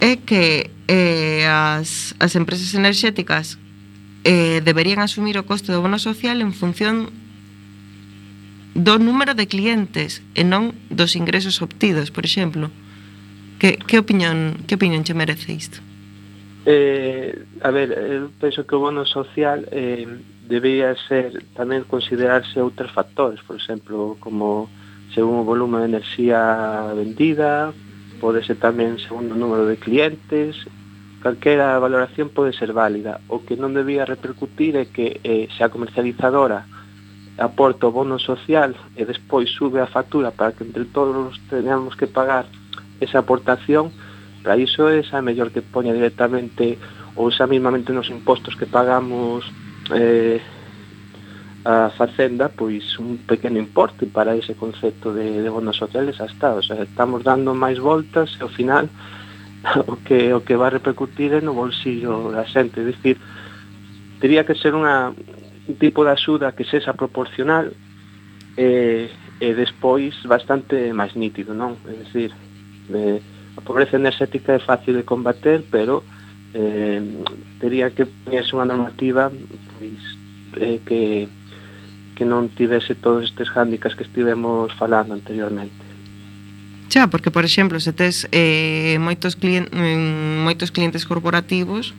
é 0.00 0.16
que 0.16 0.72
eh, 0.88 1.44
as, 1.46 2.16
as 2.18 2.32
empresas 2.34 2.72
enerxéticas 2.72 3.60
eh, 4.24 4.64
deberían 4.64 5.04
asumir 5.04 5.36
o 5.36 5.44
coste 5.44 5.70
do 5.70 5.84
bono 5.84 6.00
social 6.00 6.40
en 6.40 6.56
función 6.56 7.12
do 8.74 8.98
número 8.98 9.34
de 9.38 9.46
clientes 9.46 10.20
e 10.34 10.42
non 10.42 10.74
dos 10.90 11.14
ingresos 11.14 11.62
obtidos, 11.62 12.10
por 12.10 12.26
exemplo. 12.26 12.74
Que, 13.62 13.78
que 13.78 14.02
opinión 14.02 14.66
que 14.66 14.74
opinión 14.74 15.06
che 15.06 15.14
merece 15.14 15.54
isto? 15.54 15.78
Eh, 16.66 17.44
a 17.62 17.70
ver, 17.70 17.94
eu 17.94 18.34
penso 18.42 18.66
que 18.66 18.74
o 18.74 18.82
bono 18.82 19.06
social 19.06 19.62
eh, 19.70 20.10
debía 20.50 20.96
ser 21.06 21.46
tamén 21.54 21.86
considerarse 21.86 22.58
outros 22.58 22.90
factores, 22.90 23.38
por 23.46 23.56
exemplo, 23.56 24.18
como 24.18 24.66
según 25.14 25.44
o 25.44 25.48
volume 25.48 25.78
de 25.78 25.94
enerxía 25.94 26.90
vendida, 26.98 27.70
pode 28.18 28.42
ser 28.42 28.58
tamén 28.58 28.98
según 28.98 29.30
o 29.30 29.38
número 29.38 29.70
de 29.70 29.78
clientes, 29.78 30.58
calquera 31.22 31.78
valoración 31.78 32.28
pode 32.34 32.50
ser 32.52 32.74
válida. 32.74 33.22
O 33.30 33.46
que 33.46 33.54
non 33.54 33.70
debía 33.70 34.02
repercutir 34.02 34.74
é 34.74 34.90
que 34.90 35.22
eh, 35.22 35.46
se 35.54 35.62
a 35.62 35.70
comercializadora 35.70 36.66
aporta 37.38 37.86
o 37.88 37.94
bono 37.94 38.18
social 38.18 38.74
e 38.94 39.02
despois 39.04 39.50
sube 39.50 39.80
a 39.80 39.90
factura 39.90 40.30
para 40.30 40.52
que 40.52 40.62
entre 40.62 40.84
todos 40.86 41.40
teñamos 41.50 41.98
que 41.98 42.06
pagar 42.06 42.46
esa 43.00 43.20
aportación, 43.26 43.90
para 44.42 44.56
iso 44.56 44.86
é 44.86 45.02
esa 45.02 45.18
mellor 45.18 45.50
que 45.50 45.62
poña 45.62 45.92
directamente 45.92 46.78
ou 47.16 47.30
xa 47.30 47.46
mismamente 47.46 47.90
nos 47.90 48.10
impostos 48.10 48.54
que 48.54 48.70
pagamos 48.70 49.42
eh, 49.90 50.38
a 51.64 51.88
facenda 51.96 52.52
pois 52.52 52.84
un 53.00 53.24
pequeno 53.24 53.58
importe 53.58 54.06
para 54.06 54.36
ese 54.36 54.54
concepto 54.54 55.16
de, 55.16 55.42
de 55.42 55.48
bonos 55.48 55.76
sociales 55.76 56.20
a 56.20 56.26
Estado. 56.26 56.60
O 56.60 56.62
sea, 56.62 56.82
estamos 56.84 57.24
dando 57.24 57.56
máis 57.56 57.80
voltas 57.80 58.36
e 58.38 58.44
ao 58.44 58.52
final 58.52 58.86
o 59.88 59.96
que, 60.04 60.30
o 60.30 60.44
que 60.44 60.54
va 60.54 60.68
a 60.68 60.76
repercutir 60.76 61.32
é 61.32 61.40
no 61.40 61.56
bolsillo 61.56 62.30
da 62.30 62.44
xente. 62.44 62.80
É 62.80 62.84
dicir, 62.84 63.16
teria 64.20 64.44
que 64.44 64.54
ser 64.54 64.76
unha, 64.76 65.16
un 65.68 65.74
tipo 65.76 66.04
de 66.04 66.12
axuda 66.12 66.52
que 66.52 66.64
sexa 66.64 66.92
proporcional 66.92 67.72
e, 68.56 69.08
e 69.40 69.48
despois 69.54 70.14
bastante 70.24 70.92
máis 70.92 71.16
nítido, 71.16 71.54
non? 71.54 71.80
É 71.88 71.94
dicir, 72.04 72.30
eh, 72.92 73.18
a 73.56 73.60
pobreza 73.60 73.96
enerxética 73.96 74.54
é 74.54 74.60
fácil 74.60 74.94
de 74.94 75.08
combater, 75.08 75.64
pero 75.70 76.04
eh, 76.54 77.00
teria 77.58 77.90
que 77.90 78.06
teñese 78.28 78.54
unha 78.54 78.68
normativa 78.68 79.32
pois, 79.80 80.02
eh, 80.60 80.78
que, 80.84 81.26
que 82.14 82.24
non 82.24 82.52
tivese 82.52 82.94
todos 82.94 83.26
estes 83.26 83.50
hándicas 83.50 83.96
que 83.96 84.06
estivemos 84.06 84.70
falando 84.76 85.16
anteriormente. 85.16 85.82
Xa, 86.92 87.10
porque, 87.10 87.34
por 87.34 87.42
exemplo, 87.42 87.80
se 87.80 87.90
tes 87.90 88.28
eh, 88.30 89.00
moitos, 89.02 89.34
clien, 89.34 89.66
mm, 89.66 90.46
moitos 90.46 90.70
clientes 90.70 91.02
corporativos 91.02 91.90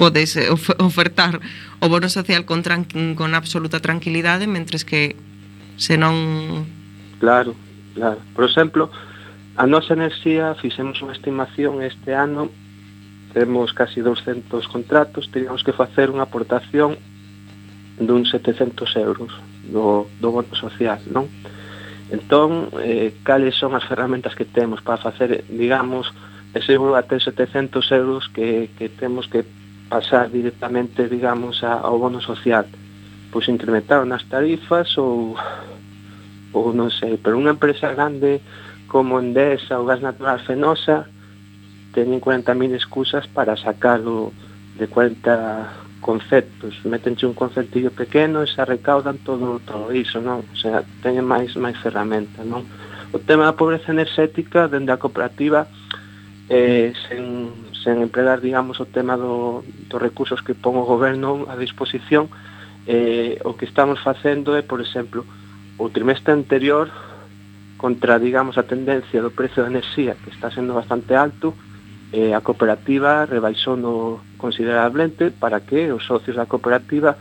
podes 0.00 0.32
eh, 0.40 0.48
ofertar 0.80 1.44
o 1.84 1.86
bono 1.92 2.08
social 2.08 2.48
con, 2.48 2.64
con 2.64 3.30
absoluta 3.36 3.84
tranquilidade, 3.84 4.48
mentres 4.48 4.88
que 4.88 5.12
se 5.76 6.00
non... 6.00 6.64
Claro, 7.20 7.52
claro. 7.92 8.16
Por 8.32 8.48
exemplo, 8.48 8.88
a 9.60 9.68
nosa 9.68 9.92
enerxía 9.92 10.56
fixemos 10.56 11.04
unha 11.04 11.12
estimación 11.12 11.84
este 11.84 12.16
ano 12.16 12.48
temos 13.36 13.76
casi 13.76 14.00
200 14.00 14.48
contratos, 14.72 15.28
teríamos 15.28 15.62
que 15.62 15.76
facer 15.76 16.08
unha 16.08 16.24
aportación 16.24 16.96
dun 18.00 18.24
700 18.24 18.88
euros 18.96 19.30
do, 19.68 20.08
do 20.16 20.28
bono 20.32 20.56
social, 20.56 20.96
non? 21.12 21.28
Entón, 22.08 22.72
eh, 22.80 23.12
cales 23.22 23.54
son 23.54 23.76
as 23.76 23.84
ferramentas 23.84 24.32
que 24.32 24.48
temos 24.48 24.80
para 24.80 24.98
facer, 24.98 25.44
digamos, 25.46 26.08
ese 26.56 26.74
até 26.96 27.20
700 27.20 27.84
euros 27.92 28.26
que, 28.34 28.72
que 28.74 28.88
temos 28.88 29.28
que 29.28 29.44
pasar 29.90 30.30
directamente, 30.30 31.10
digamos, 31.10 31.66
ao 31.66 31.98
bono 31.98 32.22
social. 32.22 32.64
Pois 33.34 33.50
incrementaron 33.50 34.14
as 34.14 34.22
tarifas 34.30 34.94
ou, 34.96 35.34
ou 36.54 36.70
non 36.70 36.94
sei, 36.94 37.18
pero 37.18 37.34
unha 37.34 37.58
empresa 37.58 37.90
grande 37.90 38.38
como 38.86 39.18
Endesa 39.18 39.82
ou 39.82 39.90
Gas 39.90 39.98
Natural 39.98 40.38
Fenosa 40.46 41.10
teñen 41.90 42.22
40.000 42.22 42.78
excusas 42.78 43.26
para 43.26 43.58
sacalo 43.58 44.30
de 44.78 44.86
40 44.86 46.00
conceptos. 46.00 46.78
Metenche 46.86 47.26
un 47.26 47.34
conceptillo 47.34 47.90
pequeno 47.90 48.42
e 48.42 48.48
se 48.48 48.62
recaudan 48.64 49.18
todo, 49.26 49.60
todo 49.66 49.90
iso, 49.90 50.22
non? 50.22 50.46
O 50.46 50.56
sea, 50.56 50.86
teñen 51.02 51.26
máis 51.26 51.58
máis 51.58 51.76
ferramenta, 51.82 52.46
non? 52.46 52.62
O 53.10 53.18
tema 53.18 53.50
da 53.50 53.58
pobreza 53.58 53.90
enerxética 53.90 54.70
dende 54.70 54.94
a 54.94 55.02
cooperativa 55.02 55.66
eh, 56.48 56.94
sen 57.10 57.52
sen 57.82 58.04
empregar, 58.04 58.40
digamos, 58.40 58.80
o 58.80 58.86
tema 58.86 59.16
do, 59.16 59.64
dos 59.88 60.00
recursos 60.00 60.44
que 60.44 60.54
pon 60.54 60.76
o 60.76 60.84
goberno 60.84 61.48
a 61.48 61.56
disposición, 61.56 62.28
eh, 62.86 63.40
o 63.44 63.56
que 63.56 63.64
estamos 63.64 64.00
facendo 64.00 64.56
é, 64.56 64.62
por 64.62 64.80
exemplo, 64.80 65.24
o 65.80 65.88
trimestre 65.88 66.32
anterior 66.36 66.92
contra, 67.80 68.20
digamos, 68.20 68.60
a 68.60 68.68
tendencia 68.68 69.24
do 69.24 69.32
precio 69.32 69.64
da 69.64 69.72
enerxía, 69.72 70.16
que 70.20 70.28
está 70.28 70.52
sendo 70.52 70.76
bastante 70.76 71.16
alto, 71.16 71.56
eh, 72.12 72.36
a 72.36 72.44
cooperativa 72.44 73.24
rebaixou 73.24 73.78
no 73.80 74.20
considerablemente 74.36 75.30
para 75.30 75.64
que 75.64 75.88
os 75.88 76.04
socios 76.04 76.36
da 76.36 76.44
cooperativa 76.44 77.16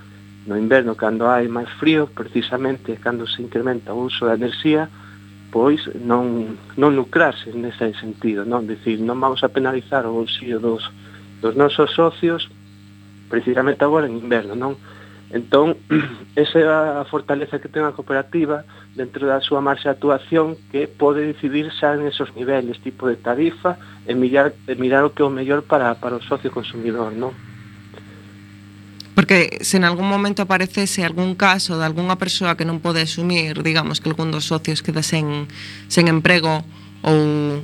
no 0.49 0.57
inverno, 0.57 0.97
cando 0.99 1.30
hai 1.30 1.47
máis 1.47 1.70
frío, 1.78 2.10
precisamente 2.12 2.97
cando 2.97 3.30
se 3.30 3.39
incrementa 3.39 3.93
o 3.93 4.10
uso 4.10 4.26
da 4.26 4.36
enerxía, 4.36 4.89
pois 5.52 5.82
non, 5.97 6.58
non 6.78 6.93
lucrarse 6.93 7.50
nese 7.54 7.93
sentido, 7.97 8.45
non? 8.45 8.70
Dicir, 8.70 9.02
non 9.02 9.18
vamos 9.18 9.41
a 9.41 9.50
penalizar 9.50 10.06
o 10.06 10.14
bolsillo 10.14 10.62
dos, 10.62 10.86
dos 11.41 11.58
nosos 11.58 11.89
socios 11.93 12.50
precisamente 13.30 13.84
agora 13.84 14.06
en 14.06 14.18
inverno, 14.18 14.54
non? 14.54 14.78
Entón, 15.30 15.78
esa 16.36 16.58
é 16.58 16.66
a 16.66 17.06
fortaleza 17.06 17.62
que 17.62 17.70
ten 17.70 17.86
a 17.86 17.93
cooperativa 17.93 18.66
dentro 18.97 19.30
da 19.30 19.41
súa 19.41 19.62
marxa 19.62 19.93
de 19.93 19.95
actuación 19.97 20.58
que 20.74 20.89
pode 20.89 21.26
decidir 21.26 21.70
xa 21.70 21.93
en 21.93 22.10
esos 22.10 22.34
niveles, 22.34 22.82
tipo 22.82 23.06
de 23.06 23.18
tarifa, 23.18 23.78
e 24.10 24.18
mirar, 24.18 24.54
e 24.66 24.74
mirar 24.74 25.06
o 25.06 25.14
que 25.14 25.22
é 25.22 25.26
o 25.26 25.34
mellor 25.34 25.62
para, 25.66 25.93
para 26.02 26.18
o 26.18 26.26
socio 26.26 26.50
consumidor, 26.50 27.14
non? 27.14 27.34
Porque 29.20 29.57
se 29.59 29.76
en 29.76 29.84
algún 29.84 30.07
momento 30.07 30.43
aparecese 30.43 31.03
algún 31.03 31.36
caso 31.36 31.78
de 31.78 31.84
algunha 31.84 32.15
persoa 32.15 32.55
que 32.55 32.63
non 32.63 32.80
pode 32.80 33.03
asumir, 33.03 33.67
digamos, 33.67 33.99
que 33.99 34.07
algún 34.07 34.32
dos 34.32 34.47
socios 34.47 34.80
queda 34.80 35.03
sen, 35.03 35.43
sen 35.91 36.07
emprego 36.07 36.63
ou 37.03 37.59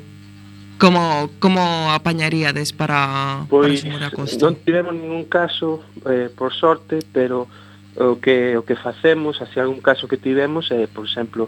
como, 0.76 1.32
como 1.40 1.64
apañaríades 1.96 2.76
para, 2.76 3.48
pois, 3.48 3.88
para 3.88 3.88
asumir 3.88 4.04
a 4.04 4.12
costa? 4.12 4.44
Non 4.44 4.60
tivemos 4.68 5.00
ningún 5.00 5.32
caso, 5.32 5.80
eh, 6.04 6.28
por 6.28 6.52
sorte, 6.52 7.00
pero 7.16 7.48
o 7.96 8.20
que 8.20 8.60
o 8.60 8.68
que 8.68 8.76
facemos, 8.76 9.40
así 9.40 9.56
algún 9.56 9.80
caso 9.80 10.12
que 10.12 10.20
tivemos, 10.20 10.76
é, 10.76 10.84
eh, 10.84 10.88
por 10.92 11.08
exemplo, 11.08 11.48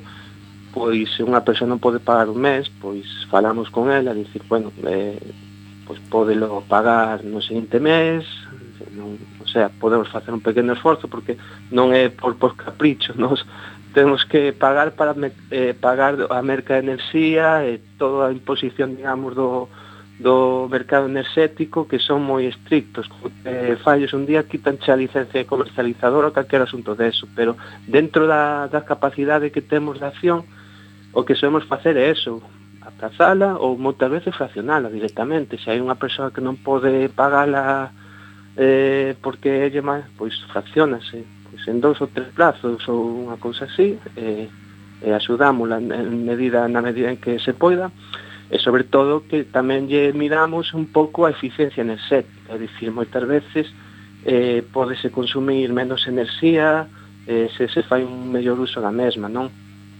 pois 0.72 1.20
se 1.20 1.28
unha 1.28 1.44
persoa 1.44 1.68
non 1.68 1.84
pode 1.84 2.00
pagar 2.00 2.32
un 2.32 2.40
mes, 2.40 2.72
pois 2.80 3.04
falamos 3.28 3.68
con 3.68 3.92
ela, 3.92 4.16
dicir, 4.16 4.40
bueno, 4.48 4.72
eh, 4.88 5.20
pois 5.84 6.00
podelo 6.08 6.64
pagar 6.64 7.28
no 7.28 7.44
seguinte 7.44 7.84
mes, 7.84 8.24
non, 8.94 9.18
o 9.42 9.48
sea, 9.48 9.70
podemos 9.70 10.08
facer 10.10 10.34
un 10.34 10.42
pequeno 10.42 10.74
esforzo 10.74 11.08
porque 11.08 11.38
non 11.74 11.94
é 11.94 12.10
por, 12.10 12.38
por 12.38 12.56
capricho, 12.56 13.14
nos 13.20 13.46
temos 13.98 14.26
que 14.26 14.54
pagar 14.54 14.94
para 14.94 15.16
eh, 15.50 15.74
pagar 15.74 16.30
a 16.30 16.42
merca 16.42 16.78
de 16.78 16.86
enerxía 16.86 17.66
e 17.66 17.82
toda 17.98 18.30
a 18.30 18.36
imposición, 18.36 18.94
digamos, 18.94 19.34
do, 19.34 19.70
do 20.20 20.68
mercado 20.70 21.06
enerxético 21.06 21.88
que 21.88 21.98
son 22.02 22.26
moi 22.26 22.46
estrictos. 22.46 23.10
Eh, 23.46 23.78
fallos 23.82 24.14
un 24.14 24.26
día 24.26 24.46
quitan 24.46 24.78
a 24.82 24.98
licencia 24.98 25.42
de 25.42 25.50
comercializador 25.50 26.26
ou 26.26 26.34
calquer 26.34 26.62
asunto 26.62 26.94
deso, 26.94 27.30
pero 27.38 27.58
dentro 27.86 28.26
da, 28.26 28.70
da 28.70 28.86
capacidade 28.86 29.54
que 29.54 29.66
temos 29.66 29.98
de 29.98 30.06
acción, 30.10 30.46
o 31.14 31.26
que 31.26 31.38
soemos 31.38 31.66
facer 31.66 31.98
é 31.98 32.14
eso, 32.14 32.42
aplazala 32.82 33.58
ou 33.58 33.78
moitas 33.78 34.10
veces 34.10 34.34
fraccionala 34.34 34.90
directamente. 34.90 35.62
Se 35.62 35.70
hai 35.70 35.82
unha 35.82 35.98
persoa 35.98 36.34
que 36.34 36.42
non 36.42 36.58
pode 36.58 37.10
pagar 37.14 37.50
eh, 38.58 39.16
porque 39.22 39.70
lle 39.70 39.82
máis, 39.86 40.06
pois 40.18 40.34
fraccionase 40.50 41.24
pois 41.48 41.64
en 41.70 41.80
dous 41.80 42.02
ou 42.02 42.10
tres 42.10 42.28
plazos 42.34 42.84
ou 42.90 43.30
unha 43.30 43.38
cousa 43.38 43.70
así 43.70 43.96
eh, 44.18 44.50
e 45.02 45.10
axudámola 45.14 45.78
en 45.78 46.26
medida 46.26 46.66
na 46.66 46.82
medida 46.82 47.14
en 47.14 47.22
que 47.22 47.38
se 47.38 47.54
poida 47.54 47.94
e 48.50 48.58
sobre 48.60 48.84
todo 48.84 49.28
que 49.28 49.44
tamén 49.46 49.86
lle 49.86 50.10
miramos 50.16 50.74
un 50.74 50.88
pouco 50.88 51.28
a 51.28 51.34
eficiencia 51.36 51.84
enerxética, 51.84 52.56
é 52.56 52.58
dicir, 52.58 52.90
moitas 52.96 53.28
veces 53.28 53.68
eh, 54.24 54.64
podese 54.72 55.12
consumir 55.12 55.70
menos 55.76 56.08
enerxía 56.08 56.88
eh, 57.28 57.52
se 57.54 57.68
se 57.68 57.84
fai 57.84 58.08
un 58.08 58.32
mellor 58.32 58.58
uso 58.58 58.80
da 58.80 58.92
mesma, 58.92 59.28
non? 59.28 59.52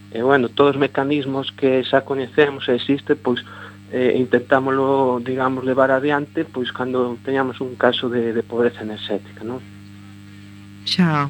E 0.08 0.24
bueno, 0.24 0.48
todos 0.48 0.74
os 0.74 0.80
mecanismos 0.80 1.52
que 1.52 1.84
xa 1.84 2.00
coñecemos 2.08 2.64
e 2.72 2.80
existe, 2.80 3.12
pois 3.14 3.44
eh, 3.92 4.14
intentámoslo, 4.16 5.20
digamos, 5.24 5.64
levar 5.64 5.90
adiante 5.90 6.44
pois 6.44 6.72
cando 6.72 7.16
teñamos 7.24 7.60
un 7.60 7.74
caso 7.76 8.08
de, 8.08 8.32
de 8.32 8.42
pobreza 8.42 8.82
enerxética, 8.82 9.44
non? 9.44 9.60
Xa, 10.84 11.28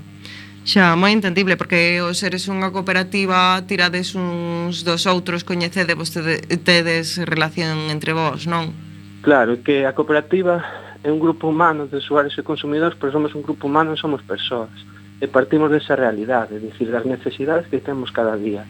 Xa, 0.68 1.00
moi 1.00 1.16
entendible, 1.16 1.56
porque 1.56 2.04
os 2.04 2.20
seres 2.20 2.44
unha 2.44 2.68
cooperativa 2.68 3.56
tirades 3.64 4.12
uns 4.12 4.84
dos 4.84 5.08
outros, 5.08 5.40
coñecede 5.40 5.96
vos 5.96 6.12
tedes 6.12 7.16
relación 7.24 7.88
entre 7.88 8.12
vós, 8.12 8.44
non? 8.44 8.76
Claro, 9.24 9.64
que 9.64 9.88
a 9.88 9.96
cooperativa 9.96 10.60
é 11.00 11.08
un 11.08 11.24
grupo 11.24 11.48
humano 11.48 11.88
de 11.88 11.96
usuarios 11.96 12.36
e 12.36 12.44
consumidores, 12.44 13.00
pero 13.00 13.16
somos 13.16 13.32
un 13.32 13.40
grupo 13.40 13.64
humano 13.64 13.96
e 13.96 13.96
somos 13.96 14.20
persoas. 14.20 14.76
E 15.24 15.24
partimos 15.24 15.72
desa 15.72 15.96
realidade, 15.96 16.56
é 16.56 16.60
dicir, 16.60 16.92
das 16.92 17.08
necesidades 17.08 17.64
que 17.72 17.80
temos 17.80 18.12
cada 18.12 18.36
día. 18.36 18.68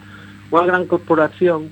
Unha 0.54 0.70
gran 0.70 0.86
corporación 0.86 1.66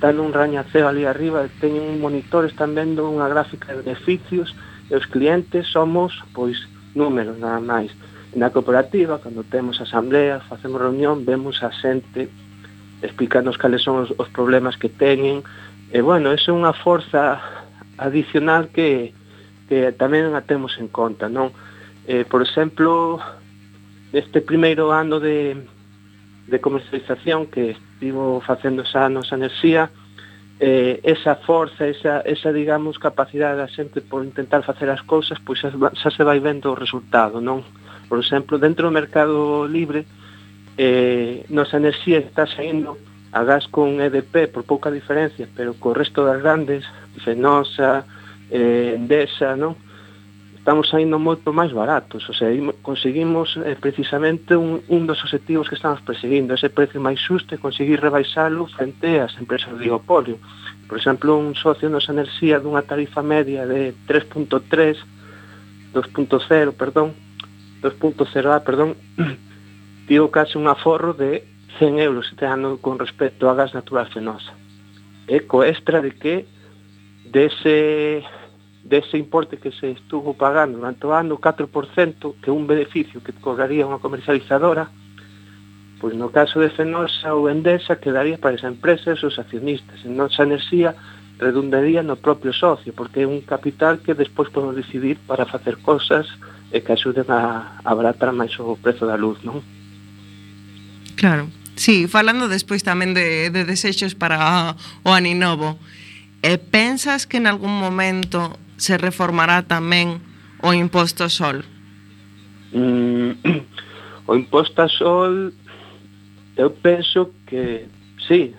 están 0.00 0.18
un 0.18 0.32
rañaceo 0.32 0.88
ali 0.88 1.04
arriba, 1.04 1.44
teñen 1.60 1.84
un 1.84 2.00
monitor, 2.00 2.48
están 2.48 2.72
vendo 2.72 3.04
unha 3.12 3.28
gráfica 3.28 3.68
de 3.76 3.84
beneficios, 3.84 4.56
e 4.88 4.96
os 4.96 5.04
clientes 5.04 5.68
somos, 5.68 6.16
pois, 6.32 6.56
números 6.96 7.36
nada 7.36 7.60
máis. 7.60 7.92
Na 8.32 8.48
cooperativa, 8.48 9.20
cando 9.20 9.44
temos 9.44 9.76
asambleas, 9.76 10.40
facemos 10.48 10.80
reunión, 10.80 11.28
vemos 11.28 11.60
a 11.60 11.68
xente, 11.68 12.32
explicarnos 13.04 13.60
cales 13.60 13.84
son 13.84 14.08
os, 14.08 14.08
os 14.16 14.32
problemas 14.32 14.80
que 14.80 14.88
teñen, 14.88 15.44
e, 15.92 16.00
bueno, 16.00 16.32
esa 16.32 16.48
é 16.48 16.56
unha 16.56 16.72
forza 16.72 17.36
adicional 18.00 18.72
que, 18.72 19.12
que 19.68 19.92
tamén 19.92 20.32
a 20.32 20.40
temos 20.48 20.80
en 20.80 20.88
conta, 20.88 21.28
non? 21.28 21.52
Eh, 22.08 22.24
por 22.24 22.40
exemplo, 22.40 23.20
este 24.16 24.40
primeiro 24.40 24.96
ano 24.96 25.20
de, 25.20 25.60
de 26.48 26.56
comercialización 26.56 27.52
que 27.52 27.76
vivo 28.00 28.40
facendo 28.40 28.82
xa 28.82 29.06
a 29.06 29.12
nosa 29.12 29.36
enerxía, 29.36 29.90
eh, 30.60 31.00
esa 31.04 31.36
forza, 31.36 31.86
esa, 31.86 32.20
esa 32.24 32.52
digamos, 32.52 32.98
capacidade 32.98 33.60
da 33.60 33.68
xente 33.68 34.00
por 34.00 34.24
intentar 34.24 34.64
facer 34.64 34.88
as 34.88 35.00
cousas, 35.04 35.38
pois 35.44 35.60
xa, 35.60 35.70
xa 35.72 36.10
se 36.10 36.22
vai 36.24 36.40
vendo 36.40 36.72
o 36.72 36.78
resultado, 36.78 37.40
non? 37.40 37.64
Por 38.08 38.18
exemplo, 38.18 38.58
dentro 38.58 38.88
do 38.88 38.92
mercado 38.92 39.68
libre, 39.68 40.04
eh, 40.76 41.44
nosa 41.52 41.76
enerxía 41.76 42.18
está 42.20 42.48
saindo 42.48 42.96
a 43.32 43.44
gas 43.44 43.68
con 43.68 44.00
EDP 44.00 44.48
por 44.48 44.64
pouca 44.64 44.90
diferencia, 44.90 45.46
pero 45.54 45.76
co 45.78 45.94
resto 45.94 46.24
das 46.24 46.42
grandes, 46.42 46.84
Fenosa, 47.24 48.04
eh, 48.50 48.96
Endesa, 48.96 49.56
non? 49.56 49.76
estamos 50.70 50.88
saindo 50.88 51.18
moito 51.18 51.50
máis 51.50 51.74
baratos, 51.74 52.22
o 52.30 52.32
sea, 52.32 52.46
conseguimos 52.86 53.58
eh, 53.58 53.74
precisamente 53.74 54.54
un, 54.54 54.78
un 54.86 55.02
dos 55.02 55.18
objetivos 55.26 55.66
que 55.66 55.74
estamos 55.74 55.98
perseguindo, 56.06 56.54
ese 56.54 56.70
precio 56.70 57.02
máis 57.02 57.18
xusto 57.18 57.58
e 57.58 57.58
conseguir 57.58 57.98
rebaixalo 57.98 58.70
frente 58.70 59.18
ás 59.18 59.34
empresas 59.34 59.74
de 59.74 59.90
oligopolio. 59.90 60.38
Por 60.86 60.94
exemplo, 60.94 61.34
un 61.34 61.58
socio 61.58 61.90
nos 61.90 62.06
enerxía 62.06 62.62
dunha 62.62 62.86
tarifa 62.86 63.18
media 63.18 63.66
de 63.66 63.98
3.3, 64.06 65.90
2.0, 65.90 66.38
perdón, 66.78 67.18
2.0A, 67.82 68.62
perdón, 68.62 68.94
tivo 70.06 70.30
case 70.30 70.54
un 70.54 70.70
aforro 70.70 71.18
de 71.18 71.50
100 71.82 71.98
euros 71.98 72.30
este 72.30 72.46
ano 72.46 72.78
con 72.78 73.02
respecto 73.02 73.50
a 73.50 73.58
gas 73.58 73.74
natural 73.74 74.06
fenosa. 74.06 74.54
E 75.26 75.42
co 75.50 75.66
extra 75.66 75.98
de 75.98 76.14
que 76.14 76.46
dese 77.26 78.22
de 78.22 78.39
dese 78.84 79.18
importe 79.18 79.58
que 79.58 79.72
se 79.72 79.92
estuvo 79.92 80.34
pagando 80.34 80.78
durante 80.78 81.04
o 81.06 81.12
ano 81.12 81.36
4% 81.36 82.40
que 82.40 82.50
un 82.50 82.66
beneficio 82.66 83.20
que 83.20 83.36
cobraría 83.36 83.86
unha 83.86 84.00
comercializadora 84.00 84.88
pois 86.00 86.16
no 86.16 86.32
caso 86.32 86.56
de 86.64 86.72
Fenosa 86.72 87.36
ou 87.36 87.52
Endesa 87.52 88.00
quedaría 88.00 88.40
para 88.40 88.56
esa 88.56 88.72
empresa 88.72 89.12
e 89.12 89.20
os 89.20 89.36
accionistas 89.36 90.00
En 90.08 90.16
nosa 90.16 90.48
enerxía 90.48 90.96
redundaría 91.40 92.00
no 92.02 92.16
propio 92.16 92.52
socio 92.52 92.92
porque 92.96 93.24
é 93.24 93.28
un 93.28 93.44
capital 93.44 94.00
que 94.00 94.16
despois 94.16 94.48
podemos 94.48 94.76
decidir 94.76 95.20
para 95.28 95.44
facer 95.44 95.76
cosas 95.80 96.28
e 96.72 96.80
que 96.80 96.92
axuden 96.92 97.28
a, 97.28 97.80
a 97.80 97.88
abaratar 97.88 98.30
máis 98.32 98.54
o 98.60 98.76
prezo 98.80 99.08
da 99.08 99.16
luz, 99.16 99.40
non? 99.42 99.64
Claro, 101.16 101.48
sí, 101.74 102.06
falando 102.06 102.46
despois 102.46 102.84
tamén 102.84 103.16
de, 103.16 103.48
de 103.48 103.64
desechos 103.64 104.14
para 104.16 104.76
o 105.02 105.10
Aninovo, 105.10 105.80
e 106.40 106.56
pensas 106.56 107.24
que 107.28 107.40
en 107.40 107.48
algún 107.48 107.76
momento 107.76 108.56
se 108.80 108.96
reformará 108.96 109.68
tamén 109.68 110.24
o 110.64 110.72
imposto 110.72 111.28
sol? 111.28 111.60
Mm, 112.72 113.36
o 114.30 114.32
imposto 114.32 114.88
sol 114.88 115.52
eu 116.56 116.72
penso 116.72 117.32
que 117.44 117.88
sí, 118.28 118.52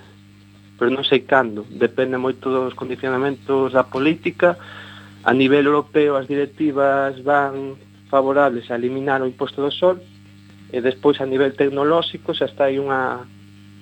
pero 0.77 0.89
non 0.89 1.05
sei 1.05 1.25
cando. 1.25 1.65
Depende 1.69 2.17
moito 2.17 2.49
dos 2.49 2.73
condicionamentos 2.73 3.73
da 3.73 3.85
política. 3.85 4.57
A 5.21 5.33
nivel 5.33 5.69
europeo 5.69 6.17
as 6.17 6.25
directivas 6.25 7.21
van 7.21 7.77
favorables 8.09 8.69
a 8.69 8.77
eliminar 8.77 9.21
o 9.21 9.29
imposto 9.29 9.61
do 9.61 9.69
sol 9.69 10.01
e 10.73 10.81
despois 10.81 11.21
a 11.21 11.29
nivel 11.29 11.53
tecnolóxico 11.53 12.33
xa 12.33 12.49
está 12.49 12.69
aí 12.69 12.81
unha 12.81 13.23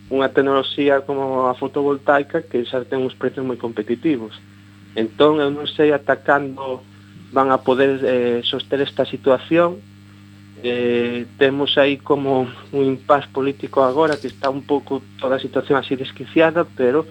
unha 0.10 0.30
tecnoloxía 0.34 1.06
como 1.06 1.48
a 1.48 1.54
fotovoltaica 1.54 2.44
que 2.44 2.66
xa 2.66 2.84
ten 2.84 3.06
uns 3.06 3.16
prezos 3.16 3.46
moi 3.46 3.56
competitivos. 3.56 4.36
Entón, 4.96 5.38
eu 5.40 5.54
non 5.54 5.70
sei 5.70 5.94
ata 5.94 6.22
cando 6.26 6.82
van 7.32 7.52
a 7.54 7.62
poder 7.62 8.02
eh, 8.02 8.42
soster 8.44 8.82
esta 8.82 9.06
situación. 9.06 9.78
Eh, 10.64 11.26
temos 11.38 11.78
aí 11.78 11.98
como 11.98 12.50
un 12.74 12.84
impas 12.84 13.28
político 13.28 13.84
agora 13.84 14.18
que 14.18 14.28
está 14.28 14.50
un 14.50 14.64
pouco 14.64 15.02
toda 15.22 15.38
a 15.38 15.40
situación 15.40 15.80
así 15.80 15.96
desquiciada, 15.96 16.66
pero 16.66 17.06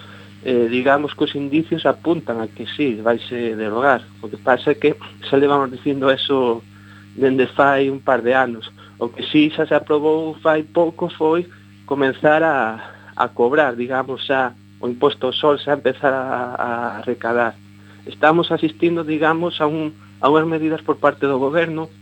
eh, 0.45 0.69
digamos 0.71 1.15
que 1.15 1.25
os 1.25 1.35
indicios 1.35 1.87
apuntan 1.87 2.41
a 2.41 2.49
que 2.49 2.67
sí, 2.67 3.01
vaise 3.01 3.57
derogar. 3.57 4.03
O 4.21 4.29
que 4.29 4.37
pasa 4.37 4.73
é 4.73 4.77
que 4.77 4.99
xa 5.31 5.39
le 5.39 5.47
vamos 5.47 5.71
dicindo 5.71 6.11
eso 6.11 6.61
dende 7.17 7.47
fai 7.47 7.89
un 7.89 8.03
par 8.03 8.23
de 8.23 8.35
anos. 8.35 8.71
O 8.99 9.09
que 9.09 9.23
sí 9.23 9.51
xa 9.55 9.65
se 9.67 9.75
aprobou 9.75 10.35
fai 10.43 10.67
pouco 10.67 11.09
foi 11.09 11.47
comenzar 11.87 12.43
a, 12.43 13.15
a 13.17 13.29
cobrar, 13.31 13.79
digamos, 13.79 14.27
xa 14.27 14.53
o 14.81 14.87
imposto 14.87 15.27
ao 15.27 15.33
sol 15.33 15.59
xa 15.59 15.73
empezar 15.73 16.13
a, 16.13 16.99
a 16.99 17.03
recadar. 17.03 17.55
Estamos 18.09 18.51
asistindo, 18.51 19.05
digamos, 19.05 19.61
a, 19.61 19.69
un, 19.69 19.93
a 20.25 20.33
unhas 20.33 20.49
medidas 20.49 20.81
por 20.81 20.97
parte 20.97 21.29
do 21.29 21.37
goberno 21.37 21.93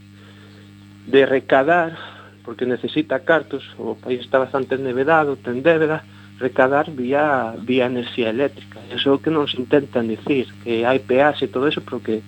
de 1.11 1.27
recadar, 1.27 1.99
porque 2.47 2.63
necesita 2.63 3.27
cartos, 3.27 3.67
o 3.75 3.99
país 3.99 4.23
está 4.23 4.39
bastante 4.39 4.79
endevedado, 4.79 5.35
ten 5.35 5.67
débeda, 5.67 6.07
recadar 6.39 6.95
vía 6.95 7.59
vía 7.59 7.91
enerxía 7.91 8.31
eléctrica. 8.31 8.79
Eso 8.95 9.11
é 9.11 9.13
o 9.19 9.23
que 9.23 9.35
nos 9.35 9.59
intentan 9.59 10.07
dicir, 10.07 10.47
que 10.63 10.87
hai 10.87 11.03
peaxe 11.03 11.51
e 11.51 11.53
todo 11.53 11.67
eso, 11.67 11.83
pero 11.83 11.99
que 11.99 12.23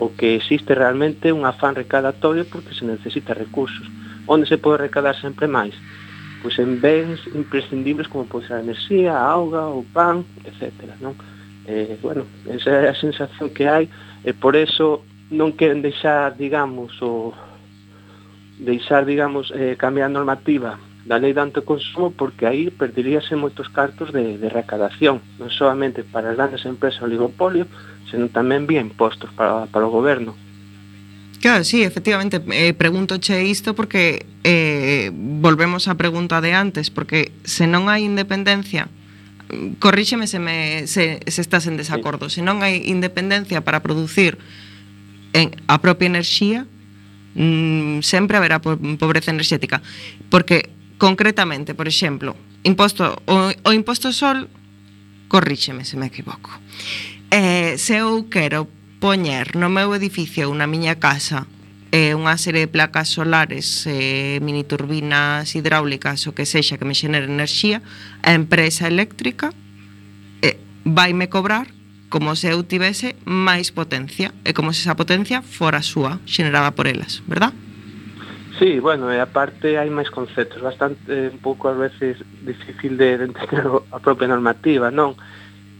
o 0.00 0.16
que 0.16 0.40
existe 0.40 0.72
realmente 0.72 1.28
un 1.28 1.44
afán 1.44 1.76
recadatorio 1.76 2.48
porque 2.48 2.72
se 2.72 2.88
necesita 2.88 3.36
recursos. 3.36 3.84
Onde 4.24 4.48
se 4.48 4.56
pode 4.56 4.80
recadar 4.80 5.12
sempre 5.20 5.44
máis? 5.44 5.76
Pois 6.40 6.56
en 6.56 6.80
bens 6.80 7.20
imprescindibles 7.36 8.08
como 8.08 8.24
pode 8.24 8.48
ser 8.48 8.56
a 8.56 8.64
enerxía, 8.64 9.12
a 9.12 9.28
auga, 9.28 9.68
o 9.68 9.84
pan, 9.92 10.24
etc. 10.48 10.72
Non? 11.04 11.12
eh, 11.70 11.96
bueno, 12.02 12.26
esa 12.50 12.70
é 12.82 12.88
a 12.90 12.98
sensación 12.98 13.54
que 13.54 13.70
hai 13.70 13.86
e 14.26 14.34
por 14.34 14.58
eso 14.58 15.06
non 15.30 15.54
queren 15.54 15.86
deixar, 15.86 16.34
digamos, 16.34 16.98
o 16.98 17.30
deixar, 18.58 19.06
digamos, 19.06 19.54
eh, 19.54 19.78
cambiar 19.78 20.10
a 20.10 20.16
normativa 20.18 20.82
da 21.06 21.16
lei 21.16 21.32
de 21.32 21.40
antoconsumo 21.40 22.10
porque 22.10 22.44
aí 22.44 22.68
perderíase 22.74 23.38
moitos 23.38 23.70
cartos 23.70 24.12
de, 24.12 24.36
de 24.36 24.48
recadación, 24.50 25.22
non 25.38 25.48
solamente 25.48 26.02
para 26.02 26.34
as 26.34 26.36
grandes 26.36 26.66
empresas 26.66 27.06
oligopolio, 27.06 27.70
senón 28.10 28.34
tamén 28.34 28.66
vía 28.66 28.82
impostos 28.82 29.30
para, 29.38 29.70
para 29.70 29.86
o 29.86 29.94
goberno. 29.94 30.34
Claro, 31.40 31.64
sí, 31.64 31.86
efectivamente, 31.86 32.42
eh, 32.52 32.74
pregunto 32.74 33.16
che 33.16 33.40
isto 33.40 33.72
porque 33.72 34.26
eh, 34.44 35.08
volvemos 35.14 35.88
á 35.88 35.96
pregunta 35.96 36.42
de 36.44 36.52
antes, 36.52 36.92
porque 36.92 37.32
se 37.48 37.64
non 37.64 37.88
hai 37.88 38.04
independencia 38.04 38.92
corríxeme 39.78 40.26
se, 40.26 40.38
me, 40.38 40.86
se, 40.86 41.20
se 41.26 41.40
estás 41.40 41.66
en 41.66 41.76
desacordo, 41.76 42.28
se 42.28 42.42
non 42.42 42.62
hai 42.62 42.82
independencia 42.88 43.62
para 43.62 43.84
producir 43.84 44.38
en 45.32 45.54
a 45.70 45.78
propia 45.78 46.10
enerxía, 46.10 46.66
mm, 47.34 48.02
sempre 48.02 48.36
haberá 48.36 48.58
pobreza 48.60 49.30
enerxética, 49.30 49.82
porque 50.28 50.70
concretamente, 50.98 51.74
por 51.74 51.88
exemplo, 51.88 52.36
imposto 52.62 53.22
o, 53.26 53.50
o 53.50 53.70
imposto 53.72 54.12
sol, 54.12 54.50
corríxeme 55.30 55.84
se 55.84 55.96
me 55.96 56.06
equivoco. 56.06 56.50
Eh, 57.30 57.78
se 57.78 58.02
eu 58.02 58.26
quero 58.26 58.66
poñer 58.98 59.56
no 59.56 59.70
meu 59.70 59.94
edificio 59.94 60.50
ou 60.50 60.54
na 60.54 60.66
miña 60.66 60.98
casa 60.98 61.46
eh, 61.90 62.14
unha 62.14 62.38
serie 62.38 62.66
de 62.66 62.70
placas 62.70 63.10
solares, 63.10 63.86
eh, 63.90 64.38
mini 64.42 64.62
turbinas 64.62 65.54
hidráulicas, 65.58 66.26
o 66.30 66.34
que 66.34 66.46
sexa 66.46 66.78
que 66.78 66.86
me 66.86 66.94
xenere 66.94 67.26
enerxía, 67.26 67.82
a 68.22 68.34
empresa 68.34 68.86
eléctrica 68.86 69.50
eh, 70.42 70.58
vaime 70.86 71.26
cobrar 71.26 71.70
como 72.10 72.34
se 72.34 72.50
eu 72.50 72.62
tivese 72.66 73.14
máis 73.26 73.70
potencia 73.70 74.34
e 74.42 74.50
como 74.54 74.74
se 74.74 74.82
esa 74.82 74.98
potencia 74.98 75.42
fora 75.42 75.82
súa, 75.82 76.18
xenerada 76.26 76.74
por 76.74 76.90
elas, 76.90 77.22
verdad? 77.26 77.54
Sí, 78.58 78.78
bueno, 78.78 79.08
e 79.08 79.16
aparte 79.22 79.78
hai 79.78 79.88
máis 79.88 80.10
conceptos, 80.10 80.60
bastante 80.60 81.30
un 81.30 81.40
pouco 81.40 81.70
a 81.70 81.74
veces 81.74 82.20
difícil 82.44 82.98
de, 82.98 83.16
de 83.16 83.24
entender 83.30 83.64
a 83.94 83.98
propia 84.02 84.28
normativa, 84.28 84.90
non? 84.90 85.16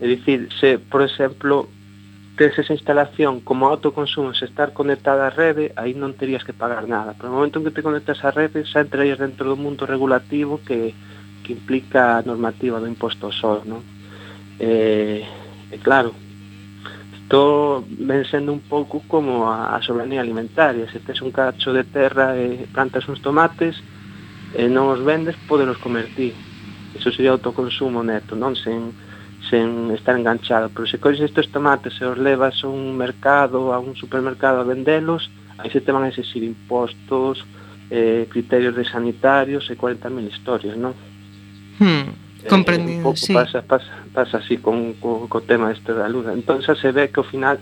É 0.01 0.09
dicir, 0.09 0.49
se, 0.57 0.81
por 0.81 1.05
exemplo, 1.05 1.69
tes 2.41 2.59
esa 2.59 2.72
instalación 2.72 3.41
como 3.41 3.68
autoconsumo 3.68 4.32
se 4.32 4.47
estar 4.47 4.72
conectada 4.72 5.28
á 5.28 5.30
rede, 5.30 5.76
aí 5.76 5.93
non 5.93 6.16
terías 6.16 6.41
que 6.41 6.57
pagar 6.57 6.88
nada. 6.88 7.12
Pero 7.12 7.28
no 7.28 7.36
momento 7.36 7.61
en 7.61 7.68
que 7.68 7.76
te 7.76 7.84
conectas 7.84 8.24
á 8.24 8.32
rede, 8.32 8.64
xa 8.64 8.80
entrarías 8.80 9.20
dentro 9.20 9.45
do 9.45 9.61
mundo 9.61 9.84
regulativo 9.84 10.57
que, 10.64 10.97
que 11.45 11.53
implica 11.53 12.16
a 12.16 12.24
normativa 12.24 12.80
do 12.80 12.88
imposto 12.88 13.28
ao 13.28 13.36
sol, 13.36 13.61
non? 13.68 13.84
Eh, 14.57 15.20
e 15.68 15.76
claro, 15.84 16.16
isto 17.12 17.84
ven 17.84 18.24
sendo 18.24 18.57
un 18.57 18.64
pouco 18.64 19.05
como 19.05 19.53
a, 19.53 19.76
a 19.76 19.84
soberanía 19.84 20.24
alimentaria. 20.24 20.88
Se 20.88 20.97
tes 21.05 21.20
un 21.20 21.36
cacho 21.36 21.76
de 21.76 21.84
terra 21.84 22.41
e 22.41 22.64
plantas 22.72 23.05
uns 23.05 23.20
tomates, 23.20 23.84
e 24.57 24.64
non 24.64 24.88
os 24.88 25.05
vendes, 25.05 25.36
podelos 25.45 25.76
comer 25.76 26.09
ti. 26.16 26.32
Iso 26.97 27.12
sería 27.12 27.36
autoconsumo 27.36 28.01
neto, 28.01 28.32
non? 28.32 28.57
Sen, 28.57 28.97
sen 29.49 29.91
estar 29.95 30.18
enganchado. 30.18 30.68
Pero 30.68 30.86
se 30.86 30.99
colles 30.99 31.20
estes 31.20 31.49
tomates 31.49 31.97
e 32.01 32.05
os 32.05 32.18
levas 32.18 32.61
a 32.64 32.68
un 32.68 32.97
mercado, 32.97 33.72
a 33.72 33.78
un 33.78 33.97
supermercado 33.97 34.61
a 34.61 34.68
vendelos, 34.68 35.30
aí 35.57 35.70
se 35.70 35.80
te 35.80 35.93
van 35.93 36.05
a 36.05 36.12
exigir 36.12 36.45
impostos, 36.45 37.47
eh, 37.91 38.26
criterios 38.28 38.76
de 38.76 38.84
sanitarios 38.84 39.70
e 39.70 39.76
40.000 39.76 40.28
historias, 40.28 40.76
non? 40.76 40.93
Hmm, 41.80 42.12
comprendido, 42.47 43.11
eh, 43.11 43.16
sí. 43.16 43.32
pasa, 43.32 43.62
pasa, 43.62 44.05
pasa 44.12 44.38
así 44.38 44.59
con, 44.59 44.95
co, 45.01 45.26
co 45.28 45.41
tema 45.41 45.72
este 45.72 45.95
da 45.95 46.09
luz. 46.09 46.28
Entón 46.28 46.61
se 46.62 46.93
ve 46.93 47.09
que 47.09 47.20
ao 47.20 47.26
final 47.26 47.59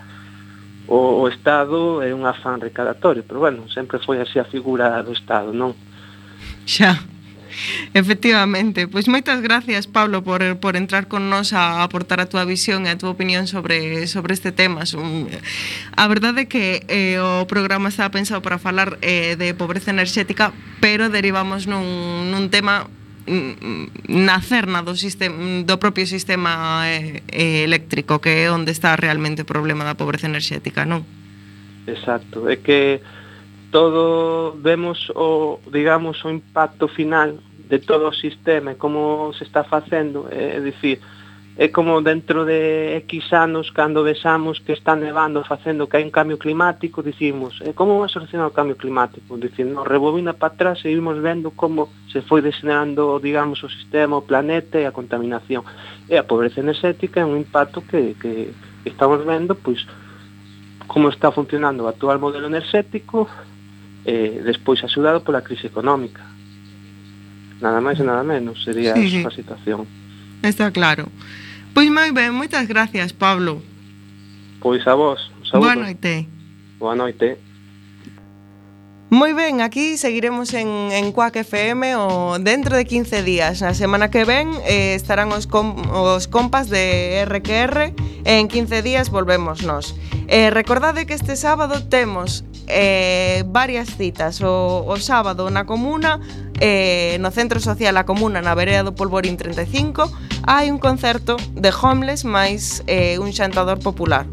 o, 0.88 1.22
o 1.22 1.28
Estado 1.28 2.02
é 2.02 2.12
un 2.12 2.26
afán 2.26 2.60
recadatorio, 2.60 3.22
pero 3.22 3.40
bueno, 3.40 3.68
sempre 3.70 3.98
foi 3.98 4.20
así 4.20 4.38
a 4.38 4.44
figura 4.44 5.00
do 5.02 5.12
Estado, 5.12 5.52
non? 5.52 5.72
Xa. 6.66 7.17
Efectivamente. 7.94 8.86
Pois 8.88 9.08
moitas 9.08 9.40
gracias, 9.40 9.86
Pablo, 9.86 10.22
por, 10.22 10.42
por 10.58 10.76
entrar 10.76 11.08
con 11.08 11.30
nos 11.30 11.52
a 11.52 11.82
aportar 11.82 12.20
a 12.20 12.26
túa 12.26 12.44
visión 12.44 12.86
e 12.86 12.90
a 12.92 12.98
túa 12.98 13.14
opinión 13.14 13.46
sobre, 13.46 14.06
sobre 14.06 14.34
este 14.34 14.52
tema. 14.52 14.84
A 15.96 16.04
verdade 16.08 16.44
é 16.44 16.50
que 16.50 16.84
eh, 16.88 17.18
o 17.20 17.44
programa 17.50 17.88
estaba 17.90 18.14
pensado 18.14 18.40
para 18.40 18.58
falar 18.60 18.98
eh, 19.02 19.36
de 19.36 19.54
pobreza 19.54 19.90
enerxética, 19.90 20.52
pero 20.80 21.10
derivamos 21.10 21.66
nun, 21.66 22.30
nun 22.30 22.48
tema 22.52 22.86
mm, 23.26 24.08
na 24.08 24.38
cerna 24.40 24.82
do 24.82 24.94
sistema 24.94 25.36
do 25.64 25.76
propio 25.78 26.06
sistema 26.06 26.84
eh, 26.86 27.22
eh, 27.28 27.64
eléctrico 27.64 28.20
que 28.22 28.46
é 28.46 28.52
onde 28.52 28.72
está 28.72 28.96
realmente 28.96 29.42
o 29.42 29.48
problema 29.48 29.84
da 29.84 29.98
pobreza 29.98 30.30
enerxética, 30.30 30.86
non? 30.86 31.04
Exacto, 31.88 32.44
é 32.48 32.60
que 32.60 33.00
todo 33.72 34.56
vemos 34.60 35.12
o 35.12 35.60
digamos 35.68 36.24
o 36.24 36.32
impacto 36.32 36.88
final 36.88 37.40
de 37.68 37.78
todo 37.78 38.08
o 38.08 38.14
sistema 38.14 38.72
e 38.72 38.80
como 38.80 39.32
se 39.36 39.44
está 39.44 39.62
facendo, 39.64 40.26
é, 40.30 40.60
dicir, 40.60 41.00
é 41.58 41.66
como 41.74 42.00
dentro 42.00 42.44
de 42.44 43.02
X 43.02 43.32
anos 43.32 43.72
cando 43.74 44.04
vexamos 44.04 44.60
que 44.60 44.72
está 44.72 44.94
nevando 44.94 45.42
facendo 45.42 45.90
que 45.90 45.98
hai 45.98 46.06
un 46.06 46.14
cambio 46.14 46.38
climático, 46.38 47.02
dicimos, 47.02 47.58
e 47.66 47.74
como 47.74 47.98
vai 47.98 48.06
solucionar 48.06 48.46
o 48.46 48.54
cambio 48.54 48.78
climático? 48.78 49.34
Dicimos, 49.34 49.82
rebobina 49.82 50.38
para 50.38 50.54
atrás 50.54 50.78
e 50.86 50.94
vimos 50.94 51.18
vendo 51.18 51.50
como 51.50 51.90
se 52.14 52.22
foi 52.22 52.46
deseñando, 52.46 53.18
digamos, 53.18 53.58
o 53.66 53.68
sistema, 53.68 54.14
o 54.14 54.22
planeta 54.22 54.78
e 54.78 54.86
a 54.86 54.94
contaminación. 54.94 55.66
E 56.06 56.14
a 56.14 56.22
pobreza 56.22 56.62
enerxética 56.62 57.20
é 57.20 57.26
un 57.26 57.34
impacto 57.34 57.82
que, 57.82 58.14
que 58.14 58.54
estamos 58.86 59.26
vendo, 59.26 59.58
pois, 59.58 59.82
como 60.86 61.10
está 61.10 61.34
funcionando 61.34 61.82
o 61.82 61.90
actual 61.90 62.22
modelo 62.22 62.46
enerxético, 62.46 63.26
eh, 64.06 64.46
despois 64.46 64.78
axudado 64.86 65.26
pola 65.26 65.42
crise 65.42 65.66
económica. 65.66 66.37
Nada 67.60 67.82
máis 67.82 67.98
e 67.98 68.04
nada 68.06 68.22
menos, 68.22 68.62
sería 68.62 68.94
sí. 68.94 69.18
esa 69.18 69.30
situación. 69.34 69.86
Está 70.42 70.70
claro. 70.70 71.10
Pois 71.74 71.90
moi 71.90 72.10
ben, 72.14 72.30
moitas 72.30 72.66
gracias, 72.70 73.12
Pablo. 73.12 73.62
Pois 74.62 74.86
a 74.86 74.94
vos, 74.94 75.18
saúdo. 75.42 75.66
Boa 75.66 75.74
noite. 75.74 76.26
Boa 76.78 76.94
noite. 76.94 77.38
Moi 79.10 79.32
ben, 79.32 79.62
aquí 79.62 79.96
seguiremos 79.96 80.52
en, 80.52 80.68
en 80.92 81.12
Quack 81.12 81.36
FM 81.40 81.96
o 81.96 82.36
dentro 82.38 82.76
de 82.76 82.84
15 82.84 83.24
días. 83.24 83.64
Na 83.64 83.72
semana 83.72 84.12
que 84.12 84.28
ven 84.28 84.52
eh, 84.68 84.92
estarán 84.94 85.32
os, 85.32 85.48
com, 85.48 85.80
os 85.88 86.28
compas 86.28 86.68
de 86.68 87.24
RQR 87.24 87.96
e 88.28 88.32
en 88.36 88.52
15 88.52 88.84
días 88.84 89.08
volvemos 89.08 89.64
nós. 89.64 89.96
Eh, 90.30 90.50
recordade 90.50 91.06
que 91.06 91.14
este 91.14 91.36
sábado 91.36 91.82
temos 91.88 92.44
eh, 92.66 93.44
varias 93.46 93.88
citas. 93.96 94.42
O, 94.42 94.84
o 94.86 94.96
sábado 95.00 95.48
na 95.48 95.64
comuna, 95.64 96.20
eh, 96.60 97.16
no 97.20 97.32
Centro 97.32 97.60
Social 97.60 97.96
A 97.96 98.04
Comuna, 98.04 98.44
na 98.44 98.52
Vereda 98.52 98.84
do 98.84 98.92
Polvorín 98.92 99.40
35, 99.40 100.12
hai 100.44 100.68
un 100.68 100.76
concerto 100.76 101.40
de 101.56 101.72
homeless 101.72 102.28
máis 102.28 102.84
eh, 102.84 103.16
un 103.16 103.32
xantador 103.32 103.80
popular. 103.80 104.28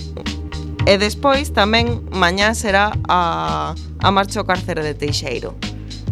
E 0.84 1.00
despois 1.00 1.56
tamén 1.56 2.04
mañá 2.12 2.52
será 2.52 2.92
a, 3.08 3.72
a 4.04 4.10
marcha 4.12 4.44
ao 4.44 4.46
cárcere 4.46 4.84
de 4.84 5.00
Teixeiro. 5.00 5.56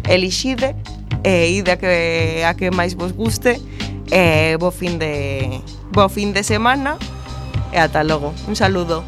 Elixide 0.08 0.72
e 1.20 1.28
eh, 1.28 1.60
ide 1.60 1.72
a 1.72 1.78
que, 1.78 2.40
a 2.40 2.56
que 2.56 2.72
máis 2.72 2.96
vos 2.96 3.12
guste 3.12 3.60
e 4.08 4.56
bo 4.56 4.72
fin 4.72 4.96
de, 4.96 5.60
bo 5.92 6.08
fin 6.08 6.32
de 6.32 6.40
semana 6.40 6.96
e 7.68 7.76
ata 7.76 8.00
logo. 8.00 8.32
Un 8.48 8.56
saludo. 8.56 9.04